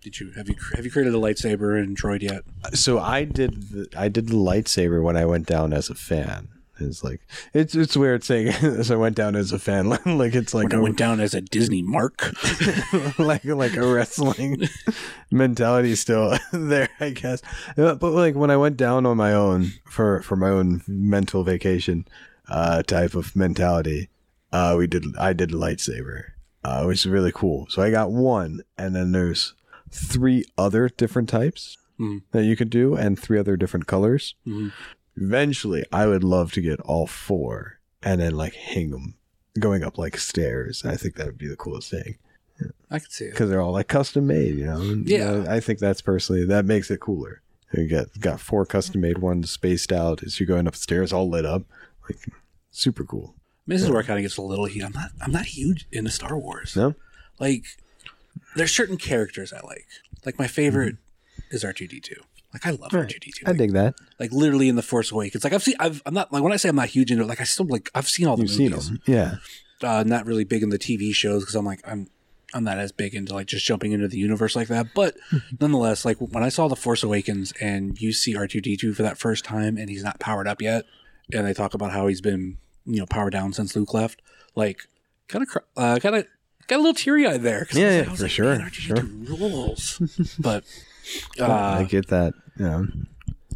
[0.02, 2.44] Did you have you have you created a lightsaber in Droid yet?
[2.74, 6.48] So I did the, I did the lightsaber when I went down as a fan.
[6.80, 7.22] It's like
[7.54, 10.80] it's it's weird saying as I went down as a fan, like it's like When
[10.80, 12.34] I went down as a Disney mark.
[13.20, 14.68] like like a wrestling
[15.32, 17.42] mentality still there, I guess.
[17.78, 21.44] Uh, But like when I went down on my own for for my own mental
[21.44, 22.08] vacation
[22.50, 24.10] uh, type of mentality,
[24.52, 26.32] uh, we did I did a lightsaber,
[26.64, 27.68] uh, which is really cool.
[27.70, 29.54] So I got one, and then there's
[29.92, 32.24] three other different types Mhm.
[32.32, 34.34] that you could do, and three other different colors.
[34.48, 34.72] Mhm.
[35.16, 39.16] Eventually, I would love to get all four, and then like hang them
[39.60, 40.84] going up like stairs.
[40.86, 42.18] I think that would be the coolest thing
[42.90, 43.32] I could see it.
[43.32, 44.82] because they're all like custom made, you know.
[44.82, 45.30] And, Yeah.
[45.32, 47.42] uh, I think that's personally that makes it cooler.
[47.74, 51.46] You got got four custom made ones spaced out as you're going upstairs, all lit
[51.46, 51.64] up,
[52.10, 52.20] like
[52.72, 53.34] super cool.
[53.36, 54.84] I mean, this is where it kind of gets a little heat.
[54.84, 56.76] I'm not I'm not huge into Star Wars.
[56.76, 56.96] No,
[57.40, 57.64] Like,
[58.56, 59.88] there's certain characters I like.
[60.26, 60.98] Like my favorite
[61.50, 62.14] is R2D2.
[62.54, 63.44] Like I love R2D2.
[63.46, 63.96] I Like, dig that.
[64.20, 65.44] like literally in the Force Awakens.
[65.44, 65.76] Like I've seen.
[65.80, 67.28] I've, I'm not like when I say I'm not huge into it.
[67.28, 68.90] Like I still like I've seen all the You've seen movies.
[68.90, 69.36] them, yeah.
[69.82, 72.08] uh, not really big in the TV shows because I'm like I'm
[72.54, 74.94] I'm not as big into like just jumping into the universe like that.
[74.94, 75.18] But
[75.60, 79.44] nonetheless, like when I saw the Force Awakens and you see R2D2 for that first
[79.44, 80.86] time and he's not powered up yet,
[81.34, 84.22] and they talk about how he's been you know powered down since Luke left,
[84.56, 84.88] like
[85.28, 86.28] kind of uh, kind of
[86.68, 87.66] got a little teary eyed there.
[87.66, 90.36] 'cause I Yeah, was yeah, I was for like, sure, man, R2D2 rules.
[90.40, 90.64] but
[91.40, 92.34] I uh, get that.
[92.60, 92.84] Yeah,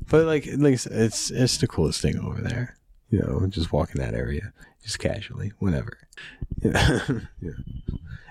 [0.09, 2.77] but like, like it's it's the coolest thing over there.
[3.09, 4.51] You know, just walking that area,
[4.83, 5.97] just casually, whenever.
[6.63, 6.99] Yeah.
[7.41, 7.51] yeah.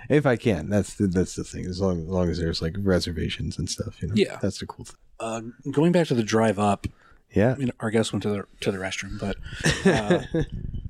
[0.08, 1.66] If I can, that's the, that's the thing.
[1.66, 4.14] As long as long as there's like reservations and stuff, you know.
[4.16, 4.38] Yeah.
[4.42, 4.96] that's the cool thing.
[5.20, 5.40] uh,
[5.70, 6.86] going back to the drive up,
[7.30, 7.52] Yeah.
[7.52, 9.36] I mean, our guest went to the to the restroom, but
[9.86, 10.22] uh,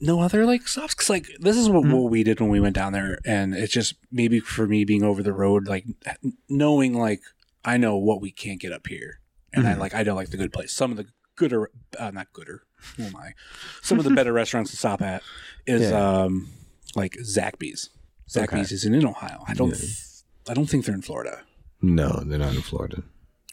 [0.00, 0.94] no other like stops.
[0.94, 3.72] Cause like this is what, what we did when we went down there, and it's
[3.72, 5.84] just maybe for me being over the road, like
[6.48, 7.20] knowing like
[7.64, 9.20] I know what we can't get up here,
[9.52, 10.72] and I like I don't like the good place.
[10.72, 11.06] Some of the
[11.36, 12.62] gooder, uh, not gooder,
[12.98, 13.32] am I?
[13.82, 15.22] Some of the better restaurants to stop at
[15.66, 16.22] is Yeah.
[16.22, 16.48] um
[16.94, 17.90] like Zaxby's.
[18.28, 18.60] Zaxby's Okay.
[18.74, 19.42] isn't in Ohio.
[19.46, 19.74] I don't.
[20.48, 21.42] I don't think they're in Florida.
[21.82, 23.02] No, they're not in Florida.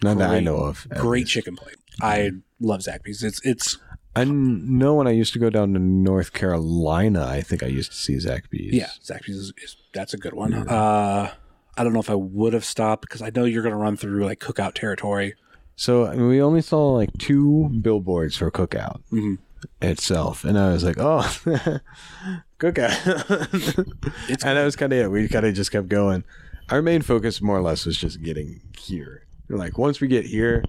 [0.04, 0.88] Not that I know of.
[0.98, 1.32] Great least.
[1.32, 1.76] chicken plate.
[2.02, 3.24] I love Zaxby's.
[3.24, 3.78] It's it's
[4.16, 7.92] I know when I used to go down to North Carolina, I think I used
[7.92, 8.74] to see Zaxby's.
[8.74, 10.54] Yeah, Zaxby's is, is that's a good one.
[10.54, 11.34] Uh,
[11.78, 13.98] I don't know if I would have stopped because I know you're going to run
[13.98, 15.36] through like cookout territory.
[15.76, 19.40] So I mean, we only saw like two billboards for Cookout Mhm.
[19.82, 21.20] itself, and I was like, "Oh,
[22.60, 23.78] Cookout,"
[24.30, 25.12] and that was kind of it.
[25.12, 26.24] We kind of just kept going.
[26.70, 29.24] Our main focus, more or less, was just getting here.
[29.50, 30.64] Like, once we get here,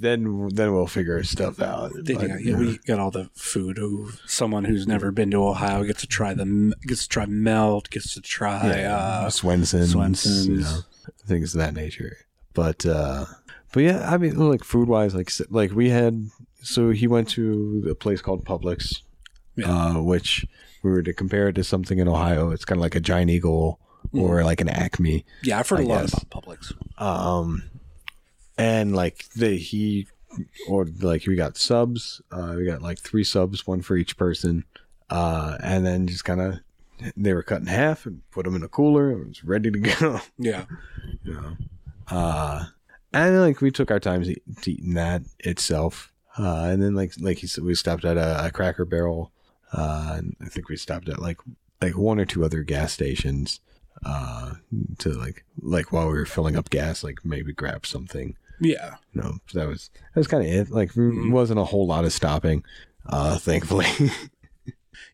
[0.00, 1.92] then then we'll figure stuff out.
[1.94, 3.78] But, yeah, yeah, we got all the food.
[3.78, 7.90] Who someone who's never been to Ohio gets to try the gets to try melt,
[7.90, 8.78] gets to try.
[8.80, 10.48] yeah, Uh, Swenson's, Swenson's.
[10.48, 10.78] you know,
[11.26, 12.16] things of that nature.
[12.54, 13.26] But uh
[13.72, 16.28] but yeah, I mean, like food wise, like like we had.
[16.62, 19.00] So he went to a place called Publix,
[19.56, 19.70] Yeah.
[19.96, 20.44] uh, which
[20.82, 22.50] we were to compare it to something in Ohio.
[22.50, 23.78] It's kind of like a Giant Eagle
[24.12, 25.24] or like an Acme.
[25.42, 26.22] yeah, I've heard a I lot guess.
[26.22, 26.72] about Publix.
[27.00, 27.62] Um,
[28.60, 30.06] and like the he
[30.68, 32.20] or like we got subs.
[32.30, 34.64] Uh, we got like three subs, one for each person.
[35.08, 36.60] Uh, and then just kind of
[37.16, 39.10] they were cut in half and put them in a cooler.
[39.10, 40.20] And it was ready to go.
[40.38, 40.66] Yeah,
[41.24, 41.56] you know.
[42.08, 42.66] Uh,
[43.14, 46.12] and like we took our time to, to eating that itself.
[46.38, 49.32] Uh, and then like like he said, we stopped at a, a Cracker Barrel.
[49.72, 51.38] Uh, and I think we stopped at like
[51.80, 53.60] like one or two other gas stations.
[54.04, 54.54] Uh,
[54.98, 58.36] to like like while we were filling up gas, like maybe grab something.
[58.60, 58.96] Yeah.
[59.14, 60.70] No, that was that was kind of it.
[60.70, 62.64] Like there wasn't a whole lot of stopping.
[63.06, 63.86] Uh, thankfully.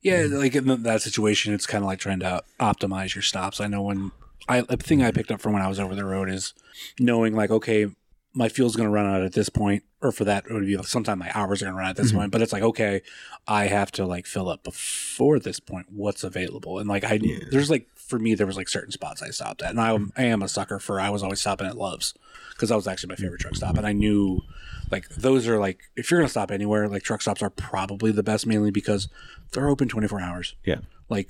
[0.02, 3.60] Yeah, like in that situation, it's kind of like trying to optimize your stops.
[3.60, 4.12] I know when
[4.48, 6.54] I a thing I picked up from when I was over the road is
[7.00, 7.88] knowing like, okay,
[8.32, 10.76] my fuel's going to run out at this point, or for that it would be
[10.76, 12.30] like sometime my hours are going to run out at this point.
[12.30, 13.02] But it's like, okay,
[13.48, 15.86] I have to like fill up before this point.
[15.90, 16.78] What's available?
[16.78, 17.18] And like I,
[17.50, 20.24] there's like for me, there was like certain spots I stopped at, and I, I
[20.26, 21.00] am a sucker for.
[21.00, 22.14] I was always stopping at Loves
[22.50, 24.42] because that was actually my favorite truck stop, and I knew
[24.90, 28.22] like those are like if you're gonna stop anywhere, like truck stops are probably the
[28.22, 29.08] best, mainly because
[29.52, 30.54] they're open 24 hours.
[30.64, 30.78] yeah.
[31.08, 31.28] Like,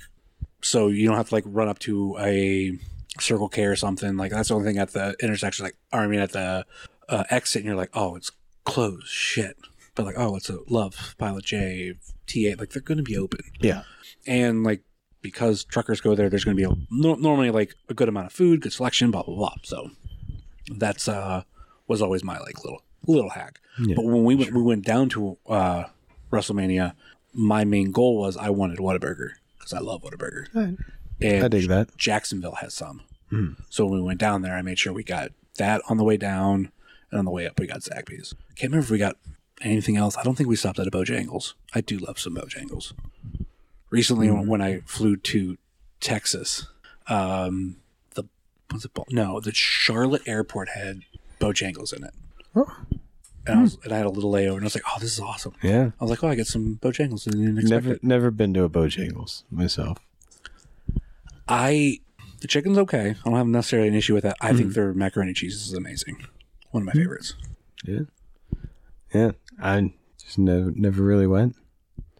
[0.61, 2.77] so you don't have to like run up to a
[3.19, 4.15] Circle K or something.
[4.17, 5.65] Like that's the only thing at the intersection.
[5.65, 6.65] Like, or I mean at the
[7.09, 8.31] uh, exit, and you're like, oh, it's
[8.63, 9.07] closed.
[9.07, 9.57] Shit.
[9.95, 11.93] But like, oh, it's a Love Pilot J
[12.27, 12.59] T8.
[12.59, 13.83] Like they're gonna be open, Yeah.
[14.27, 14.81] and like
[15.31, 18.33] because truckers go there, there's gonna be a, no, normally like a good amount of
[18.33, 19.55] food, good selection, blah blah blah.
[19.63, 19.91] So
[20.75, 21.43] that's uh
[21.87, 23.59] was always my like little little hack.
[23.79, 25.83] Yeah, but when we went we went down to uh
[26.31, 26.93] WrestleMania,
[27.33, 30.47] my main goal was I wanted Whataburger because I love Whataburger.
[31.21, 31.95] And I dig that.
[31.97, 33.01] Jacksonville has some.
[33.69, 36.15] So when we went down there, I made sure we got that on the way
[36.17, 36.71] down,
[37.11, 38.33] and on the way up we got Zaxby's.
[38.55, 39.17] Can't remember if we got
[39.61, 40.15] anything else.
[40.17, 41.53] I don't think we stopped at a Bojangles.
[41.73, 42.93] I do love some Bojangles.
[43.89, 44.47] Recently, hmm.
[44.47, 45.57] when I flew to
[45.99, 46.67] Texas,
[47.07, 47.77] um,
[48.15, 48.25] the
[48.71, 48.91] was it?
[49.09, 51.01] No, the Charlotte airport had
[51.39, 52.13] Bojangles in it.
[52.55, 52.77] Oh.
[53.45, 53.83] And I, was, hmm.
[53.85, 55.91] and I had a little layover, and I was like, "Oh, this is awesome!" Yeah.
[55.99, 58.03] I was like, "Oh, I get some Bojangles." And I didn't expect Never it.
[58.03, 59.99] never been to a Bojangles myself.
[61.47, 61.99] I
[62.41, 63.11] the chicken's okay.
[63.11, 64.35] I don't have necessarily an issue with that.
[64.41, 64.73] I think hmm.
[64.73, 66.25] their macaroni cheese is amazing.
[66.71, 67.35] One of my favorites.
[67.85, 68.01] Yeah.
[69.13, 69.31] Yeah.
[69.61, 71.55] I just never never really went.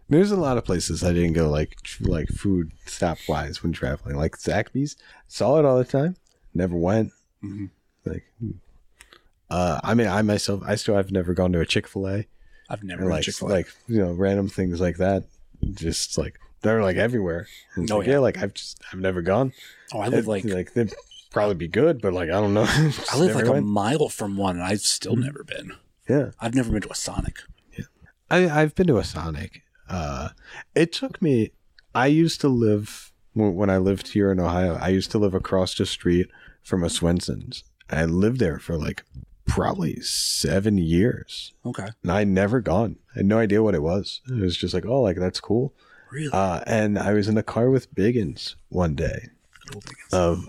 [0.08, 4.16] There's a lot of places I didn't go like like food stop wise when traveling.
[4.16, 6.16] Like Zaxby's, saw it all the time.
[6.54, 7.12] Never went.
[8.04, 8.52] Like, hmm.
[9.50, 12.26] uh, I mean, I myself, I still have never gone to a Chick Fil A.
[12.70, 13.52] I've never like Chick Fil A.
[13.52, 15.24] like you know random things like that.
[15.74, 17.46] Just like they're like everywhere.
[17.74, 18.14] And Oh, like, yeah.
[18.14, 18.18] yeah.
[18.20, 19.52] like I've just I've never gone.
[19.92, 20.92] oh, I live like like they'd
[21.30, 22.66] probably be good, but like I don't know.
[23.12, 25.72] I live like a mile from one, and I've still never been.
[26.08, 26.30] yeah.
[26.40, 27.36] I've never been to a Sonic.
[28.30, 29.62] I, I've been to a Sonic.
[29.88, 30.30] Uh,
[30.74, 31.52] it took me.
[31.94, 34.74] I used to live when I lived here in Ohio.
[34.80, 36.28] I used to live across the street
[36.62, 37.64] from a Swenson's.
[37.90, 39.02] I lived there for like
[39.46, 42.96] probably seven years, Okay, and I never gone.
[43.14, 44.20] I had no idea what it was.
[44.28, 45.72] It was just like, oh, like that's cool.
[46.12, 46.30] really?
[46.32, 49.28] Uh, and I was in a car with Biggins one day.
[50.12, 50.46] Um,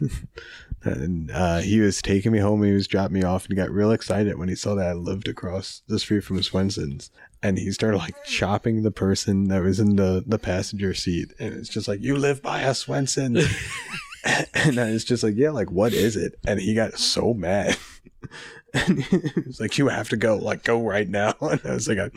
[0.82, 2.62] and uh, he was taking me home.
[2.62, 4.92] He was dropping me off, and he got real excited when he saw that I
[4.92, 7.10] lived across the street from a Swenson's.
[7.42, 11.54] And he started like chopping the person that was in the the passenger seat, and
[11.54, 13.36] it's just like, "You live by a Swenson."
[14.54, 17.76] and I was just like, "Yeah, like what is it?" And he got so mad.
[18.74, 21.88] and he was like, "You have to go, like go right now." And I was
[21.88, 22.10] like, I,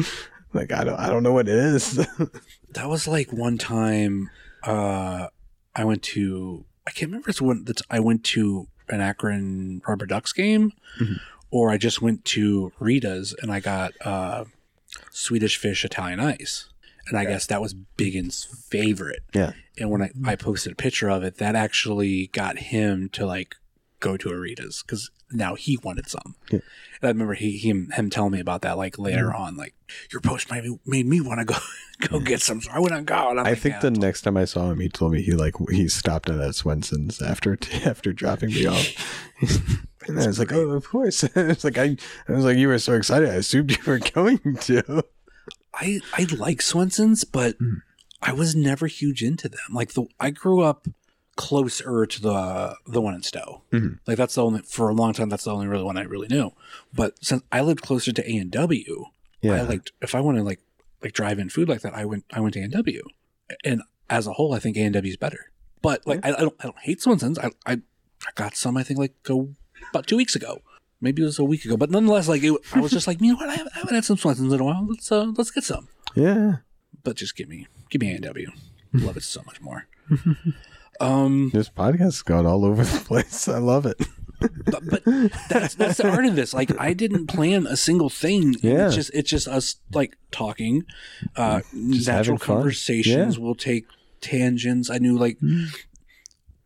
[0.53, 1.95] "Like I don't, I don't know what it is."
[2.71, 4.29] that was like one time.
[4.63, 5.27] Uh,
[5.75, 6.65] I went to.
[6.87, 10.71] I can't remember it's when that's I went to an Akron Rubber Ducks game,
[11.49, 14.45] or I just went to Rita's and I got uh,
[15.15, 16.67] Swedish fish Italian ice,
[17.07, 19.23] and I guess that was Biggins' favorite.
[19.33, 19.53] yeah.
[19.77, 23.55] And when I, I posted a picture of it, that actually got him to like
[23.99, 26.35] go to Arita's because now he wanted some.
[26.51, 26.59] Yeah.
[27.01, 29.73] And I remember he, him him telling me about that like later on, like
[30.11, 31.59] your post made me, made me want to go
[32.07, 32.61] go get some.
[32.61, 33.29] So I went and go.
[33.29, 35.33] And I'm like, think "Yeah, the next time I saw him, he told me he
[35.33, 38.87] like he stopped at at Swenson's after after dropping me off.
[40.07, 41.97] and I was like, "Oh, of course." I was like, "I,"
[42.27, 43.29] I was like, "You were so excited.
[43.29, 45.03] I assumed you were going to."
[45.73, 47.75] I I like Swenson's, but Hmm.
[48.21, 49.59] I was never huge into them.
[49.71, 50.87] Like the I grew up
[51.35, 53.63] closer to the the one in Stowe.
[53.71, 53.99] Mhm.
[54.07, 55.29] Like that's the only for a long time.
[55.29, 56.51] That's the only really one I really knew.
[56.93, 59.05] But since I lived closer to A and W,
[59.41, 60.61] Yeah, I liked if I want to like
[61.03, 61.93] like drive in food like that.
[61.93, 63.03] I went I went to A and W,
[63.63, 65.51] and as a whole, I think A and W is better.
[65.81, 67.37] But like I, I don't I don't hate Swenson's.
[67.39, 69.49] I, I I got some I think like go
[69.89, 70.61] about two weeks ago.
[71.01, 73.33] Maybe it was a week ago, but nonetheless, like it, I was just like, you
[73.33, 74.87] know what, I haven't, I haven't had some Swenson's in a while.
[74.87, 76.57] Let's uh, let's get some yeah.
[77.03, 78.49] but just give me give me A and W.
[78.93, 79.87] Love it so much more.
[80.99, 83.47] Um, This podcast has gone all over the place.
[83.47, 83.97] I love it.
[84.65, 85.03] but, but
[85.49, 86.53] that's that's the art of this.
[86.53, 88.55] Like I didn't plan a single thing.
[88.61, 88.87] Yeah.
[88.87, 90.83] It's just it's just us like talking,
[91.35, 93.37] uh, Just natural conversations.
[93.37, 93.43] Yeah.
[93.43, 93.85] We'll take
[94.21, 94.89] tangents.
[94.89, 95.37] I knew like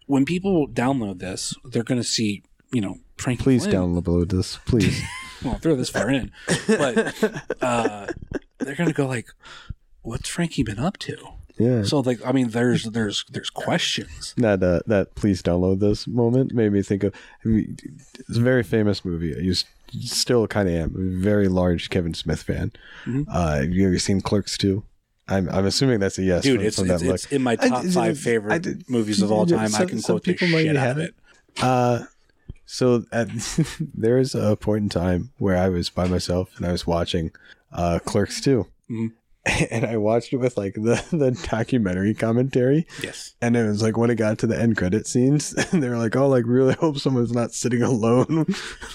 [0.08, 2.42] when people download this, they're gonna see
[2.74, 3.44] you know Frankie.
[3.44, 5.02] Please download this, please.
[5.42, 6.32] Well, throw this far in,
[6.68, 7.16] but
[7.62, 8.08] uh,
[8.58, 9.30] they're gonna go like,
[10.02, 11.16] "What's Frankie been up to?"
[11.60, 11.84] Yeah.
[11.84, 14.34] So like, I mean, there's there's there's questions.
[14.38, 17.14] that uh, that please download this moment made me think of
[17.44, 19.36] it's a very famous movie.
[19.36, 19.66] I used
[20.02, 22.72] still kind of am a very large Kevin Smith fan.
[23.06, 23.26] Mhm.
[23.28, 24.84] Uh, have you ever seen Clerks two?
[25.28, 26.44] I'm I'm assuming that's a yes.
[26.44, 28.90] Dude, from- it's, from it's, it's in my I- top it's- five favorite I did-
[28.90, 29.74] movies of all time.
[29.76, 31.16] I can some quote the people shit might out have of it.
[31.58, 31.64] it.
[31.64, 32.06] Uh,
[32.66, 33.28] so at,
[33.94, 37.32] there is a point in time where I was by myself and I was watching
[37.72, 38.66] uh, Clerks 2.
[38.90, 39.12] Mhm.
[39.72, 42.86] And I watched it with like the, the documentary commentary.
[43.02, 43.36] Yes.
[43.42, 45.98] And it was like when it got to the end credit scenes, and they were
[45.98, 48.46] like, oh, like really hope someone's not sitting alone,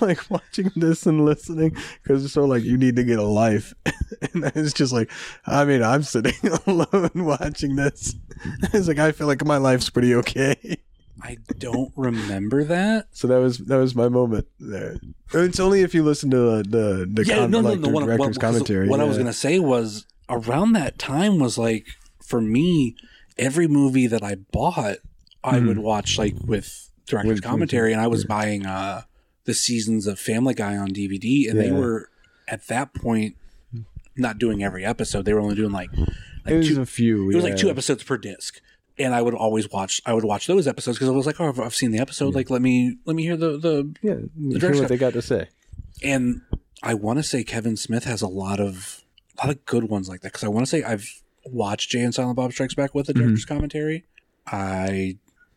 [0.01, 1.77] like watching this and listening.
[2.07, 3.75] Cause it's so like, you need to get a life.
[4.33, 5.11] and it's just like,
[5.47, 6.35] I mean, I'm sitting
[6.67, 8.15] alone watching this.
[8.73, 10.79] It's like, I feel like my life's pretty okay.
[11.23, 13.07] I don't remember that.
[13.13, 14.97] So that was that was my moment there.
[15.33, 17.87] It's only if you listen to the the, the, Yeah, com- no, no, like no.
[17.87, 18.89] the What, what, director's because commentary.
[18.89, 21.87] what I was gonna say was around that time was like
[22.23, 22.97] for me,
[23.39, 24.97] every movie that I bought,
[25.43, 27.51] I would watch like with director's Mm-hmm.
[27.51, 29.03] Commentary, and I was buying uh
[29.45, 32.09] the seasons of Family Guy on DVD, and they were
[32.49, 33.37] at that point
[34.17, 35.25] not doing every episode.
[35.27, 35.91] They were only doing like
[36.47, 37.31] it was two- a few.
[37.31, 38.61] It was like two episodes per disc,
[38.99, 40.01] and I would always watch.
[40.07, 42.35] I would watch those episodes because I was like, "Oh, I've, I've seen the episode.
[42.35, 45.23] Like, let me let me hear the the." Yeah, hear direction- what they got to
[45.23, 45.49] say.
[46.03, 46.41] And
[46.83, 49.04] I want to say Kevin Smith has a lot of
[49.39, 52.01] a lot of good ones like that because I want to say I've watched Jay
[52.01, 54.05] and Silent Bob Strikes Back with the director's commentary.
[54.47, 55.17] I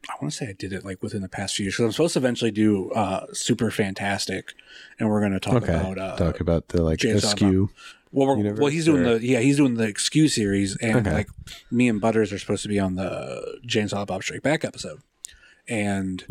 [0.09, 1.91] I want to say I did it like within the past few years because I'm
[1.91, 4.53] supposed to eventually do uh, Super Fantastic,
[4.99, 7.69] and we're going to talk Okay, about uh, talk about the like James askew.
[8.13, 11.11] Well, we're, well, he's doing or- the yeah, he's doing the Excuse series, and Okay.
[11.13, 11.27] like
[11.69, 14.63] me and Butters are supposed to be on the Jay and Silent Bob Strike Back
[14.63, 15.01] episode,
[15.67, 16.25] and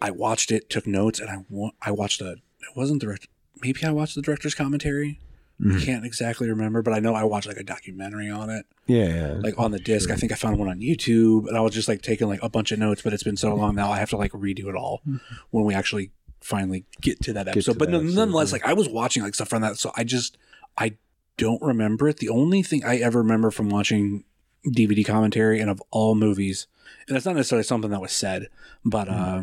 [0.00, 3.28] I watched it, took notes, and I wa- I watched a it wasn't direct
[3.60, 5.20] maybe I watched the director's commentary.
[5.60, 5.80] Mm-hmm.
[5.80, 9.32] Can't exactly remember, but I know I watched like a documentary on it, Yeah, yeah.
[9.40, 10.08] like on the disc.
[10.08, 12.48] I think I found one on YouTube, and I was just like taking like a
[12.48, 13.02] bunch of notes.
[13.02, 15.02] But it's been so long now, I have to like redo it all
[15.50, 17.72] when we actually finally get to that episode.
[17.72, 18.52] to but that no- episode, nonetheless, yeah.
[18.52, 20.38] like I was watching like stuff from that, so I just
[20.76, 20.96] I
[21.38, 22.18] don't remember it.
[22.18, 24.22] The only thing I ever remember from watching
[24.64, 26.68] DVD commentary and of all movies,
[27.08, 28.48] and it's not necessarily something that was said,
[28.84, 29.42] but uh,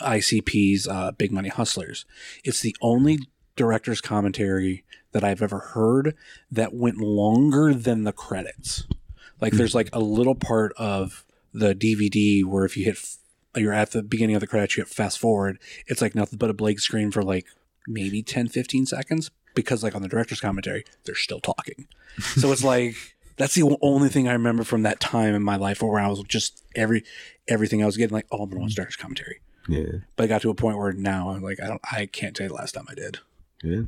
[0.00, 2.04] ICP's uh, Big Money Hustlas.
[2.44, 3.18] It's the only
[3.56, 4.84] director's commentary
[5.16, 6.14] that I've ever heard
[6.50, 8.86] that went longer than the credits.
[9.40, 9.56] Like hmm.
[9.56, 11.24] there's like a little part of
[11.54, 12.98] the DVD where if you hit,
[13.56, 15.58] you're at the beginning of the credits, you hit fast forward.
[15.86, 17.46] It's like nothing but a blank screen for like
[17.88, 21.88] maybe 10, 15 seconds because like on the director's commentary, they're still talking.
[22.18, 22.94] So it's like,
[23.36, 26.22] that's the only thing I remember from that time in my life where I was
[26.24, 27.04] just every,
[27.48, 29.40] everything I was getting like, oh, I'm going to watch director's commentary.
[29.66, 30.00] yeah.
[30.14, 32.44] But I got to a point where now I'm like, I don't, I can't tell
[32.44, 33.18] you the last time I did.
[33.62, 33.82] Yeah.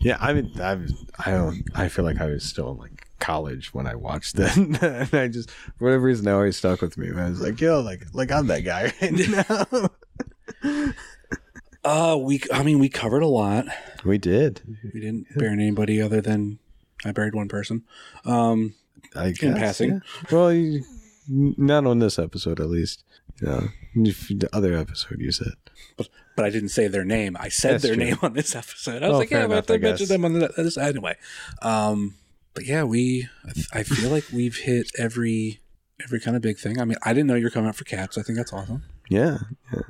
[0.00, 0.78] Yeah, I mean, I
[1.26, 1.62] I don't.
[1.74, 5.28] I feel like I was still in like college when I watched it, and I
[5.28, 7.10] just for whatever reason, it always stuck with me.
[7.10, 9.90] I was like, yo, like, like I'm that guy right
[10.62, 10.88] now.
[11.84, 13.66] Uh, we, I mean, we covered a lot.
[14.04, 14.60] we did.
[14.92, 16.58] We didn't bury anybody other than
[17.04, 17.84] I buried one person.
[18.24, 18.74] Um,
[19.14, 19.90] I guess, passing.
[19.90, 20.00] yeah.
[20.30, 20.84] Well, you,
[21.28, 23.04] not on this episode, at least.
[23.42, 25.52] Yeah, the other episode you said.
[25.96, 27.36] but, but I didn't say their name.
[27.38, 28.04] I said That's their true.
[28.04, 29.02] name on this episode.
[29.02, 30.08] I was Oh, like, fair yeah, I have enough, to I mention guess.
[30.08, 31.16] them on the, this anyway.
[31.62, 32.14] Um,
[32.54, 33.28] but yeah, we.
[33.48, 35.60] I, th- I feel like we've hit every
[36.02, 36.80] every kind of big thing.
[36.80, 38.16] I mean, I didn't know you're coming out for cats.
[38.18, 38.82] I think that's awesome.
[39.08, 39.38] Yeah.
[39.72, 39.80] yeah.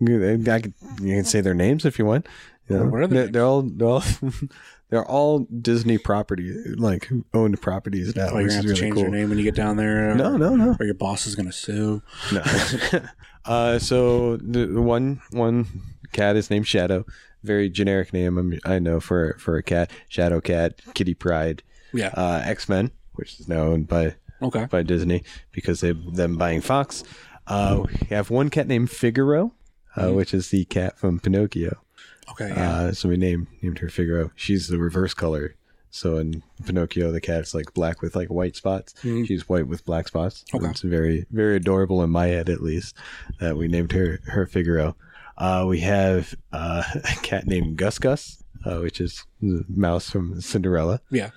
[0.00, 2.26] You- I could, you can say their names if you want.
[2.68, 4.02] You know, What are they're, they're all they're all
[4.94, 8.94] they're all Disney property like owned properties now, Oh, you're gonna have to really change
[8.94, 9.02] cool.
[9.02, 10.14] your name when you get down there.
[10.14, 10.76] No, or, no, no.
[10.78, 12.00] Or your boss is gonna sue.
[12.32, 12.42] No.
[13.44, 15.66] uh, so the one one
[16.12, 17.04] cat is named Shadow.
[17.42, 19.90] Very generic name I'm, know for for a cat.
[20.08, 22.10] Shadow Cat, Kitty Pryde, Yeah.
[22.14, 24.66] uh, X Men, which is now owned by okay.
[24.66, 27.02] by Disney because they them buying Fox.
[27.48, 29.54] Uh, we have one cat named Figaro,
[29.96, 31.83] uh, which is the cat from Pinocchio.
[32.30, 32.48] Okay.
[32.48, 32.72] Yeah.
[32.72, 34.30] Uh, so we named named her Figaro.
[34.34, 35.54] She's the reverse color.
[35.90, 38.94] So in Pinocchio, the cat's like black with like white spots.
[39.02, 40.44] She's white with black spots.
[40.52, 40.66] Okay.
[40.66, 42.96] It's very very adorable in my head, at least.
[43.40, 44.96] That we named her her Figaro.
[45.38, 50.40] Uh, we have uh, a cat named Gus Gus, uh, which is the mouse from
[50.40, 51.00] Cinderella.
[51.10, 51.30] yeah.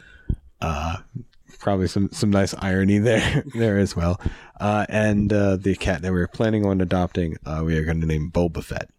[1.59, 4.21] Probably some some nice irony there there as well.
[4.59, 8.05] Uh, and uh, the cat that we're planning on adopting, uh, we are going to
[8.07, 8.89] name Boba Fett.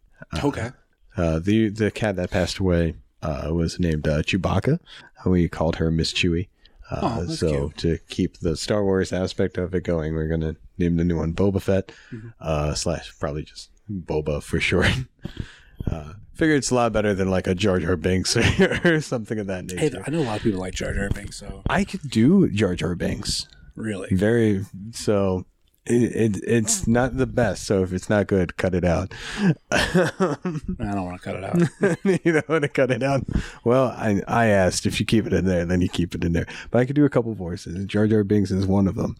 [0.43, 0.71] Okay.
[1.19, 4.79] Uh, the the cat that passed away uh, was named uh, Chewbacca.
[5.25, 6.47] We called her Miss Chewie.
[6.89, 7.77] Uh, Oh, so cute.
[7.77, 11.33] to keep the Star Wars aspect of it going, we're gonna name the new one
[11.33, 12.29] Boba Fett Mm-hmm.
[12.39, 14.91] uh, slash probably just Boba for short.
[15.91, 19.37] uh, figure it's a lot better than like a Jar Jar Binks or, or something
[19.39, 19.79] of that nature.
[19.79, 19.91] Hey.
[20.05, 21.37] I know a lot of people like Jar Jar Binks.
[21.37, 23.47] So I could do Jar Jar Binks.
[23.75, 25.45] really, Very so.
[25.85, 27.63] It, it it's not the best.
[27.65, 29.11] So if it's not good, cut it out.
[29.71, 30.37] I
[30.77, 31.97] don't want to cut it out.
[32.25, 33.23] you don't want to cut it out.
[33.63, 36.33] Well, I I asked if you keep it in there, then you keep it in
[36.33, 36.45] there.
[36.69, 37.85] But I could do a couple voices.
[37.85, 39.15] Jar Jar Binks is one of them.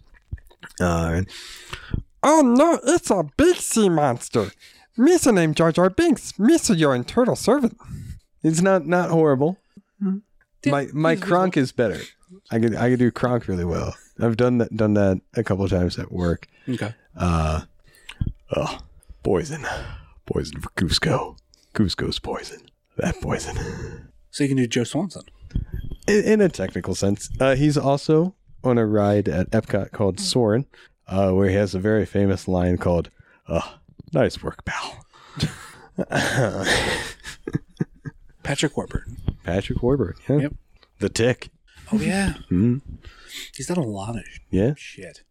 [0.79, 1.21] Uh,
[2.21, 4.51] Oh no, it's a big sea monster.
[4.97, 6.33] Misa named Jar Jar Binks.
[6.33, 7.77] Misa, your internal servant.
[8.43, 9.57] it's not not horrible.
[10.65, 12.01] My my Kronk is better.
[12.51, 13.95] I could I could do Kronk really well.
[14.19, 16.47] I've done that done that a couple of times at work.
[16.67, 16.93] Okay.
[17.15, 17.61] Uh,
[18.55, 18.79] oh,
[19.23, 19.65] poison,
[20.25, 21.37] poison for Kuzco.
[21.73, 22.61] Kuzco's poison.
[22.97, 24.09] That poison.
[24.31, 25.23] So you can do Joe Swanson.
[26.07, 27.29] in, in a technical sense.
[27.39, 30.65] Uh, he's also on a ride at Epcot called Soarin',
[31.07, 33.09] uh, where he has a very famous line called
[33.47, 33.61] uh,
[34.13, 35.05] "Nice work, pal."
[38.43, 39.17] Patrick Warburton.
[39.43, 40.21] Patrick Warburton.
[40.27, 40.41] Yeah.
[40.43, 40.53] Yep.
[40.99, 41.49] The Tick.
[41.91, 42.33] Oh yeah.
[42.49, 42.81] Mhm.
[43.55, 45.23] He's done a lot of Yeah, shit.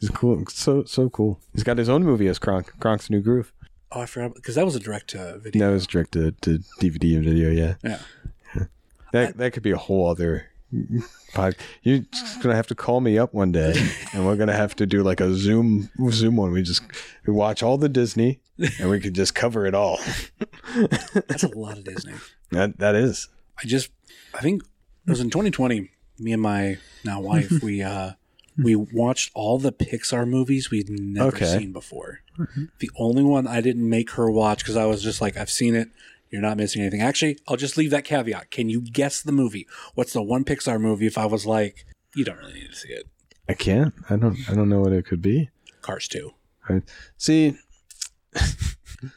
[0.00, 0.44] he's cool.
[0.48, 1.40] So so cool.
[1.52, 2.72] He's got his own movie as Kronk.
[2.78, 3.52] Kronk's New Groove.
[3.90, 5.66] Oh, I forgot because that was a direct video.
[5.66, 7.50] That was direct to, to DVD and video.
[7.50, 7.98] Yeah, Yeah.
[9.12, 10.46] that that could be a whole other
[11.34, 13.74] pod, you're just gonna have to call me up one day,
[14.14, 16.52] and we're gonna have to do like a Zoom Zoom one.
[16.52, 16.82] We just
[17.26, 18.40] we watch all the Disney,
[18.80, 19.98] and we could just cover it all.
[21.28, 22.14] That's a lot of Disney.
[22.50, 23.28] That that is.
[23.62, 23.88] I just,
[24.34, 24.62] I think
[25.06, 25.90] it was in 2020.
[26.18, 28.12] Me and my now wife, we uh,
[28.62, 31.46] we watched all the Pixar movies we'd never Okay.
[31.58, 32.20] seen before.
[32.78, 35.74] The only one I didn't make her watch because I was just like, I've seen
[35.74, 35.88] it.
[36.30, 37.02] You're not missing anything.
[37.02, 38.50] Actually, I'll just leave that caveat.
[38.50, 39.66] Can you guess the movie?
[39.94, 41.06] What's the one Pixar movie?
[41.06, 41.84] If I was like,
[42.14, 43.06] you don't really need to see it.
[43.48, 43.92] I can't.
[44.08, 44.38] I don't.
[44.48, 45.50] I don't know what it could be.
[45.82, 46.32] Cars two.
[46.70, 46.82] Right.
[47.18, 47.56] See,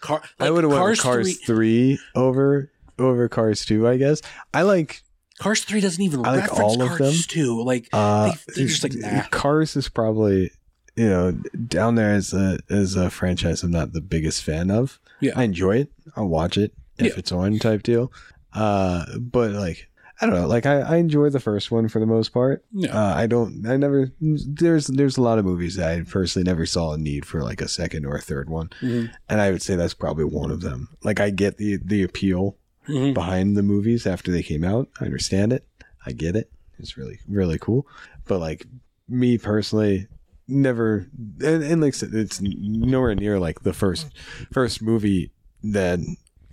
[0.02, 0.22] Car.
[0.40, 3.88] I like, would have went with Cars 3, three over over Cars two.
[3.88, 4.22] I guess
[4.54, 5.04] I like
[5.40, 7.16] Cars three doesn't even I like all of Cars them.
[7.28, 7.62] two.
[7.64, 9.24] Like Uh, they, they're just like nah.
[9.32, 10.52] Cars is probably
[10.96, 11.32] you know
[11.68, 15.00] down there as a as a franchise I'm not the biggest fan of.
[15.20, 15.34] Yeah.
[15.36, 15.92] I enjoy it.
[16.16, 17.14] I'll watch it if Yeah.
[17.20, 18.12] it's on type deal.
[18.54, 19.90] Uh, but like
[20.22, 20.48] I don't know.
[20.48, 22.64] Like I, I enjoy the first one for the most part.
[22.72, 22.98] Yeah.
[22.98, 23.68] Uh, I don't.
[23.68, 24.14] I never.
[24.22, 27.60] There's there's a lot of movies that I personally never saw a need for like
[27.62, 29.12] a second or a third one, Mhm.
[29.28, 30.88] and I would say that's probably one of them.
[31.04, 32.56] Like I get the the appeal
[32.88, 33.14] Mhm.
[33.14, 34.90] behind the movies after they came out.
[35.00, 35.66] I understand it.
[36.06, 36.52] I get it.
[36.80, 37.88] It's really really cool.
[38.28, 38.66] But like
[39.08, 40.08] me personally,
[40.48, 41.08] never
[41.44, 44.08] and, and like it's nowhere near like the first
[44.52, 45.32] first movie
[45.64, 46.00] that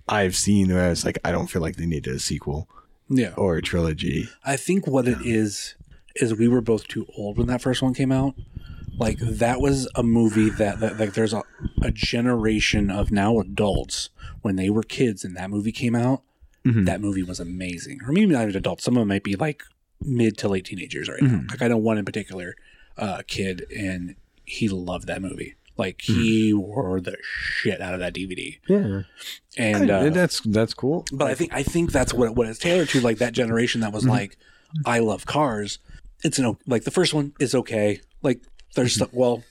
[0.08, 2.68] I've seen where I was like I don't feel like they needed a sequel
[3.08, 3.34] Yeah.
[3.36, 4.28] or a trilogy.
[4.44, 5.74] I think what it is
[6.16, 8.34] is we were both too old when that first one came out.
[8.98, 11.42] Like that was a movie that, that like there's a,
[11.82, 14.10] a generation of now adults
[14.42, 16.22] when they were kids and that movie came out.
[16.64, 16.86] Mhm.
[16.86, 18.00] That movie was amazing.
[18.06, 18.84] Or maybe not even adults.
[18.84, 19.62] Some of them might be like
[20.04, 21.42] mid to late teenagers right now.
[21.50, 22.54] Like I know one in particular,
[22.96, 24.14] uh, kid, and
[24.44, 25.54] he loved that movie.
[25.76, 28.58] Like he wore the shit out of that DVD.
[28.68, 29.02] Yeah,
[29.56, 31.06] And uh, that's that's cool.
[31.12, 33.92] but I think I think that's what what it's tailored to, like that generation that
[33.92, 34.36] was like,
[34.84, 35.78] I love cars.
[36.22, 38.00] It's an like the first one is okay.
[38.22, 38.42] Like
[38.74, 39.10] there's stuff.
[39.12, 39.42] Well,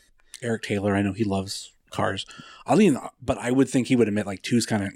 [0.42, 2.26] Eric Taylor, I know he loves cars.
[2.66, 4.92] I mean, but I would think he would admit like two's kind of.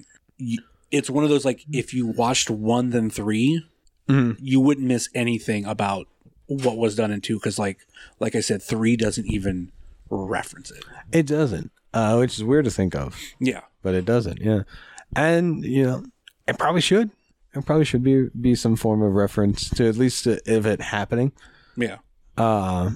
[0.91, 3.65] It's one of those like if you watched one then 3
[4.07, 4.37] Mhm.
[4.39, 6.07] you wouldn't miss anything about
[6.45, 7.79] what was done in two because like
[8.19, 9.71] like I said, three doesn't even
[10.11, 10.83] reference it.
[11.11, 14.39] It doesn't, uh, which is weird to think of, Yeah, but it doesn't.
[14.41, 14.61] Yeah,
[15.15, 16.03] and you know,
[16.47, 17.09] it probably should.
[17.55, 20.81] It probably should be be some form of reference to at least to, if it
[20.81, 21.31] happening.
[21.75, 21.97] yeah.
[22.37, 22.91] Uh,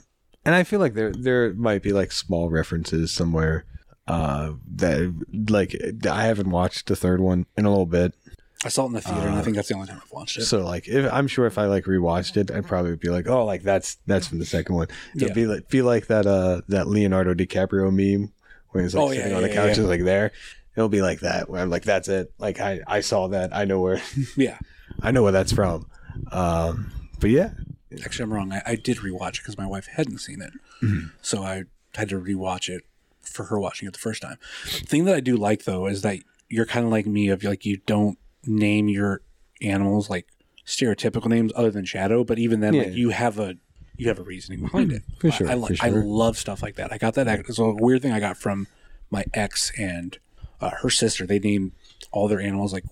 [0.45, 3.65] and I feel like there there might be like small references somewhere.
[4.07, 5.13] Uh, that
[5.49, 5.75] like
[6.09, 8.15] I haven't watched the third one in a little bit,
[8.65, 10.37] I saw it in the theater, and I think that's the only time I've watched
[10.37, 10.45] it.
[10.45, 13.45] so like if I'm sure if I like rewatched it, I'd probably be like, oh,
[13.45, 14.87] like that's that's from the second one.
[15.15, 15.33] It'd Yeah.
[15.35, 18.31] be like be like that uh that Leonardo DiCaprio meme
[18.71, 19.83] when he's like Oh, yeah, sitting on the yeah, couch, yeah.
[19.83, 20.31] is like there.
[20.75, 22.31] It'll be like that where I'm like, that's it.
[22.39, 23.55] Like I I saw that.
[23.55, 24.01] I know where
[24.35, 24.57] yeah.
[25.03, 25.87] I know where that's from.
[26.31, 27.51] Um, but yeah,
[28.03, 28.51] Actually, I'm wrong.
[28.53, 30.53] I, I did rewatch it because my wife hadn't seen it,
[31.21, 31.63] so I
[31.95, 32.83] had to rewatch it
[33.21, 34.37] for her watching it the first time.
[34.65, 37.65] thing that I do like though is that you're kind of like me of like
[37.65, 39.21] you don't name your
[39.61, 40.27] animals like
[40.65, 42.83] stereotypical names other than Shadow, but even then, Yeah.
[42.83, 43.55] like you have a
[43.97, 45.01] you have a reasoning behind it.
[45.19, 46.93] For sure, I, I, for like I love stuff like that.
[46.93, 47.27] I got that.
[47.27, 48.67] It's a weird thing I got from
[49.11, 50.17] my ex and
[50.61, 51.25] uh, her sister.
[51.25, 51.71] They named
[52.11, 52.85] all their animals like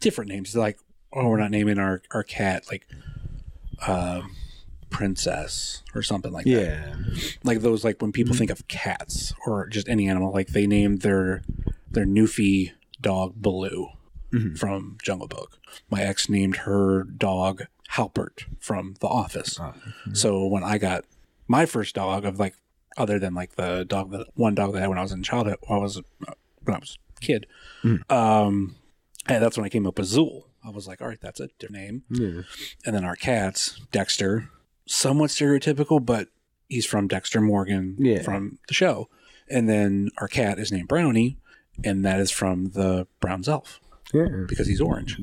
[0.00, 0.52] different names.
[0.52, 0.78] They're like,
[1.12, 2.86] oh, we're not naming our our cat like
[3.86, 4.34] um,
[4.94, 6.50] princess or something like that.
[6.50, 6.94] yeah,
[7.42, 11.02] Like those, like when people think of cats or just any animal, like they named
[11.02, 11.42] their
[11.90, 13.88] their Newfie dog Baloo
[14.56, 15.58] from Jungle Book.
[15.90, 19.58] My ex named her dog Halpert from The Office.
[20.12, 21.04] So when I got
[21.46, 22.56] my first dog of like
[22.96, 25.22] other than like the dog that one dog that I had when I was in
[25.22, 26.32] childhood, when I was uh,
[26.64, 27.46] when I was a kid,
[28.10, 28.76] um,
[29.28, 30.44] and that's when I came up with Zool.
[30.66, 32.02] I was like, all right, that's a different name.
[32.86, 34.48] And then our cats, Dexter,
[34.86, 36.28] somewhat stereotypical, but
[36.68, 38.22] he's from Dexter Morgan Yeah.
[38.22, 39.08] from the show.
[39.48, 41.38] And then our cat is named Brownie,
[41.84, 43.80] and that is from the Brown's Elf
[44.12, 44.26] yeah.
[44.48, 45.18] because he's orange.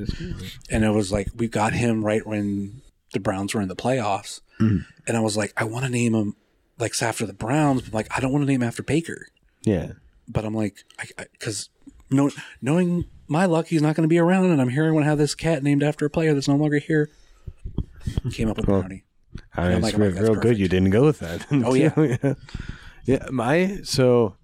[0.69, 2.81] And it was like we got him right when
[3.13, 4.85] the Browns were in the playoffs, Mhm.
[5.07, 6.35] and I was like, I want to name him
[6.79, 9.27] like after the Browns, but like I don't want to name him after Baker.
[9.63, 9.93] Yeah.
[10.27, 10.83] But I'm like,
[11.33, 11.69] because
[12.09, 12.29] know,
[12.61, 14.87] knowing my luck, he's not going to be around, and I'm here.
[14.87, 17.09] I want to have this cat named after a player that's no longer here.
[18.31, 19.03] Came up with Well, Brownie.
[19.55, 21.45] I mean, I'm it's like, real, like, that's real good you didn't go with that.
[21.51, 21.93] Oh, yeah.
[22.23, 22.33] yeah.
[23.05, 24.35] Yeah, my so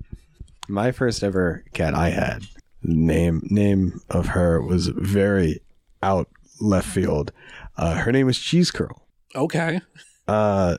[0.67, 2.43] my first ever cat I had
[2.81, 5.61] name name of her was very
[6.01, 6.27] out
[6.59, 7.31] left field.
[7.77, 9.03] Uh, her name was Cheese Curl.
[9.35, 9.81] Okay.
[10.27, 10.77] Uh,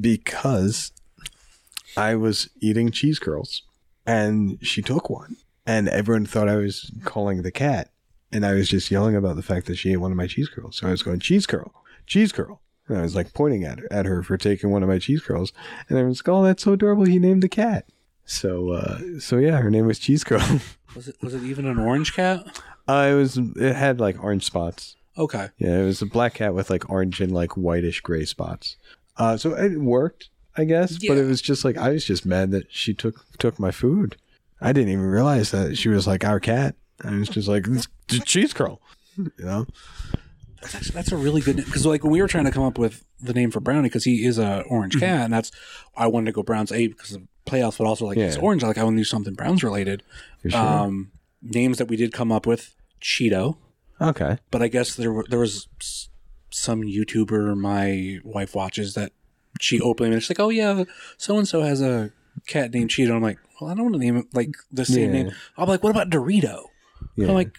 [0.00, 0.92] because
[1.96, 3.62] I was eating cheese curls
[4.06, 7.90] and she took one and everyone thought I was calling the cat
[8.32, 10.48] and I was just yelling about the fact that she ate one of my cheese
[10.48, 10.76] curls.
[10.76, 11.72] So I was going cheese curl,
[12.06, 12.60] cheese curl.
[12.88, 15.22] And I was like pointing at her, at her for taking one of my cheese
[15.22, 15.52] curls,
[15.88, 17.86] and everyone's like, "Oh, that's so adorable." He named the cat.
[18.24, 20.40] So, uh, so yeah, her name was Cheese Curl.
[20.96, 22.60] Was it was it even an orange cat?
[22.88, 24.96] uh, it was it had like orange spots.
[25.18, 25.48] Okay.
[25.58, 28.76] Yeah, it was a black cat with like orange and like whitish gray spots.
[29.18, 31.02] Uh, so it worked, I guess.
[31.02, 31.10] Yeah.
[31.10, 34.16] But it was just like I was just mad that she took took my food.
[34.58, 36.76] I didn't even realize that she was like our cat.
[37.04, 37.88] I was just like "It's
[38.24, 38.80] cheese curl,
[39.18, 39.66] you know.
[40.60, 42.62] That's actually, that's a really good name because like when we were trying to come
[42.64, 45.50] up with the name for Brownie because he is a orange cat and that's
[45.96, 48.24] I wanted to go Browns A because of playoffs, but also like yeah.
[48.26, 48.62] it's orange.
[48.62, 50.02] Like I want to do something Browns related.
[50.46, 50.58] Sure.
[50.60, 51.12] Um,
[51.42, 53.56] names that we did come up with: Cheeto.
[54.00, 54.38] okay.
[54.50, 55.68] But I guess there were there was
[56.50, 59.12] some YouTuber my wife watches that
[59.60, 60.84] she openly and she's like, oh yeah,
[61.16, 62.12] so and so has a
[62.46, 63.14] cat named Cheeto.
[63.14, 65.22] I'm like, well, I don't want to name it like the same Yeah.
[65.22, 65.32] name.
[65.56, 66.64] I'm like, what about Dorito?
[67.14, 67.28] Yeah.
[67.28, 67.58] I'm like,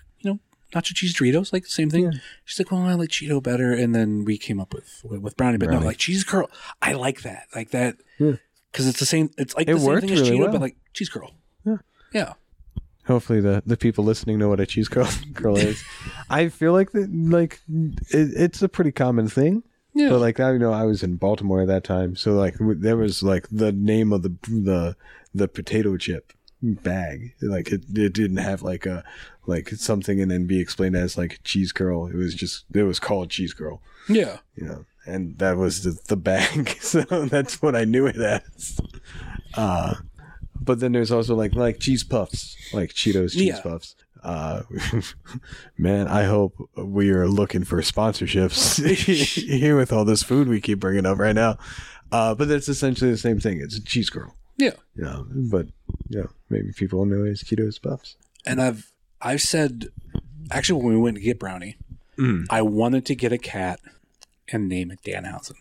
[0.74, 2.12] nacho cheese Doritos, like the same thing.
[2.46, 3.72] She's like, well, I like Cheeto better.
[3.74, 6.50] And then we came up with with, brownie, but no, like cheese curl.
[6.82, 8.34] I like that, like that, Yeah.
[8.72, 9.30] because it's the same.
[9.38, 10.52] It's like It the same thing as really Cheeto, well.
[10.54, 11.32] but like cheese curl.
[11.66, 11.78] Yeah.
[12.14, 12.34] yeah.
[13.06, 15.82] Hopefully the, the people listening know what a cheese curl, curl is.
[16.30, 19.64] I feel like that like it, it's a pretty common thing.
[19.94, 20.10] Yeah.
[20.10, 22.98] But like I you know I was in Baltimore at that time, so like there
[22.98, 24.96] was like the name of the the
[25.34, 27.34] the potato chip bag.
[27.42, 29.04] Like it, it didn't have like a
[29.46, 32.08] like something and then be explained as like cheese curl.
[32.08, 34.38] It was just it was called cheese curl, yeah.
[34.56, 34.86] you know.
[35.06, 38.80] And that was the, the bag, so that's what I knew it as.
[39.54, 39.96] Uh
[40.60, 43.62] but then there's also like like cheese puffs, like Cheetos cheese Yeah.
[43.62, 43.96] puffs.
[44.24, 44.64] Uh,
[45.78, 48.84] man, I hope we are looking for sponsorships
[49.48, 51.58] here with all this food we keep bringing up right now.
[52.12, 53.62] Uh, but that's essentially the same thing.
[53.62, 54.72] It's a cheese curl, Yeah.
[54.96, 55.26] you know.
[55.30, 55.68] But
[56.10, 58.16] know, maybe people know it as Cheetos puffs.
[58.46, 58.92] and I've
[59.22, 59.88] I've said
[60.52, 61.78] actually when we went to get Brownie,
[62.18, 62.46] Mm.
[62.50, 63.80] I wanted to get a cat
[64.52, 65.54] and name it Danhausen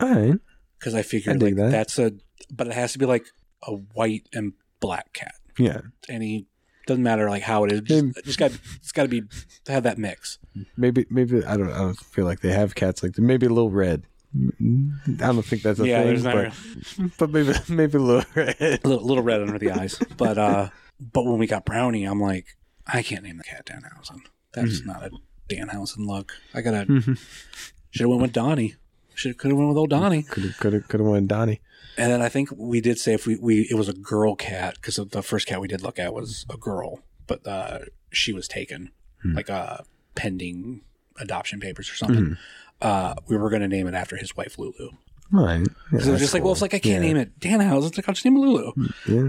[0.00, 0.38] All right.
[0.78, 1.70] because I I figured dig like that.
[1.70, 2.12] that's a
[2.50, 3.26] but it has to be like
[3.62, 5.34] a white and black cat.
[5.58, 5.80] Yeah.
[6.08, 6.46] Any
[6.86, 7.80] doesn't matter like how it is.
[7.82, 9.22] Just, Maybe- just got it's got to be
[9.66, 10.38] have that mix.
[10.78, 13.20] Maybe maybe I don't I don't feel like they have cats like that.
[13.22, 14.04] Maybe a little red.
[14.34, 18.56] I don't think that's a yeah, thing, but, but maybe maybe a little red.
[18.60, 19.98] a little, little red under the eyes.
[20.16, 20.68] But uh,
[21.00, 22.56] but when we got Brownie, I'm like,
[22.86, 24.20] I can't name the cat Danhausen.
[24.52, 25.10] That's not a
[25.48, 26.34] Danhausen look.
[26.54, 26.84] I gotta
[27.90, 28.74] should have went with Donnie.
[29.14, 30.22] Should have could have went with old Donnie.
[30.22, 31.60] Could have could have went Donnie.
[31.96, 34.74] And then I think we did say if we, we it was a girl cat
[34.74, 37.80] because the first cat we did look at was a girl, but uh,
[38.10, 38.92] she was taken
[39.24, 39.78] like uh,
[40.14, 40.82] pending
[41.18, 42.36] adoption papers or something.
[42.80, 44.90] Uh, we were going to name it after his wife Lulu.
[45.30, 45.66] Right.
[45.92, 47.88] Yeah, So it was just like, well, it's like I can't name it Danhausen.
[47.88, 48.72] It's like I'll just name it Lulu.
[49.06, 49.28] Yeah.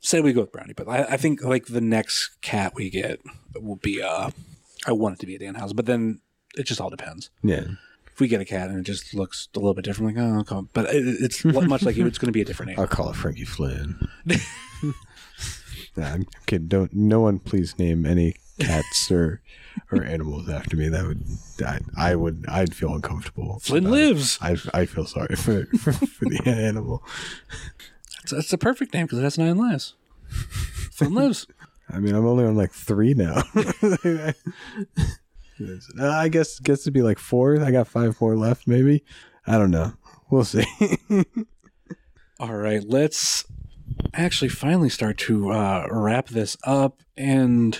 [0.00, 3.20] Said we go with Brownie, but I, I think like the next cat we get
[3.60, 4.30] will be uh,
[4.86, 6.20] I want it to be a Danhausen, but then
[6.56, 7.30] it just all depends.
[7.42, 7.64] Yeah.
[8.12, 10.38] If we get a cat and it just looks a little bit different, like oh,
[10.40, 10.68] okay.
[10.72, 12.80] but it, it's much like you, it's going to be a different name.
[12.80, 14.08] I'll call it Frankie Flynn.
[15.96, 16.68] nah, I'm kidding.
[16.68, 19.40] Don't no one please name any cats or
[19.92, 20.88] or animals after me.
[20.88, 21.22] That would
[21.64, 23.58] I, I would I'd feel uncomfortable.
[23.60, 23.90] Flynn it.
[23.90, 24.38] lives.
[24.40, 27.02] I I feel sorry for for, for the animal.
[28.22, 29.94] It's, it's a perfect name because it has nine lives.
[30.92, 31.46] Flynn lives.
[31.88, 33.42] I mean, I'm only on like three now.
[35.98, 37.58] Uh, I guess guess it'd be like four.
[37.62, 39.02] I got five more left, maybe.
[39.46, 39.94] I don't know.
[40.28, 40.66] We'll see.
[42.38, 43.46] All right, let's
[44.12, 47.02] actually finally start to uh, wrap this up.
[47.16, 47.78] And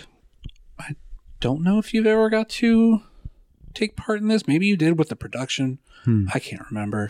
[1.40, 3.02] don't know if you've ever got to
[3.74, 4.46] take part in this.
[4.46, 5.78] Maybe you did with the production.
[6.32, 7.08] I can't remember.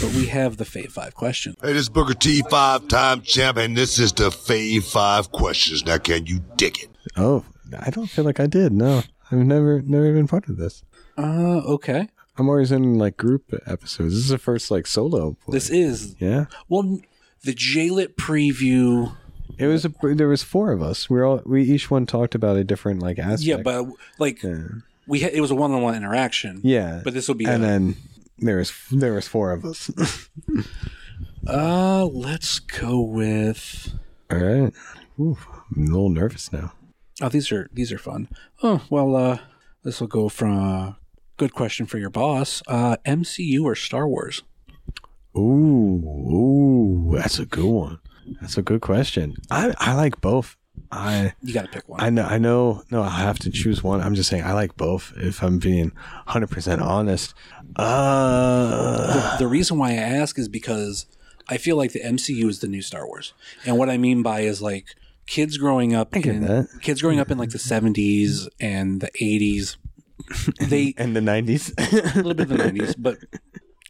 [0.00, 1.54] But we have the Fave Five question.
[1.62, 5.84] Hey, this is Booker T, five time champ, and this is the Fave Five questions.
[5.84, 6.88] Now, can you dig it?
[7.16, 7.44] oh,
[7.78, 8.72] I don't feel like I did.
[8.72, 10.82] No, I've never never been part of this.
[11.16, 12.08] Uh, okay.
[12.38, 14.14] I'm always in like group episodes.
[14.14, 15.36] This is the first like solo.
[15.44, 15.52] play.
[15.52, 16.46] This is yeah.
[16.68, 16.98] well
[17.44, 19.14] the JLit preview.
[19.58, 21.08] It was a there was four of us.
[21.10, 23.42] We are all we each one talked about a different like aspect.
[23.42, 23.86] Yeah, but
[24.18, 24.62] like yeah,
[25.06, 26.60] we had, it was a one-on-one interaction.
[26.64, 27.00] yeah.
[27.04, 27.96] But this will be and a- then
[28.38, 29.90] there was there was four of us.
[31.46, 33.92] Uh, let's go with.
[34.30, 34.72] all right.
[35.18, 35.36] Ooh,
[35.76, 36.72] I'm a little nervous now.
[37.20, 38.28] Oh, these are these are fun.
[38.62, 39.38] Oh well, uh,
[39.82, 40.92] this will go from uh,
[41.36, 42.62] good question for your boss.
[42.68, 44.42] Uh, MCU or Star Wars?
[45.36, 45.40] Ooh,
[47.10, 47.98] ooh, that's a good one.
[48.40, 49.36] That's a good question.
[49.50, 50.56] I I like both.
[50.90, 52.00] I You got to pick one.
[52.00, 54.00] I know I know no I have to choose one.
[54.00, 55.92] I'm just saying I like both if I'm being
[56.28, 57.34] 100% honest.
[57.76, 61.06] Uh the reason why I ask is because
[61.48, 63.34] I feel like the MCU is the new Star Wars,
[63.66, 64.86] and what I mean by is like
[65.26, 66.68] kids growing up in that.
[66.80, 69.76] kids growing up in like the 70s and the 80s.
[70.60, 71.72] They in the 90s.
[72.14, 73.18] a little bit of the 90s, but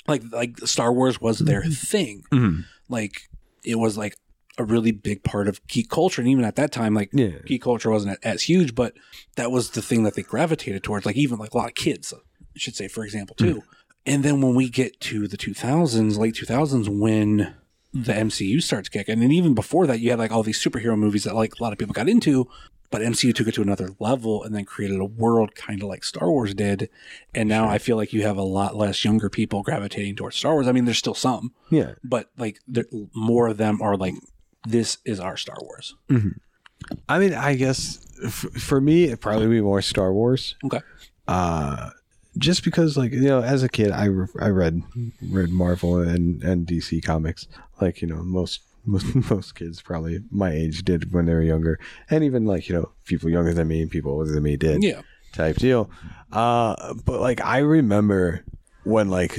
[0.09, 2.25] like like Star Wars was their thing.
[2.33, 2.65] Mhm.
[2.89, 3.29] Like
[3.65, 4.17] it was like
[4.59, 7.39] a really big part of geek culture, and even at that time, like Yeah.
[7.47, 8.95] geek culture wasn't as huge, but
[9.37, 11.07] that was the thing that they gravitated towards.
[11.07, 13.57] Like even like a lot of kids, uh, I should say, for example, too.
[13.57, 13.63] Mm.
[14.05, 17.55] And then when we get to the 2000s, late 2000s, when
[17.95, 21.25] the MCU starts kicking, and even before that, you had like all these superhero movies
[21.25, 22.49] that like a lot of people got into,
[22.91, 26.05] but MCU took it to another level and then created a world kind of like
[26.05, 26.91] Star Wars did.
[27.35, 30.53] And now I feel like you have a lot less younger people gravitating towards Star
[30.55, 30.67] Wars.
[30.69, 31.93] I mean, there's still some, Yeah.
[32.05, 32.59] but like
[33.15, 34.15] more of them are like,
[34.67, 35.95] this is our Star Wars.
[37.09, 40.57] I mean, I guess f- for me, it'd probably be more Star Wars.
[40.65, 40.81] Okay.
[41.29, 41.91] Uh,
[42.39, 44.83] just because, like, you know, as a kid, I, re- I read
[45.31, 47.47] read Marvel and, and DC comics,
[47.81, 51.79] like, you know, most most most kids probably my age did when they were younger,
[52.11, 54.83] and even like you know people younger than me and people older than me did.
[54.83, 55.03] Yeah.
[55.33, 55.89] type deal.
[56.33, 58.45] Uh, but like I remember
[58.85, 59.37] when like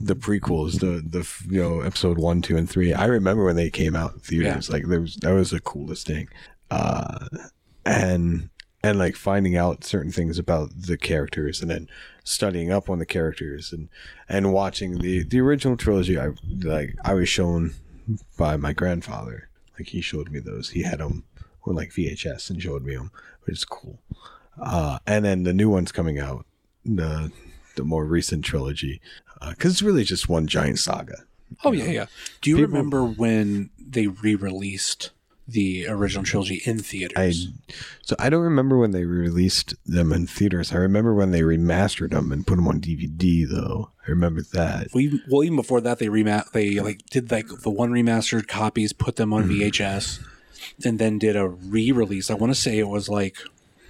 [0.00, 2.92] the prequels, the the you know episode one, two, and three.
[2.92, 4.70] I remember when they came out in theaters.
[4.70, 6.28] Like there was that was the coolest thing.
[6.70, 7.26] Uh,
[7.84, 8.48] and
[8.82, 11.88] and like finding out certain things about the characters and then
[12.24, 13.88] studying up on the characters and
[14.28, 16.30] and watching the the original trilogy i
[16.62, 17.74] like i was shown
[18.36, 19.48] by my grandfather
[19.78, 21.24] like he showed me those he had them
[21.64, 23.10] on like vhs and showed me them
[23.44, 23.98] which is cool
[24.60, 26.44] uh and then the new ones coming out
[26.84, 27.30] the
[27.76, 29.00] the more recent trilogy
[29.40, 31.24] uh, because it's really just one giant saga
[31.64, 32.06] Oh yeah, yeah.
[32.40, 35.10] Do you People- remember when they re-released
[35.46, 37.48] the original trilogy in I theaters?
[38.02, 40.72] so I don't remember when they released them in theaters.
[40.72, 43.90] I remember when they remastered them and put them on DVD though.
[44.06, 44.88] I remember that.
[44.94, 48.48] well, even, well, even before that, they rema- they like did like the one remastered
[48.48, 49.62] copies, put them on mm-hmm.
[49.62, 50.20] VHS,
[50.84, 52.30] and then did a re-release.
[52.30, 53.36] I want to say it was like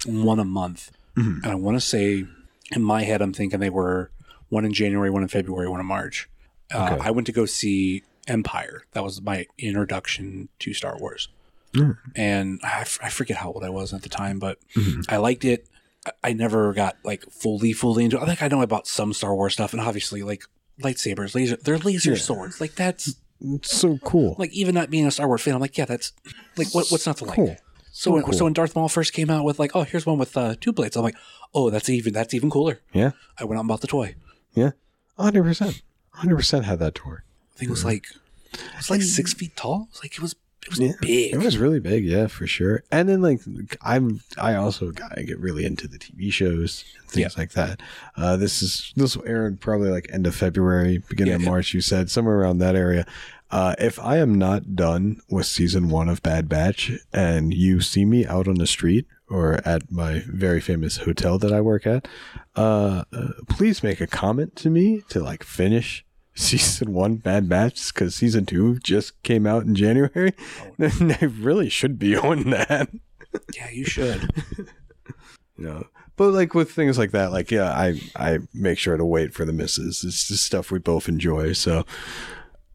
[0.06, 1.44] one a month, mm-hmm.
[1.44, 2.26] and I want to say
[2.74, 4.10] in my head, I'm thinking they were
[4.48, 6.28] one in January, one in February, one in March.
[6.72, 7.06] Uh, Okay.
[7.08, 8.84] I went to go see Empire.
[8.92, 11.28] That was my introduction to Star Wars.
[12.14, 14.58] and I, f- I forget how old I was at the time, but
[15.08, 15.66] I liked it.
[16.06, 18.18] I, I never got like fully, fully into.
[18.18, 18.22] it.
[18.22, 20.44] I think I know about some Star Wars stuff, and obviously like
[20.82, 22.60] lightsabers, laser, they're laser swords.
[22.60, 24.36] Like that's It's so cool.
[24.38, 26.12] like even not being a Star Wars fan, I'm like, yeah, that's
[26.56, 27.58] like what, what's not to like.
[27.92, 27.96] Cool.
[27.98, 30.34] So, when, so when Darth Maul first came out with like, oh, here's one with
[30.36, 31.16] uh, two blades, I'm like,
[31.54, 32.80] oh, that's even that's even cooler.
[32.94, 33.10] Yeah.
[33.38, 34.14] I went out and bought the toy.
[34.54, 34.70] Yeah.
[35.18, 35.82] hundred percent.
[36.10, 37.24] hundred percent had that tour.
[37.54, 38.06] I think it was like
[38.54, 39.88] it was like six feet tall.
[39.90, 40.92] It was like it was it was Yeah.
[41.02, 41.34] big.
[41.34, 42.82] It was really big, yeah, for sure.
[42.90, 43.40] And then like
[43.82, 47.80] I'm I also got I get really into the TV shows and things like that.
[48.16, 51.48] Uh this is this will air probably like end of February, beginning Yeah, of yeah.
[51.50, 53.06] March, you said, somewhere around that area.
[53.52, 58.04] Uh if I am not done with season one of Bad Batch and you see
[58.04, 62.08] me out on the street or at my very famous hotel that I work at,
[62.56, 66.04] uh, uh please make a comment to me to like finish
[66.34, 70.32] season one Bad Batch because season two just came out in January.
[70.78, 72.88] And I really should be on that.
[73.54, 74.30] yeah, you should.
[75.56, 75.86] You know.
[76.16, 79.44] But like with things like that, like yeah, I I make sure to wait for
[79.44, 80.04] the misses.
[80.04, 81.52] It's just stuff we both enjoy.
[81.52, 81.84] So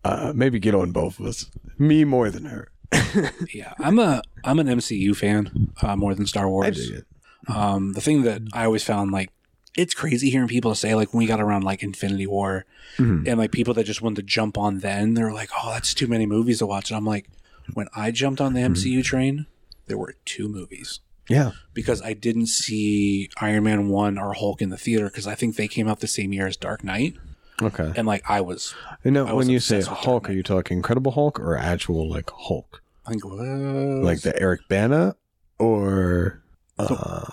[0.07, 1.49] uh maybe get on both of us.
[1.77, 2.69] Me more than her.
[3.53, 6.67] Yeah, I'm a I'm an MCU fan uh, more than Star Wars.
[6.67, 7.05] I dig it.
[7.53, 9.29] Um, the thing that I always found like
[9.75, 12.65] it's crazy hearing people say like when we got around like Infinity War
[12.97, 13.27] Mm-hmm.
[13.27, 16.07] and like people that just wanted to jump on then they're like, oh, that's too
[16.07, 16.89] many movies to watch.
[16.89, 17.27] And I'm like,
[17.75, 18.73] when I jumped on the Mm-hmm.
[18.73, 19.45] MCU train,
[19.87, 21.51] there were two movies Yeah.
[21.75, 25.55] because I didn't see Iron Man one or Hulk in the theater because I think
[25.57, 27.15] they came out the same year as Dark Knight,
[27.61, 27.91] Okay.
[27.95, 31.11] and like I was, You know, was when you say Hulk, are you talking Incredible
[31.13, 32.81] Hulk or actual like Hulk?
[33.05, 35.15] I think was Like the Eric Bana
[35.59, 36.41] or
[36.77, 37.25] uh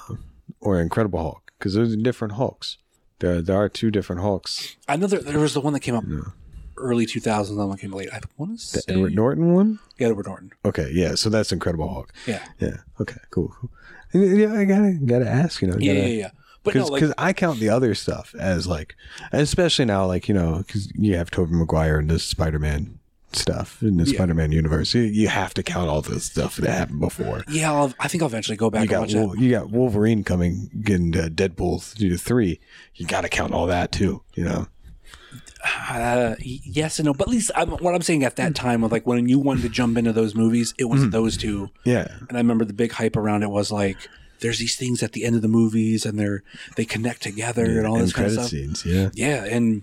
[0.61, 1.53] or Incredible Hulk?
[1.59, 2.79] Because there's different Hulks.
[3.19, 4.77] There there are two different Hulks.
[4.89, 6.05] I know there, there was the one that came out
[6.77, 8.09] early 2000s, and the one came late.
[8.13, 9.79] I want to The say Edward Norton one?
[9.99, 10.51] Yeah, Edward Norton.
[10.65, 12.13] Okay, yeah, so that's Incredible Hulk.
[12.27, 12.79] Yeah, Yeah.
[13.01, 13.21] Okay.
[13.31, 13.55] Cool.
[14.13, 15.61] Yeah, I gotta gotta ask.
[15.61, 15.77] You know.
[15.79, 16.31] yeah, gotta, yeah, yeah.
[16.65, 18.97] But no, Because like I count the other stuff as like,
[19.33, 22.99] especially now, like you know, because you have Tobey Maguire and the Spider Man
[23.33, 24.15] stuff in the Yeah.
[24.15, 24.95] Spider Man universe.
[24.95, 27.45] You, you have to count all the stuff that happened before.
[27.51, 29.39] Yeah, I'll, I think I'll eventually go back You and got watch Wol- that.
[29.41, 32.61] you got Wolverine coming, getting uh, Deadpool to three.
[32.95, 34.23] You got to count all that too.
[34.35, 34.67] You know.
[35.91, 38.93] Uh, yes and no, but at least I'm, what I'm saying at that time of
[38.93, 41.11] like when you wanted to jump into those movies, it was Mm-hmm.
[41.11, 42.07] those two, Yeah.
[42.29, 43.97] and I remember the big hype around it was like
[44.45, 46.43] there's these things at the end of the movies and they're
[46.77, 48.49] they connect together and all this kind of stuff.
[48.49, 48.85] scenes.
[48.85, 49.09] Yeah.
[49.15, 49.81] Yeah, and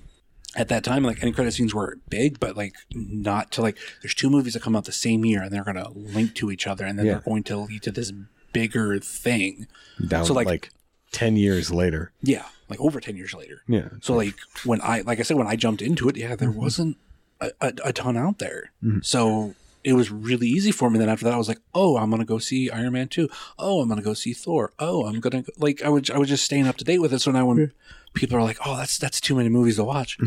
[0.55, 3.77] at that time, like any credit scenes were big, but like not to like.
[4.01, 6.51] There's two movies that come out the same year, and they're going to link to
[6.51, 7.13] each other, and then Yeah.
[7.13, 8.13] they're going to lead to this
[8.53, 9.65] bigger thing.
[10.07, 10.69] Down So, like- like,
[11.11, 12.11] ten years later.
[12.21, 13.63] Yeah, like over ten years later.
[13.67, 13.89] Yeah.
[14.01, 16.61] So like when I like I said when I jumped into it, yeah, there mm-hmm.
[16.61, 16.97] wasn't
[17.39, 18.71] a, a, a ton out there.
[18.83, 18.99] Mm-hmm.
[19.01, 20.99] So it was really easy for me.
[20.99, 23.29] Then after that, I was like, oh, I'm gonna go see Iron Man two.
[23.57, 24.71] Oh, I'm gonna go see Thor.
[24.79, 27.13] Oh, I'm gonna go, like I was I was just staying up to date with
[27.13, 27.19] it.
[27.19, 27.71] So now when
[28.13, 30.17] people are like, oh, that's that's too many movies to watch.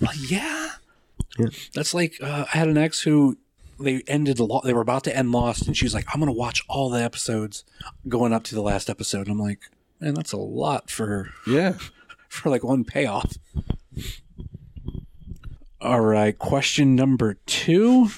[0.00, 0.70] Well, yeah.
[1.74, 3.38] That's like uh, I had an ex who
[3.80, 4.64] they ended a lot.
[4.64, 7.02] They were about to end Lost, and she was like, "I'm gonna watch all the
[7.02, 7.64] episodes
[8.08, 9.60] going up to the last episode." I'm like,
[10.00, 11.74] man, that's a lot for Yeah.
[12.28, 13.34] for like one payoff.
[15.80, 18.08] All right, question number two.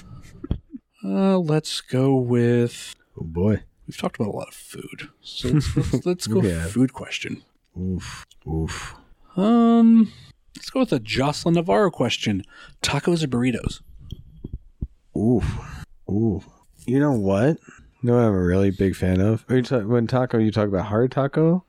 [1.05, 2.95] Uh, let's go with.
[3.19, 3.61] Oh boy.
[3.87, 6.65] We've talked about a lot of food, so let's, let's, let's go Yeah.
[6.65, 7.43] food question.
[7.79, 8.25] Oof.
[8.47, 8.95] Oof.
[9.37, 10.11] Um,
[10.55, 12.43] let's go with a Jocelyn Navarro question:
[12.81, 13.81] tacos or burritos?
[15.15, 15.45] Oof.
[16.11, 16.45] Oof.
[16.87, 17.57] You know what?
[18.01, 19.45] No, I'm a really big fan of.
[19.49, 21.63] Are you when taco, you talk about hard taco?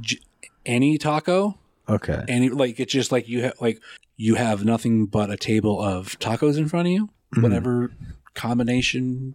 [0.00, 0.18] J-
[0.66, 1.56] any taco,
[1.88, 2.24] Okay.
[2.28, 3.80] any like it's just like you have like
[4.16, 7.08] you have nothing but a table of tacos in front of you,
[7.40, 7.92] whatever
[8.34, 9.34] combination,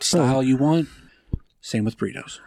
[0.00, 0.88] style you want.
[1.60, 2.38] Same with burritos.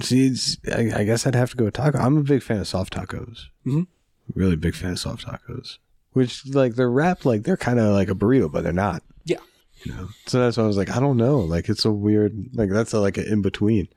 [0.00, 1.98] See, it's, I, I guess I'd have to go with taco.
[1.98, 3.46] I'm a big fan of soft tacos.
[3.66, 3.88] Mhm.
[4.34, 5.78] Really big fan of soft tacos.
[6.12, 9.02] Which, like, they're wrapped like they're kind of like a burrito, but they're not.
[9.24, 9.38] Yeah.
[9.84, 10.08] You know?
[10.26, 11.38] So that's why I was like, I don't know.
[11.40, 13.88] Like, it's a weird, like, that's a, like an in between.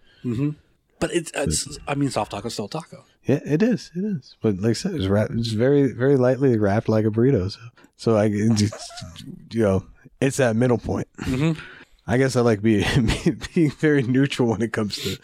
[0.99, 3.05] But it's, it's I mean, soft taco still taco.
[3.23, 3.91] Yeah, it is.
[3.95, 4.35] It is.
[4.41, 5.31] But like I said, it's wrapped.
[5.31, 7.51] It's very, very lightly wrapped like a burrito.
[7.51, 7.59] So,
[7.97, 9.85] so I, you know,
[10.21, 11.07] it's that middle point.
[11.21, 11.59] Mm-hmm.
[12.07, 12.83] I guess I like being
[13.53, 15.17] being very neutral when it comes to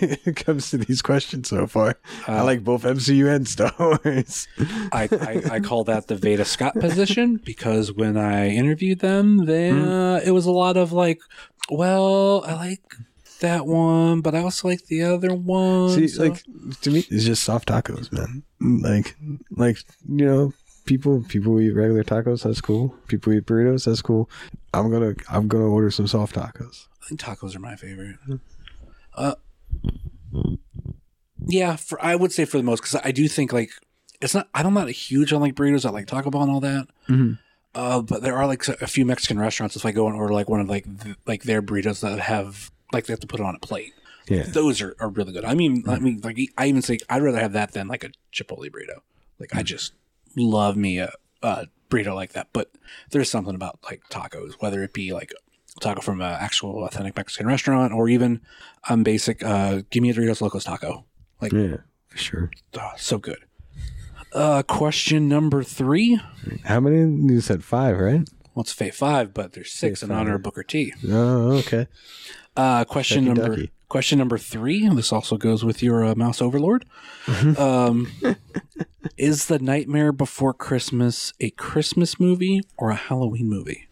[0.00, 1.96] it comes to these questions so far.
[2.26, 4.48] I uh, like both MCU and Star Wars.
[4.92, 9.70] I, I, I call that the Veda Scott position because when I interviewed them, they,
[9.70, 9.86] hmm.
[9.86, 11.20] uh, it was a lot of like,
[11.68, 12.94] well, I like
[13.40, 15.90] that one, but I also like the other one.
[15.90, 16.42] See, so- like
[16.82, 18.44] to me, it's just soft tacos, man.
[18.60, 19.16] Like,
[19.50, 19.78] like
[20.08, 20.52] you know,
[20.84, 22.42] people people eat regular tacos.
[22.42, 22.94] That's cool.
[23.08, 23.84] People eat burritos.
[23.84, 24.28] That's cool.
[24.74, 26.86] I'm gonna I'm gonna order some soft tacos.
[27.02, 28.16] I think tacos are my favorite.
[29.14, 29.34] Uh,
[31.46, 33.70] yeah, for I would say for the most because I do think like
[34.20, 34.48] it's not.
[34.54, 35.86] I'm not a huge on like burritos.
[35.86, 36.86] I like Taco Bell and all that.
[37.74, 39.76] Uh, but there are like a few Mexican restaurants.
[39.76, 42.70] If I go and order like one of like th- like their burritos that have
[42.92, 43.94] like they have to put it on a plate.
[44.28, 44.44] Yeah.
[44.44, 45.44] those are, are really good.
[45.44, 48.10] I mean, I mean, like I even say I'd rather have that than like a
[48.32, 49.00] Chipotle burrito.
[49.40, 49.92] Like I just
[50.36, 51.12] love me a,
[51.42, 52.48] a burrito like that.
[52.52, 52.70] But
[53.10, 55.32] there's something about like tacos, whether it be like
[55.80, 58.40] taco from an actual authentic Mexican restaurant or even
[58.88, 61.04] um basic uh give me a Doritos Locos taco.
[61.40, 61.78] Like Yeah,
[62.14, 62.50] sure.
[62.78, 63.44] oh, so good.
[64.32, 66.20] Uh, question number three.
[66.64, 66.98] How many?
[67.32, 68.28] You said five, right?
[68.54, 70.92] Well, it's Fave five, but there's six in honor of Booker T.
[71.08, 71.88] Oh, okay.
[72.56, 73.70] Uh, question Ducky number ducky.
[73.90, 74.88] Question number three.
[74.88, 76.86] This also goes with your uh, mouse overlord.
[77.26, 77.60] Mm-hmm.
[77.60, 78.10] um,
[79.18, 83.88] is the Nightmare Before Christmas a Christmas movie or a Halloween movie?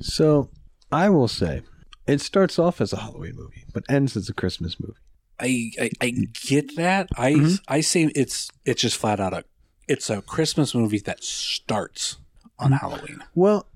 [0.00, 0.50] So
[0.90, 1.62] I will say,
[2.08, 4.94] it starts off as a Halloween movie, but ends as a Christmas movie.
[5.38, 6.10] I I, I
[6.42, 7.10] get that.
[7.16, 7.54] I Mm-hmm.
[7.68, 9.44] I say it's it's just flat out a
[9.86, 12.16] it's a Christmas movie that starts
[12.58, 12.72] on.
[12.72, 13.22] Halloween.
[13.34, 13.66] Well,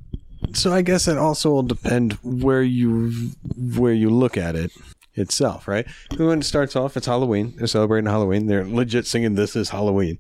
[0.55, 3.13] so I guess it also will depend where you
[3.57, 4.73] where you look at it
[5.15, 5.87] itself, right?
[6.17, 7.55] When it starts off, it's Halloween.
[7.57, 8.47] They're celebrating Halloween.
[8.47, 10.19] They're legit singing "This is Halloween."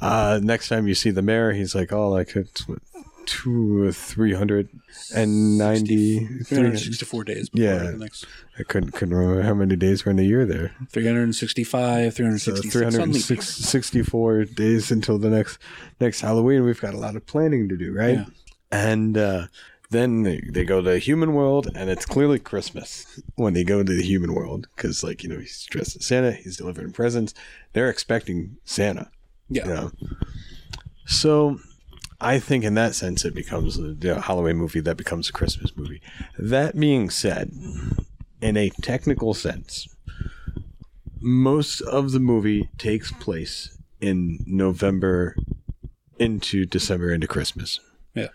[0.00, 2.80] Uh, next time you see the mayor, he's like, "Oh, like it's what,
[3.24, 4.68] two or three hundred
[5.14, 7.90] and ninety." 364 days before Yeah.
[7.92, 8.26] the next
[8.58, 10.72] I couldn't couldn't remember how many days were in the year there.
[10.90, 12.76] 365, So 366.
[12.96, 13.36] on leap year.
[13.36, 15.58] 364 days until the next
[16.00, 16.64] next Halloween.
[16.64, 18.18] We've got a lot of planning to do, right?
[18.18, 18.24] Yeah.
[18.72, 19.46] And uh,
[19.90, 23.82] then they, they go to the human world, and it's clearly Christmas when they go
[23.82, 27.34] to the human world because, like, you know, he's dressed as Santa, he's delivering presents.
[27.72, 29.10] They're expecting Santa,
[29.48, 29.64] Yeah.
[29.68, 29.92] you know.
[31.06, 31.58] So
[32.20, 35.32] I think in that sense, it becomes a you know, Halloween movie that becomes a
[35.32, 36.00] Christmas movie.
[36.38, 37.52] That being said,
[38.40, 39.86] in a technical sense,
[41.20, 45.36] most of the movie takes place in November
[46.18, 47.80] into December into Christmas.
[48.14, 48.28] Yeah.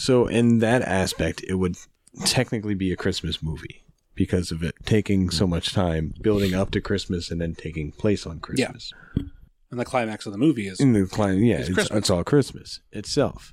[0.00, 1.76] So in that aspect, it would
[2.24, 3.82] technically be a Christmas movie
[4.14, 8.26] because of it taking so much time building up to Christmas and then taking place
[8.26, 8.94] on Christmas.
[9.14, 9.24] Yeah.
[9.70, 12.80] And the climax of the movie is In the client, yeah, It's it's, all Christmas
[12.92, 13.52] itself.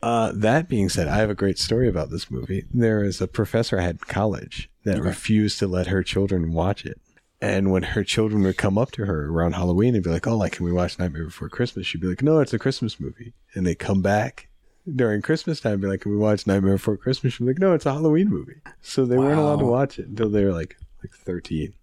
[0.00, 2.66] Uh, that being said, I have a great story about this movie.
[2.72, 6.86] There is a professor I had in college that refused to let her children watch
[6.86, 7.00] it.
[7.40, 10.36] And when her children would come up to her around Halloween and be like, "Oh,
[10.36, 13.34] like, can we watch Nightmare Before Christmas?" She'd be like, "No, it's a Christmas movie."
[13.54, 14.48] And they come back
[14.92, 17.72] during Christmas time, be like, "Can we watch Nightmare Before Christmas?" She'd be like, "No,
[17.72, 20.76] it's a Halloween movie." So they weren't allowed to watch it until they were like
[21.02, 21.74] like thirteen.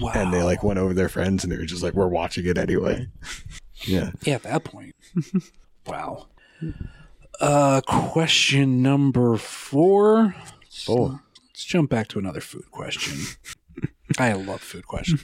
[0.00, 0.12] Wow.
[0.14, 2.58] and they like went over their friends and they were just like, we're watching it
[2.58, 3.08] anyway.
[3.84, 4.10] yeah.
[4.22, 4.94] Yeah, at that point.
[5.86, 6.26] wow.
[7.40, 10.34] Uh, question number four.
[10.88, 11.20] Oh.
[11.46, 13.36] Let's jump back to another food question.
[14.18, 15.22] I love food questions.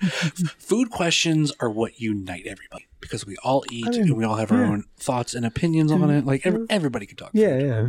[0.58, 4.50] food questions are what unite everybody because we all eat mean, and we all have
[4.50, 4.70] our yeah.
[4.70, 6.24] own thoughts and opinions on it.
[6.24, 7.30] Like every, everybody can talk.
[7.32, 7.66] Yeah, food.
[7.66, 7.88] yeah.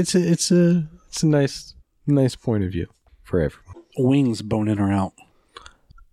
[0.00, 1.74] It's a it's a it's a nice
[2.06, 2.86] nice point of view
[3.22, 3.84] for everyone.
[3.98, 5.12] Wings, bone in or out.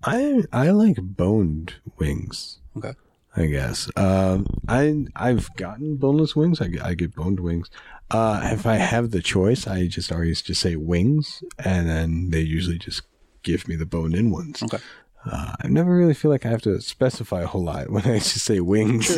[0.03, 2.59] I I like boned wings.
[2.75, 2.93] Okay.
[3.35, 3.89] I guess.
[3.95, 6.59] Um, I I've gotten boneless wings.
[6.59, 7.69] I get, I get boned wings.
[8.09, 12.41] Uh, if I have the choice, I just always just say wings, and then they
[12.41, 13.03] usually just
[13.43, 14.61] give me the boned in ones.
[14.61, 14.79] Okay.
[15.25, 18.19] Uh, I never really feel like I have to specify a whole lot when I
[18.19, 19.09] just say wings.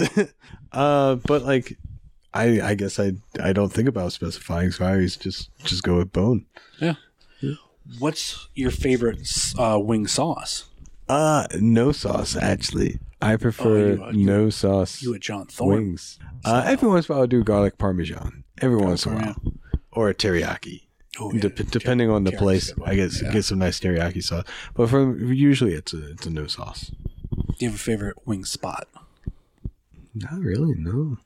[0.72, 1.78] uh, but like,
[2.34, 5.98] I I guess I I don't think about specifying, so I always just just go
[5.98, 6.46] with bone.
[6.80, 6.96] Yeah.
[8.00, 9.28] What's your favorite
[9.58, 10.66] uh, wing sauce?
[11.10, 13.00] Uh, no sauce actually.
[13.22, 15.02] I prefer you- you- no sauce.
[15.02, 15.76] You a John Thorne?
[15.76, 16.18] wings.
[16.46, 18.44] Uh, every once in a while, I'll do garlic parmesan.
[18.62, 19.42] Every once in a while,
[19.92, 20.84] or a teriyaki.
[21.20, 21.42] Oh, yeah.
[21.42, 22.74] Dep- depending on the place.
[22.86, 23.32] I guess Yeah.
[23.32, 24.46] get some nice teriyaki sauce.
[24.74, 26.92] But for usually, it's a it's a no sauce.
[27.32, 28.88] Do you have a favorite wing spot?
[30.16, 30.74] Not really.
[30.78, 31.18] No.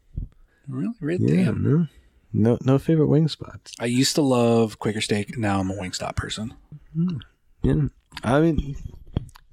[0.68, 0.94] Really?
[1.00, 1.38] Really?
[1.38, 1.46] Yeah.
[1.46, 1.64] Damn.
[1.64, 1.88] No.
[2.34, 2.58] No.
[2.64, 3.74] No favorite wing spots.
[3.80, 5.38] I used to love Quaker Steak.
[5.38, 6.54] Now I'm a Wingstop person.
[6.94, 7.18] Hmm.
[7.64, 7.88] Yeah.
[8.24, 8.76] I mean,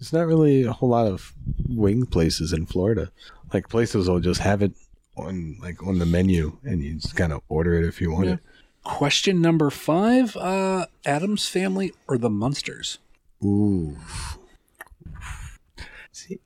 [0.01, 1.32] it's not really a whole lot of
[1.69, 3.11] wing places in Florida.
[3.52, 4.73] Like places will just have it
[5.16, 8.28] on like on the menu, and you just kind of order it if you want
[8.28, 8.40] it.
[8.85, 12.98] Question number five: uh, Addams Family or the Munsters?
[13.43, 13.97] Ooh.
[16.12, 16.39] See,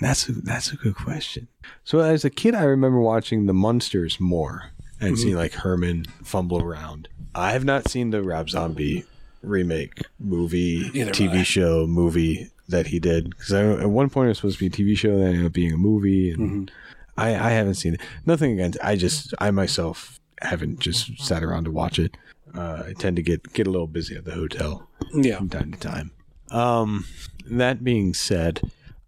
[0.00, 1.48] that's a, that's a good question.
[1.84, 4.70] So as a kid, I remember watching the Munsters more
[5.00, 7.08] and seeing like Herman fumble around.
[7.34, 9.04] I have not seen the Rob Zombie
[9.42, 14.58] remake movie, TV show, movie that he did because at one point it was supposed
[14.58, 16.70] to be a TV show, then it ended up being a movie, and
[17.16, 18.00] I, I haven't seen it.
[18.26, 18.78] Nothing against.
[18.82, 22.16] I just I myself haven't just sat around to watch it.
[22.54, 25.36] Uh, I tend to get get a little busy at the hotel Yeah.
[25.38, 26.10] from time to time.
[26.50, 27.04] Um,
[27.50, 28.60] that being said,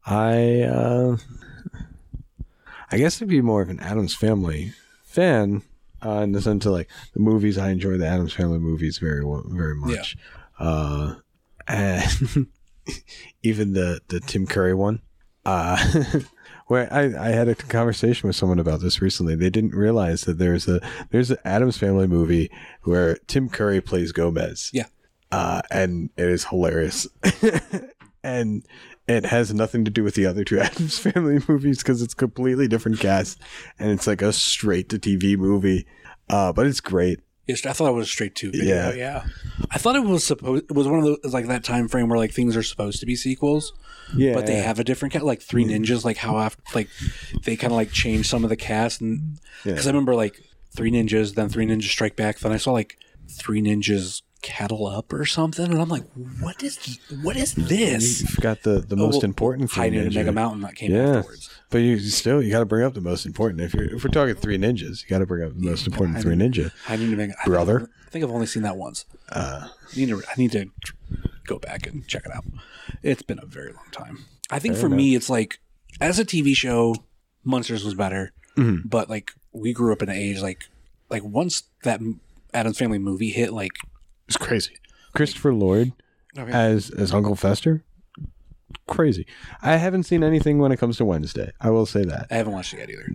[0.04, 1.16] I uh,
[2.90, 4.72] I guess I'd be more of an Addams Family
[5.04, 5.62] fan
[6.04, 7.56] uh, in the sense of like the movies.
[7.58, 10.16] I enjoy the Addams Family movies very well, very much.
[10.58, 11.14] Uh,
[11.68, 12.46] and
[13.42, 15.00] even the the Tim Curry one.
[15.46, 15.82] Uh,
[16.70, 19.34] where I, I had a conversation with someone about this recently.
[19.34, 20.80] They didn't realize that there's a
[21.10, 22.48] there's an Addams Family movie
[22.84, 24.86] where Tim Curry plays Gomez Yeah.
[25.32, 27.08] uh, and it is hilarious.
[28.22, 28.64] and
[29.08, 32.68] it has nothing to do with the other two Addams Family movies because it's completely
[32.68, 33.40] different cast,
[33.78, 35.86] and it's like a straight to TV movie.
[36.28, 37.18] Uh, but it's great.
[37.50, 38.90] Yes, I thought it was straight to video.
[38.90, 38.94] Yeah.
[38.94, 39.24] Yeah.
[39.70, 40.64] I thought it was supposed.
[40.70, 43.06] It was one of those like that time frame where like things are supposed to
[43.06, 43.72] be sequels,
[44.14, 45.24] Yeah, but they have a different cat.
[45.24, 45.82] Like Three mm-hmm.
[45.82, 46.88] Ninjas, like how after like
[47.44, 50.42] they kind of like changed some of the cast, and because I remember like
[50.74, 52.96] Three Ninjas, then Three Ninjas Strike Back, then I saw like
[53.28, 56.04] Three Ninjas Knuckle Up or something, and I'm like,
[56.40, 58.22] what is what is this?
[58.22, 59.92] You forgot the the Oh, most well, important thing.
[59.92, 60.16] Noon and Ninja.
[60.16, 61.50] Mega Mountain that came Yeah, afterwards.
[61.70, 63.60] but you still you got to bring up the most important.
[63.60, 66.18] If you're if we're talking three ninjas, you got to bring up the most important
[66.18, 66.72] I three mean- ninja.
[66.84, 67.80] High Noon and Mega I Brother?
[67.80, 69.04] I've- think I've only seen that once.
[69.28, 70.66] Uh, I need to I need to
[71.46, 72.44] go back and check it out.
[73.02, 74.24] It's been a very long time.
[74.50, 75.60] I think for me, it's like
[76.00, 76.94] as a TV show,
[77.44, 78.88] Munsters was better, Mm-hmm.
[78.88, 80.64] but like we grew up in an age like
[81.08, 82.00] like once that
[82.52, 83.70] Addams Family movie hit, like
[84.30, 84.74] it's crazy.
[85.14, 85.92] Christopher Lloyd
[86.38, 86.52] Okay.
[86.52, 87.82] as as Uncle Fester,
[88.86, 89.26] crazy.
[89.60, 91.50] I haven't seen anything when it comes to Wednesday.
[91.60, 92.28] I will say that.
[92.30, 93.08] I haven't watched it yet either.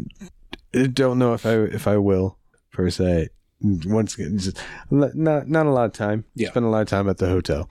[0.74, 2.38] I don't know if I if I will
[2.74, 3.30] per se.
[3.62, 4.62] Once again, just
[4.92, 5.16] not
[5.48, 6.26] not a lot of time.
[6.36, 6.50] Yeah.
[6.50, 7.70] spend a lot of time at the hotel,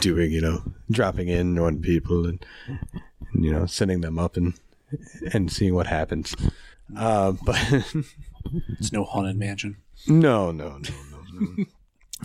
[0.00, 2.44] doing you know dropping in on people and,
[3.34, 4.54] and you know sending them up and
[5.34, 6.34] and seeing what happens.
[6.96, 7.58] Uh, but
[8.80, 9.76] It's no haunted mansion.
[10.08, 11.20] no, no, no, no,
[11.58, 11.64] no.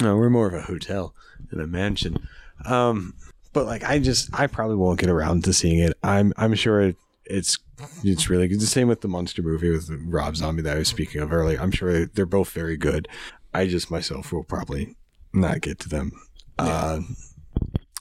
[0.01, 1.13] No, we're more of a hotel
[1.49, 2.27] than a mansion.
[2.65, 3.13] Um,
[3.53, 5.93] but like I just I probably won't get around to seeing it.
[6.03, 6.95] I'm I'm sure it,
[7.25, 7.57] it's
[8.03, 8.59] it's really good.
[8.59, 11.59] The same with the monster movie with Rob Zombie that I was speaking of earlier.
[11.59, 13.07] I'm sure they're both very good.
[13.53, 14.95] I just myself will probably
[15.33, 16.11] not get to them.
[16.57, 17.01] Uh,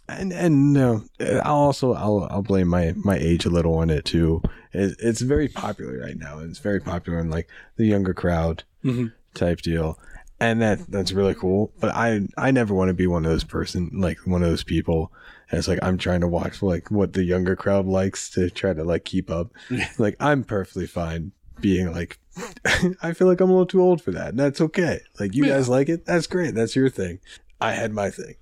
[0.08, 4.04] and and no, I'll also I'll I'll blame my my age a little on it
[4.04, 4.42] too.
[4.72, 6.38] It, it's very popular right now.
[6.38, 9.12] And it's very popular in like the younger crowd Mhm.
[9.34, 9.98] type deal,
[10.42, 11.72] and that that's really cool.
[11.78, 14.64] But I I never want to be one of those person like one of those
[14.64, 15.12] people.
[15.50, 18.82] It's like I'm trying to watch like what the younger crowd likes to try to
[18.82, 19.52] like keep up.
[19.98, 22.18] like I'm perfectly fine being like
[23.02, 25.00] I feel like I'm a little too old for that, and that's okay.
[25.20, 25.54] Like you Yeah.
[25.54, 26.54] guys like it, that's great.
[26.54, 27.20] That's your thing.
[27.60, 28.34] I had my thing.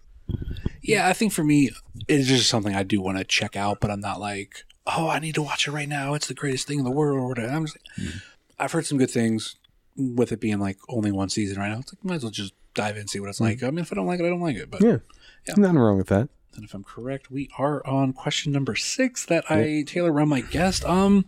[0.81, 1.71] Yeah, I think for me,
[2.09, 5.19] it's just something I do want to check out, but I'm not like, oh, I
[5.19, 6.15] need to watch it right now.
[6.15, 7.39] It's the greatest thing in the world.
[7.39, 8.19] I'm just, mm-hmm.
[8.59, 9.57] I've heard some good things
[9.97, 11.79] with it being like only one season right now.
[11.81, 13.63] It's like, might as well just dive in and see what it's like.
[13.63, 14.71] I mean, if I don't like it, I don't like it.
[14.71, 14.99] But Yeah.
[15.47, 15.55] yeah.
[15.57, 16.29] Nothing wrong with that.
[16.55, 20.41] and if I'm correct, we are on question number six that I tailor around my
[20.41, 20.85] guest.
[20.85, 21.25] Um,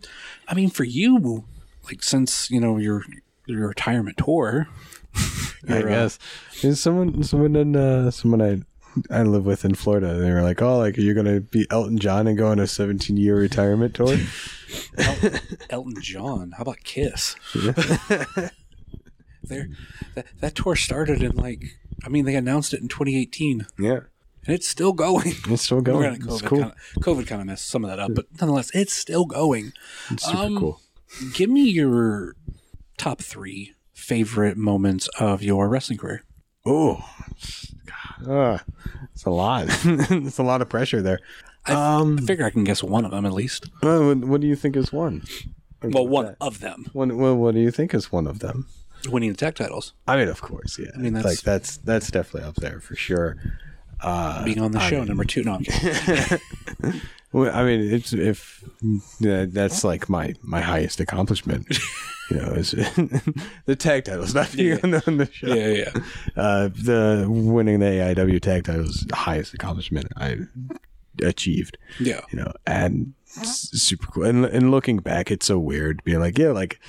[0.47, 1.45] I mean, for you,
[1.85, 3.03] like since you know your
[3.45, 4.67] your retirement tour,
[5.69, 6.19] I uh, guess.
[6.61, 8.61] There's someone, someone, in, uh, someone I,
[9.09, 10.15] I live with in Florida.
[10.15, 12.67] They were like, "Oh, like, you're you gonna be Elton John and go on a
[12.67, 14.17] 17 year retirement tour?"
[15.69, 16.53] Elton John.
[16.57, 17.35] How about Kiss?
[19.43, 19.69] there,
[20.15, 21.63] that, that tour started in like,
[22.05, 23.99] I mean, they announced it in 2018, yeah,
[24.45, 25.33] and it's still going.
[25.47, 25.99] it's still going.
[25.99, 26.59] Granted, It's COVID cool.
[26.59, 29.73] kinda, COVID kind of messed some of that up, but nonetheless, it's still going.
[30.09, 30.81] It's super um, cool.
[31.33, 32.35] Give me your
[32.97, 36.23] top three favorite moments of your wrestling career.
[36.65, 37.07] Oh,
[38.27, 38.57] uh,
[39.13, 39.65] it's a lot.
[39.69, 41.19] it's a lot of pressure there.
[41.65, 43.69] I, Um, I figure I can guess one of them at least.
[43.81, 45.23] Well, what, do you think is one?
[45.81, 47.17] Well, one of them One.
[47.17, 48.67] Well, what do you think is one of them?
[49.09, 50.87] winning the tag titles, I mean, of course, yeah.
[50.93, 53.35] I mean, mean, that's- like that's that's definitely up there for sure.
[53.99, 55.03] Uh, being on the show.
[55.03, 55.43] number two.
[55.43, 55.59] No.
[57.33, 58.63] Well, I mean, it's if
[59.19, 61.67] yeah, that's like my my highest accomplishment.
[62.29, 62.71] you know, is
[63.65, 65.47] the tag titles, not being on, the, on the show.
[65.47, 66.41] yeah, yeah, yeah.
[66.41, 70.37] Uh, the winning the AIW tag titles, is the highest accomplishment I
[71.21, 71.77] achieved.
[71.99, 72.21] Yeah.
[72.31, 74.23] You know, and super cool.
[74.23, 76.79] And and looking back, it's so weird being like, yeah, like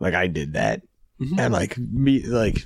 [0.00, 0.82] like I did that,
[1.20, 1.38] Mhm.
[1.38, 2.64] and like me, like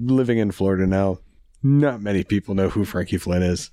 [0.00, 1.18] living in Florida now.
[1.62, 3.70] Not many people know who Frankie Flynn is.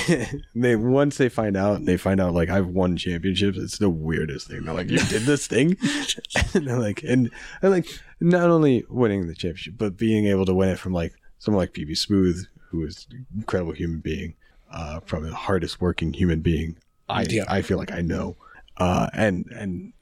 [0.54, 3.58] they once they find out, they find out like I've won championships.
[3.58, 4.64] It's the weirdest thing.
[4.64, 5.76] They're like, "You did this thing,"
[6.54, 7.30] and they're like, and
[7.62, 7.86] and like
[8.20, 11.72] not only winning the championship, but being able to win it from like someone like
[11.72, 14.34] PB Smooth, who is an incredible human being,
[14.72, 16.76] uh, probably the hardest working human being
[17.08, 17.44] I Yeah.
[17.48, 18.36] I feel like I know,
[18.76, 19.92] uh, and and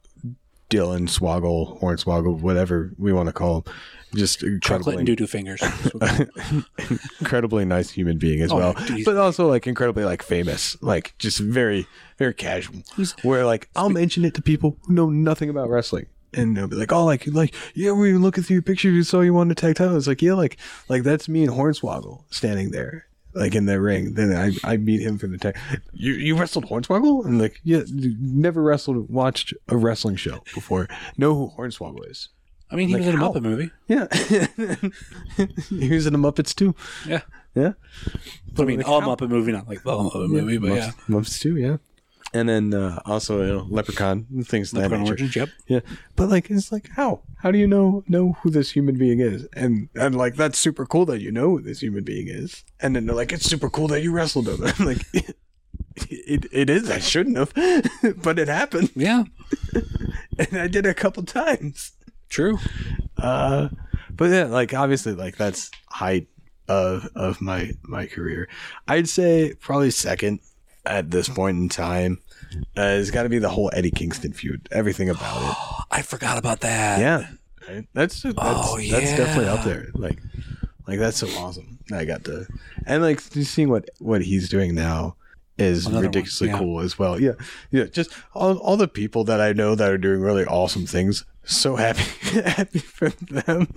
[0.71, 3.73] Dylan Swoggle, Hornswoggle, whatever we want to call him,
[4.15, 5.62] just Chocolate and doo doo fingers.
[7.20, 11.15] incredibly nice human being as Oh, well, he's- but also like incredibly like famous, like
[11.19, 11.87] just very
[12.19, 12.82] very casual.
[13.23, 16.07] Where like I'll mention it to people who know nothing about wrestling.
[16.32, 18.89] And they'll be like, "Oh, like, like, yeah, we were looking through your picture.
[18.89, 20.59] You saw you won the tag title." It's like, yeah, like,
[20.89, 24.15] like that's me and Hornswoggle standing there, like in the ring.
[24.15, 25.59] Then I, I meet him for the tag.
[25.93, 27.24] You, you wrestled Hornswoggle?
[27.24, 30.87] And like, yeah, never wrestled, watched a wrestling show before.
[31.19, 32.28] Know who Hornswoggle is?
[32.73, 33.33] I mean, he Like was in a how?
[33.33, 33.71] Muppet movie.
[33.89, 34.07] Yeah,
[35.69, 36.75] he was in the Muppets too.
[37.07, 37.23] Yeah.
[37.57, 37.73] Yeah,
[38.57, 40.91] I mean, like, all how- Muppet movie, not like the Muppet movie, but yeah.
[41.09, 41.57] Muppets, Muppets too.
[41.57, 41.79] Yeah,
[42.33, 45.13] and then uh, also you know, Leprechaun things that Leprechaun nature.
[45.15, 45.49] Origins, yep.
[45.67, 45.81] Yeah,
[46.15, 49.49] but like it's like how how do you know know who this human being is?
[49.55, 52.63] And and like that's super cool that you know who this human being is.
[52.79, 54.63] And then they're like, it's super cool that you wrestled him.
[54.79, 55.05] I'm like,
[56.09, 56.89] it it is.
[56.89, 57.53] I shouldn't have,
[58.23, 59.25] but it happened, Yeah,
[60.39, 61.93] and I did it a couple times.
[62.31, 62.59] True.
[63.19, 63.69] Uh,
[64.11, 66.28] but yeah, like obviously, like that's height
[66.69, 68.48] of of my my career.
[68.89, 70.40] I'd say probably second
[70.86, 72.23] at this point in time.
[72.77, 74.69] Uh, it's got to be the whole Eddie Kingston feud.
[74.73, 75.85] Everything about it.
[75.90, 77.01] I forgot about that.
[77.01, 77.27] Yeah,
[77.69, 77.86] right?
[77.93, 79.89] that's that's, Oh, that's definitely up there.
[79.94, 80.19] Like,
[80.86, 81.78] like that's so awesome.
[81.93, 82.47] I got to,
[82.86, 85.16] and like just seeing what what he's doing now
[85.59, 86.59] is Another one, ridiculously yeah.
[86.59, 87.20] cool as well.
[87.20, 87.32] Yeah,
[87.70, 87.85] yeah.
[87.85, 91.24] Just all all the people that I know that are doing really awesome things.
[91.45, 92.03] So happy,
[92.41, 93.69] happy for them.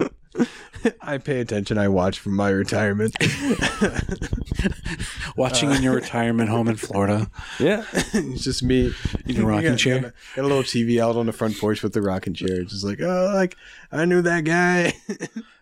[1.01, 1.77] I pay attention.
[1.77, 3.15] I watch from my retirement.
[5.37, 7.29] Watching in your retirement home in Florida.
[7.59, 8.93] Yeah, it's just me
[9.25, 9.99] In your rocking Got- chair?
[10.01, 12.61] Got a, got a little TV out on the front porch with the rocking chair.
[12.61, 13.55] It's just like, oh, like
[13.91, 14.93] I knew that guy.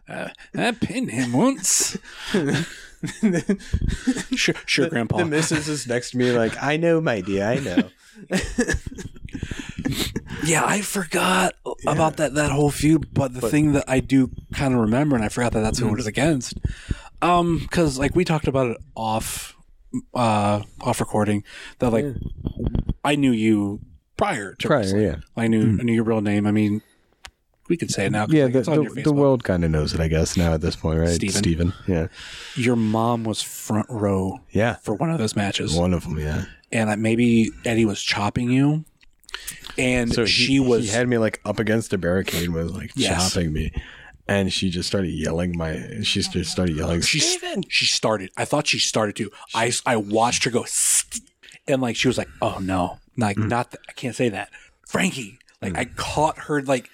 [0.10, 1.98] Uh, I pinned him once.
[4.36, 5.18] sure, sure, Grandpa.
[5.18, 7.90] The missus is next to me, like, I know, my dear, I know.
[10.44, 11.54] Yeah, I forgot
[11.86, 15.24] about that that whole feud, but the thing that I do kind of remember, and
[15.24, 16.58] I forgot that that's who it was against,
[17.22, 19.56] um, because like we talked about it off,
[20.16, 21.44] uh, off recording,
[21.80, 22.06] that like
[23.04, 23.82] I knew you
[24.18, 25.02] prior to Prior, wrestling.
[25.04, 25.16] yeah.
[25.38, 26.48] I knew I knew your real name.
[26.48, 26.82] I mean,
[27.70, 28.26] we could say it now.
[28.30, 30.36] Yeah, like, the, it's on your the, the world kind of knows it, I guess,
[30.38, 31.10] now at this point, right?
[31.10, 31.36] Steven.
[31.38, 31.74] Steven.
[31.88, 32.08] Yeah.
[32.56, 34.76] Your mom was front row Yeah.
[34.76, 36.46] for one of those matches, One of them, yeah.
[36.72, 38.86] And like, maybe Eddie was chopping you,
[39.78, 42.92] and So she he, was He had me, like, up against a barricade, was, like,
[42.96, 43.34] Yes.
[43.34, 43.72] chopping me.
[44.28, 47.20] And she just started yelling my, she just started yelling, she
[47.68, 48.30] she started.
[48.38, 49.30] I thought she started to.
[49.54, 50.66] I I watched her go,
[51.68, 53.50] and like she was like, "Oh no, like Mm.
[53.50, 53.76] not.
[53.90, 54.50] I can't say that,
[54.88, 56.90] Frankie." Like I caught her like,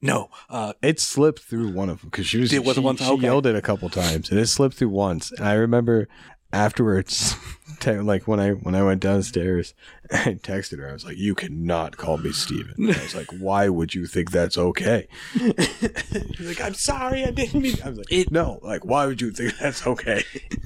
[0.00, 2.96] no, uh, it slipped through one of them because she was It was she, one
[2.96, 3.08] time?
[3.08, 3.26] she Okay.
[3.26, 6.08] yelled it a couple times and it slipped through once and i remember
[6.52, 7.34] afterwards,
[7.82, 9.74] te- like when I when I went downstairs,
[10.10, 10.88] I texted her.
[10.88, 12.74] I was like, "You cannot call me Steven.
[12.78, 17.60] I was like, "Why would you think that's okay?" She's like, "I'm sorry, I didn't
[17.60, 20.24] mean." I was like, "No, like, why would you think that's okay?"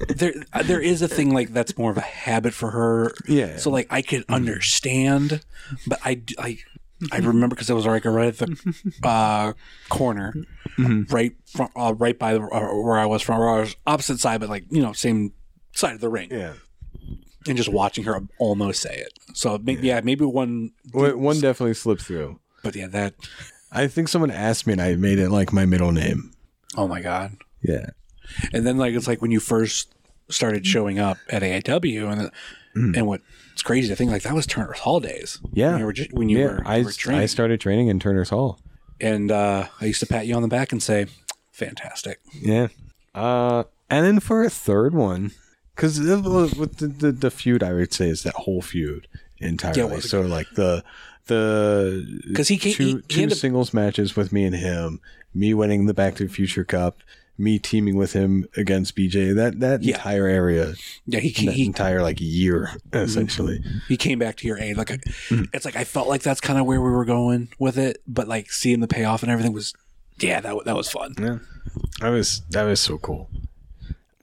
[0.09, 0.33] there
[0.63, 3.13] there is a thing like that's more of a habit for her.
[3.27, 3.57] Yeah.
[3.57, 5.41] So like I could understand,
[5.85, 6.59] but I, I
[7.11, 8.57] I remember because it was like right at the
[9.03, 9.53] uh,
[9.89, 10.33] corner,
[10.77, 14.19] right from uh, right by the, uh, where I was from, where I was opposite
[14.19, 15.33] side, but like you know same
[15.73, 16.53] side of the ring, yeah.
[17.49, 19.13] And just watching her almost say it.
[19.33, 22.39] So maybe yeah, maybe one, One one definitely slipped through.
[22.63, 23.13] but yeah, that
[23.71, 26.31] I think someone asked me, and I made it like my middle name.
[26.75, 27.33] oh my god.
[27.61, 27.87] Yeah.
[28.53, 29.93] And then like it's like when you first
[30.29, 32.11] started showing up at AIW
[32.75, 35.39] and and what's crazy to think like that was Turner's Hall days.
[35.53, 35.71] Yeah.
[35.71, 37.21] When you were just, when you yeah, were, I, you were training.
[37.21, 38.59] I started training in Turner's Hall.
[39.01, 41.07] and uh, I used to pat you on the back and say,
[41.51, 42.67] "Fantastic." Yeah.
[43.15, 45.31] Uh, and then for a third one,
[45.77, 49.79] because with the, the the feud, I would say is that whole feud entirely.
[49.95, 50.83] Yeah, so like the
[51.27, 54.99] the 'Cause he can't- two he- he two singles matches with me and him,
[55.33, 57.03] me winning the Back to the Future Cup,
[57.37, 59.33] me teaming with him against BJ.
[59.35, 59.95] That that Yeah.
[59.97, 60.73] entire area,
[61.05, 63.61] Yeah, he that he, entire like year essentially.
[63.87, 64.77] he came back to your aid.
[64.77, 65.43] Like, Mm-hmm.
[65.53, 68.27] it's like I felt like that's kind of where we were going with it, but
[68.27, 69.73] like seeing the payoff and everything was,
[70.19, 71.13] yeah, that that was fun.
[71.19, 71.37] Yeah,
[72.01, 73.29] that was that was so cool.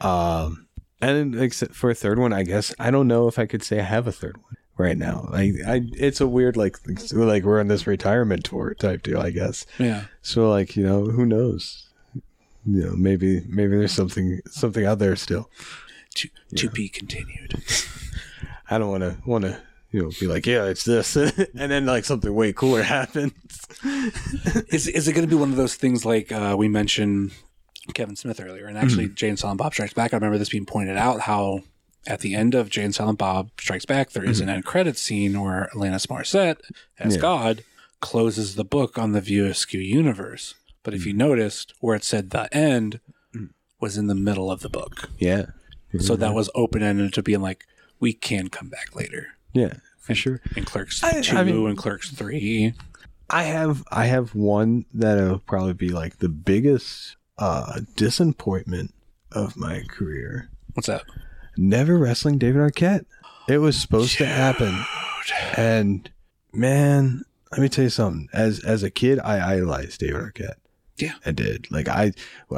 [0.01, 0.67] Um,
[1.11, 3.79] and except for a third one, I guess I don't know if I could say
[3.81, 5.29] I have a third one right now.
[5.31, 6.77] Like, I it's a weird like
[7.13, 9.67] like we're on this retirement tour type deal, I guess.
[9.79, 11.89] Yeah, So like you know who knows,
[12.67, 15.51] you know maybe maybe there's something something out there still.
[16.15, 17.63] to to be continued.
[18.71, 19.61] I don't want to want to
[19.91, 23.33] you know be like yeah it's this and then like something way cooler happens.
[24.69, 27.33] is is it going to be one of those things like uh, we mentioned
[27.93, 29.15] Kevin Smith earlier, and actually Mm-hmm.
[29.15, 30.13] Jay and Silent Bob Strikes Back?
[30.15, 31.61] I remember this being pointed out how
[32.07, 34.97] at the end of Jay and Silent Bob Strikes Back, there is an end credit
[34.97, 36.59] scene where Alanis Morissette,
[36.99, 37.17] as Mm-hmm.
[37.17, 37.19] Yeah.
[37.21, 37.65] God,
[38.01, 40.55] closes the book on the View Askew universe.
[40.83, 43.01] But if you noticed, where it said the end
[43.81, 45.47] was in the middle of the book, Yeah,
[45.99, 47.65] so that was open ended to being like,
[48.01, 49.29] we can come back later.
[49.53, 50.41] yeah for sure.
[50.57, 52.75] In Clerks I- I two mean- and Clerks three,
[53.31, 58.95] I have I have one that'll probably be like the biggest uh disappointment
[59.33, 60.51] of my career.
[60.75, 61.03] what's that?
[61.57, 63.07] Never wrestling David Arquette.
[63.49, 64.85] It was supposed to happen.
[65.57, 66.11] And
[66.53, 68.29] man, let me tell you something.
[68.33, 70.57] As as a kid, I idolized David Arquette.
[70.97, 71.15] Yeah.
[71.27, 71.71] I did.
[71.71, 72.13] Like I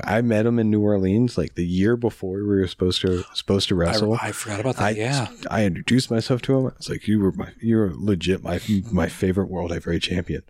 [0.04, 3.68] I met him in New Orleans like the year before we were supposed to supposed
[3.68, 4.18] to I, wrestle.
[4.20, 4.84] I forgot about that.
[4.84, 5.28] I yeah.
[5.50, 6.66] I introduced myself to him.
[6.66, 8.60] I was like, "You were my, you were legit my
[8.92, 10.42] my favorite world heavyweight champion."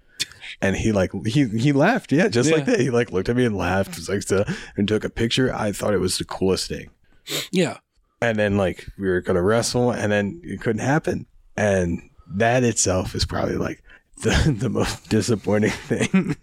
[0.60, 2.81] And he like he he laughed, yeah, just like that.
[2.81, 5.55] He like looked at me and laughed, was like, and took a picture.
[5.55, 6.90] I thought it was the coolest thing.
[7.51, 7.78] Yeah.
[8.20, 11.27] And then like we were gonna wrestle, and then it couldn't happen.
[11.56, 13.82] And that itself is probably like
[14.23, 16.36] the the most disappointing thing.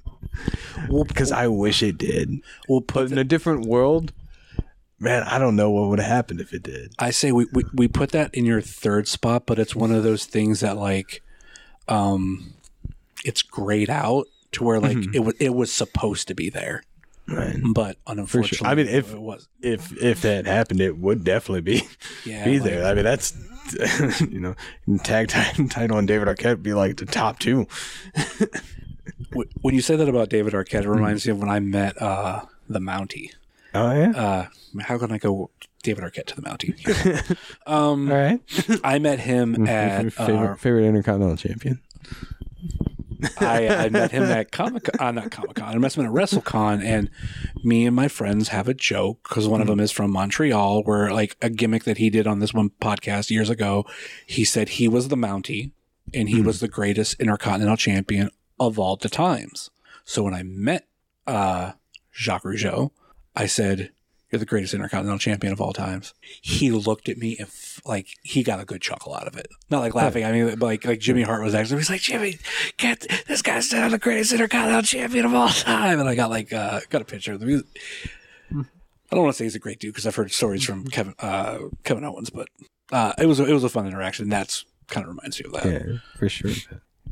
[0.90, 2.42] well, because I wish it did.
[2.68, 4.14] We'll put in a different world,
[5.04, 6.94] man, I don't know what would have happened if it did.
[6.98, 10.04] I say we, we we put that in your third spot, but it's one of
[10.04, 11.22] those things that like,
[11.88, 12.54] um,
[13.26, 16.84] it's grayed out to where like it was it was supposed to be there,
[17.28, 17.56] Right.
[17.74, 21.88] but unfortunately, I mean, if- it was if if that happened, it would definitely be
[22.26, 22.86] yeah be like, there.
[22.86, 23.34] I mean, that's
[24.22, 24.56] you know,
[25.04, 27.66] tag ti- title on David Arquette would be like the top two.
[29.62, 32.42] When you say that about David Arquette, it reminds me of when I met uh
[32.70, 33.32] the Mountie.
[33.74, 34.12] Oh yeah.
[34.12, 34.48] Uh,
[34.82, 35.50] how can I go
[35.82, 37.38] David Arquette to the Mountie?
[37.66, 38.40] um, All right.
[38.84, 41.82] I met him at favorite uh, favorite Intercontinental Champion.
[43.40, 45.74] I, I met him at Comic Con, uh, not Comic Con.
[45.74, 47.10] I met him at WrestleCon, and
[47.64, 51.12] me and my friends have a joke because one of them is from Montreal, where
[51.12, 53.86] like a gimmick that he did on this one podcast years ago,
[54.26, 55.72] he said he was the Mountie
[56.14, 58.30] and he was the greatest Intercontinental Champion
[58.60, 59.70] of all the times.
[60.06, 60.88] So when I met
[61.26, 61.74] uh,
[62.14, 62.92] Jacques Rougeau,
[63.36, 63.92] I said,
[64.34, 68.08] "You're the greatest Intercontinental Champion of all times." He looked at me and f- like
[68.24, 69.48] he got a good chuckle out of it.
[69.70, 70.26] Not like laughing.
[70.26, 71.78] I mean, like like Jimmy Hart was actually.
[71.78, 72.40] He's like, "Jimmy,
[72.78, 76.52] get this guy's still the greatest Intercontinental Champion of all time." And I got like
[76.52, 77.68] uh, got a picture of the music.
[78.52, 81.14] I don't want to say he's a great dude because I've heard stories from Kevin
[81.20, 82.48] uh, Kevin Owens, but
[82.92, 84.28] uh, it was a, it was a fun interaction.
[84.30, 85.66] That's kind of reminds me of that.
[85.66, 86.52] Yeah, for sure.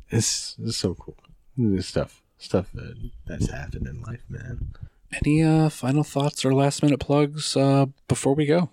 [0.10, 1.15] It's, it's so cool.
[1.56, 2.95] This stuff stuff that
[3.27, 4.73] that's happened in life, man.
[5.14, 8.70] Any uh, final thoughts or last minute plugs uh, before we go?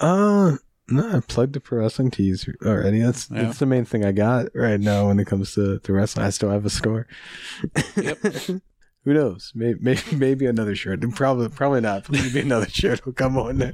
[0.00, 0.56] Uh
[0.90, 3.00] no, I plugged the pro wrestling tees already.
[3.00, 3.42] That's Yeah.
[3.44, 6.24] that's the main thing I got right now when it comes to, to wrestling.
[6.26, 7.06] I still have a score.
[7.96, 8.18] Yep.
[9.04, 9.52] Who knows?
[9.54, 11.00] Maybe, maybe maybe another shirt.
[11.14, 12.10] Probably probably not.
[12.10, 13.72] Maybe another shirt will come on there.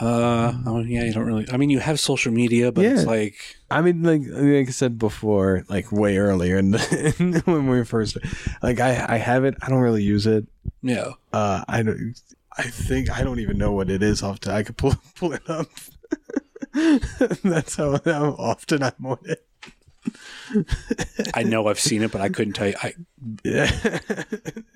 [0.00, 1.46] Uh, oh yeah, you don't really.
[1.50, 4.98] I mean, you have social media, but it's like I mean, like like I said
[4.98, 6.76] before, like way earlier, and
[7.44, 8.18] when we first,
[8.62, 9.56] like I I have it.
[9.62, 10.46] I don't really use it.
[10.82, 11.12] yeah.
[11.32, 12.14] Uh, I don't.
[12.58, 14.40] I think I don't even know what it is off.
[14.40, 15.68] To, I could pull pull it up.
[17.42, 19.46] That's how, how often I'm on it.
[21.34, 22.74] I know I've seen it, but I couldn't tell you.
[22.82, 22.94] I
[23.44, 23.98] Yeah,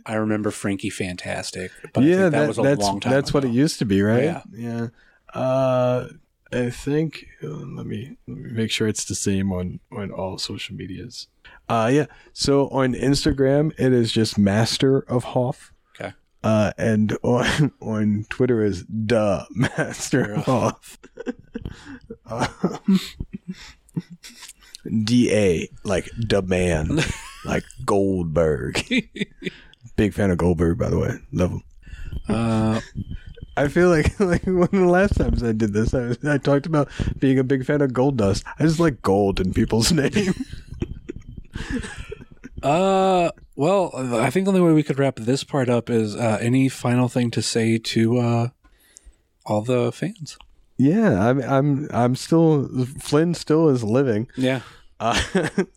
[0.06, 2.16] I remember Frankie Fantastic, but I yeah.
[2.16, 3.12] think that, That, was a long time.
[3.12, 4.24] that's what it used to be, right?
[4.24, 4.42] Yeah.
[4.52, 4.86] Yeah.
[5.34, 6.06] Uh,
[6.52, 7.26] I think.
[7.42, 11.28] uh, let me let me make sure it's the same on on all social medias.
[11.68, 12.06] Uh, yeah.
[12.32, 15.72] So on Instagram, it is just Master of Hoff.
[15.94, 16.12] Okay.
[16.42, 20.98] Uh, and on on Twitter is duh Master of Hoff.
[22.26, 23.00] um,
[25.04, 27.00] D A like the man,
[27.44, 28.82] like Goldberg.
[29.96, 31.12] Big fan of Goldberg, by the way.
[31.32, 31.62] Love him.
[32.28, 32.80] Uh,
[33.56, 36.38] I feel like like one of the last times I did this, I, was, I
[36.38, 38.44] talked about being a big fan of Goldust.
[38.58, 40.34] I just like gold in people's name.
[42.62, 46.38] uh, well, I think the only way we could wrap this part up is uh,
[46.40, 48.48] any final thing to say to uh,
[49.46, 50.38] all the fans.
[50.78, 52.68] yeah, I'm I'm I'm still
[52.98, 54.28] Flynn still is living.
[54.36, 54.60] Yeah.
[54.98, 55.20] Uh,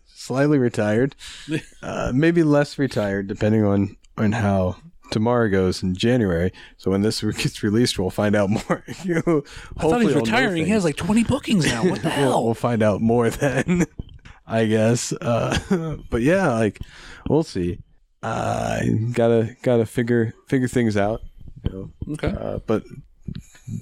[0.06, 1.16] slightly retired,
[1.82, 4.76] uh, maybe less retired, depending on on how
[5.10, 6.52] tomorrow goes in January.
[6.76, 8.84] So when this gets released, we'll find out more.
[9.04, 9.42] You know,
[9.76, 10.64] I thought he was hopefully I'll know retiring.
[10.64, 11.84] He has like 20 bookings now.
[11.84, 12.44] What the We'll, hell?
[12.44, 13.84] we'll find out more then,
[14.46, 15.12] I guess.
[15.12, 16.80] Uh, but yeah, like
[17.28, 17.80] we'll see.
[18.22, 18.80] Uh,
[19.12, 21.20] gotta gotta figure figure things out.
[21.64, 21.70] You
[22.06, 22.28] know, Okay.
[22.28, 22.82] uh, but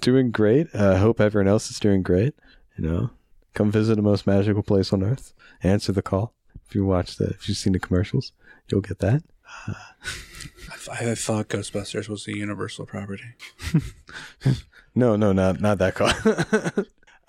[0.00, 0.68] doing great.
[0.74, 2.34] I uh, hope everyone else is doing great.
[2.76, 3.10] You know,
[3.54, 5.32] come visit the most magical place on earth.
[5.62, 6.34] Answer the call.
[6.66, 8.32] If you watch the, if you've seen the commercials,
[8.68, 9.22] you'll get that.
[10.90, 13.34] I, I thought Ghostbusters was a Universal property.
[14.94, 16.12] No, no, not not that call.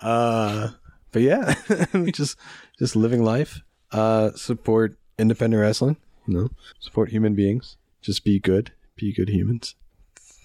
[0.00, 0.68] uh,
[1.12, 1.54] but yeah,
[2.12, 2.36] just
[2.78, 3.62] just living life.
[3.90, 5.96] Uh, support independent wrestling.
[6.26, 7.76] You know, support human beings.
[8.02, 8.72] Just be good.
[8.96, 9.74] Be good humans.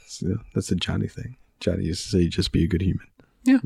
[0.08, 1.36] So, that's a Johnny thing.
[1.60, 3.08] Johnny used to say, "Just be a good human."
[3.44, 3.60] Yeah.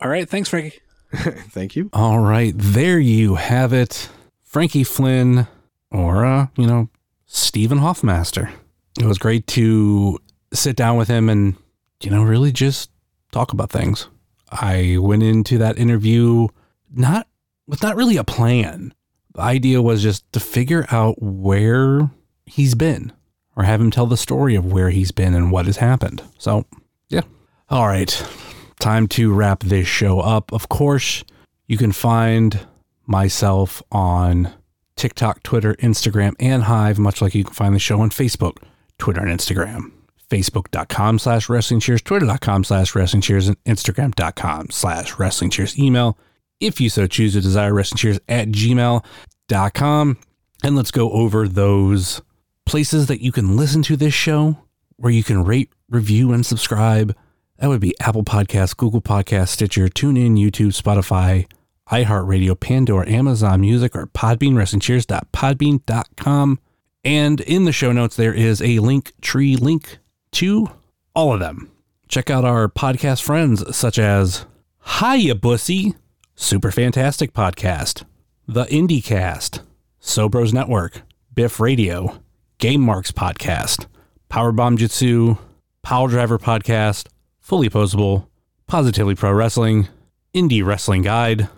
[0.00, 0.28] All right.
[0.28, 0.80] Thanks, Frankie.
[1.12, 1.90] Thank you.
[1.92, 4.08] All right, there you have it.
[4.44, 5.48] Frankie Flynn,
[5.90, 6.88] or, uh, you know,
[7.32, 8.52] Stephen Hoffmaster.
[8.98, 10.18] It was great to
[10.52, 11.56] sit down with him and,
[12.02, 12.90] you know, really just
[13.32, 14.08] talk about things.
[14.50, 16.48] I went into that interview
[16.92, 17.28] not
[17.68, 18.92] with not really a plan.
[19.34, 22.10] The idea was just to figure out where
[22.46, 23.12] he's been
[23.54, 26.22] or have him tell the story of where he's been and what has happened.
[26.36, 26.66] So,
[27.08, 27.22] yeah.
[27.68, 28.26] All right
[28.80, 30.52] time to wrap this show up.
[30.52, 31.22] Of course,
[31.66, 32.66] you can find
[33.06, 34.52] myself on
[35.00, 38.58] TikTok, Twitter, Instagram, and Hive, much like you can find the show on Facebook,
[38.98, 39.92] Twitter, and Instagram.
[40.28, 45.78] Facebook.com slash wrestling cheers, Twitter.com slash wrestling cheers, and Instagram.com slash wrestling cheers.
[45.78, 46.18] Email,
[46.60, 50.18] if you so choose to desire wrestling cheers at gmail.com.
[50.62, 52.20] And let's go over those
[52.66, 54.58] places that you can listen to this show,
[54.96, 57.16] where you can rate, review, and subscribe.
[57.56, 61.46] That would be Apple Podcasts, Google Podcasts, Stitcher, TuneIn, YouTube, Spotify,
[61.90, 66.58] iHeartRadio, Pandora, Amazon Music, or Podbean, WrestlingCheers.podbean.com.
[67.02, 69.98] And in the show notes, there is a Linktree link
[70.32, 70.68] to
[71.14, 71.70] all of them.
[72.08, 74.44] Check out our podcast friends, such as
[75.00, 75.94] Hiya Bussy,
[76.34, 78.04] Super Fantastic Podcast,
[78.46, 79.60] The IndieCast,
[80.02, 81.02] Sobros Network,
[81.34, 82.20] Biff Radio,
[82.58, 83.86] Game Marks Podcast,
[84.30, 85.36] Powerbomb Jitsu,
[85.82, 87.08] Power Driver Podcast,
[87.40, 88.26] Fully Posable,
[88.66, 89.88] Positively Pro Wrestling,
[90.34, 91.48] Indie Wrestling Guide,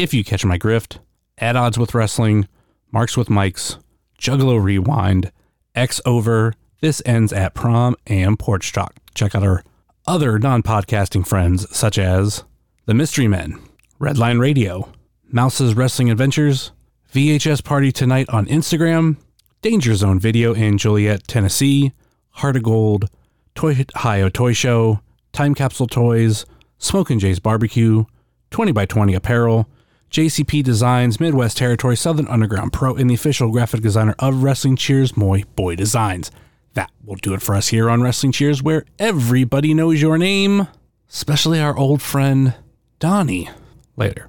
[0.00, 0.96] If You Catch My Grift,
[1.36, 2.48] At Odds with Wrestling,
[2.90, 3.76] Marks with Mikes,
[4.18, 5.30] Juggalo Rewind,
[5.74, 8.94] X Over, This Ends at Prom, and Porch Talk.
[9.12, 9.62] Check out our
[10.06, 12.44] other non podcasting friends such as
[12.86, 13.60] The Mystery Men,
[14.00, 14.90] Redline Radio,
[15.30, 16.72] Mouse's Wrestling Adventures,
[17.12, 19.18] VHS Party Tonight on Instagram,
[19.60, 21.92] Danger Zone Video in Joliet, Tennessee,
[22.30, 23.10] Heart of Gold,
[23.54, 25.00] Toy Ohio Toy Show,
[25.34, 26.46] Time Capsule Toys,
[26.78, 28.06] Smokin' Jay's Barbecue,
[28.50, 29.68] 20 by 20 Apparel,
[30.10, 35.16] JCP Designs, Midwest Territory, Southern Underground Pro, and the official graphic designer of Wrestling Cheers,
[35.16, 36.32] Moy Boy Designs.
[36.74, 40.66] That will do it for us here on Wrestling Cheers, where everybody knows your name,
[41.08, 42.54] especially our old friend
[42.98, 43.50] Donnie.
[43.96, 44.28] Later.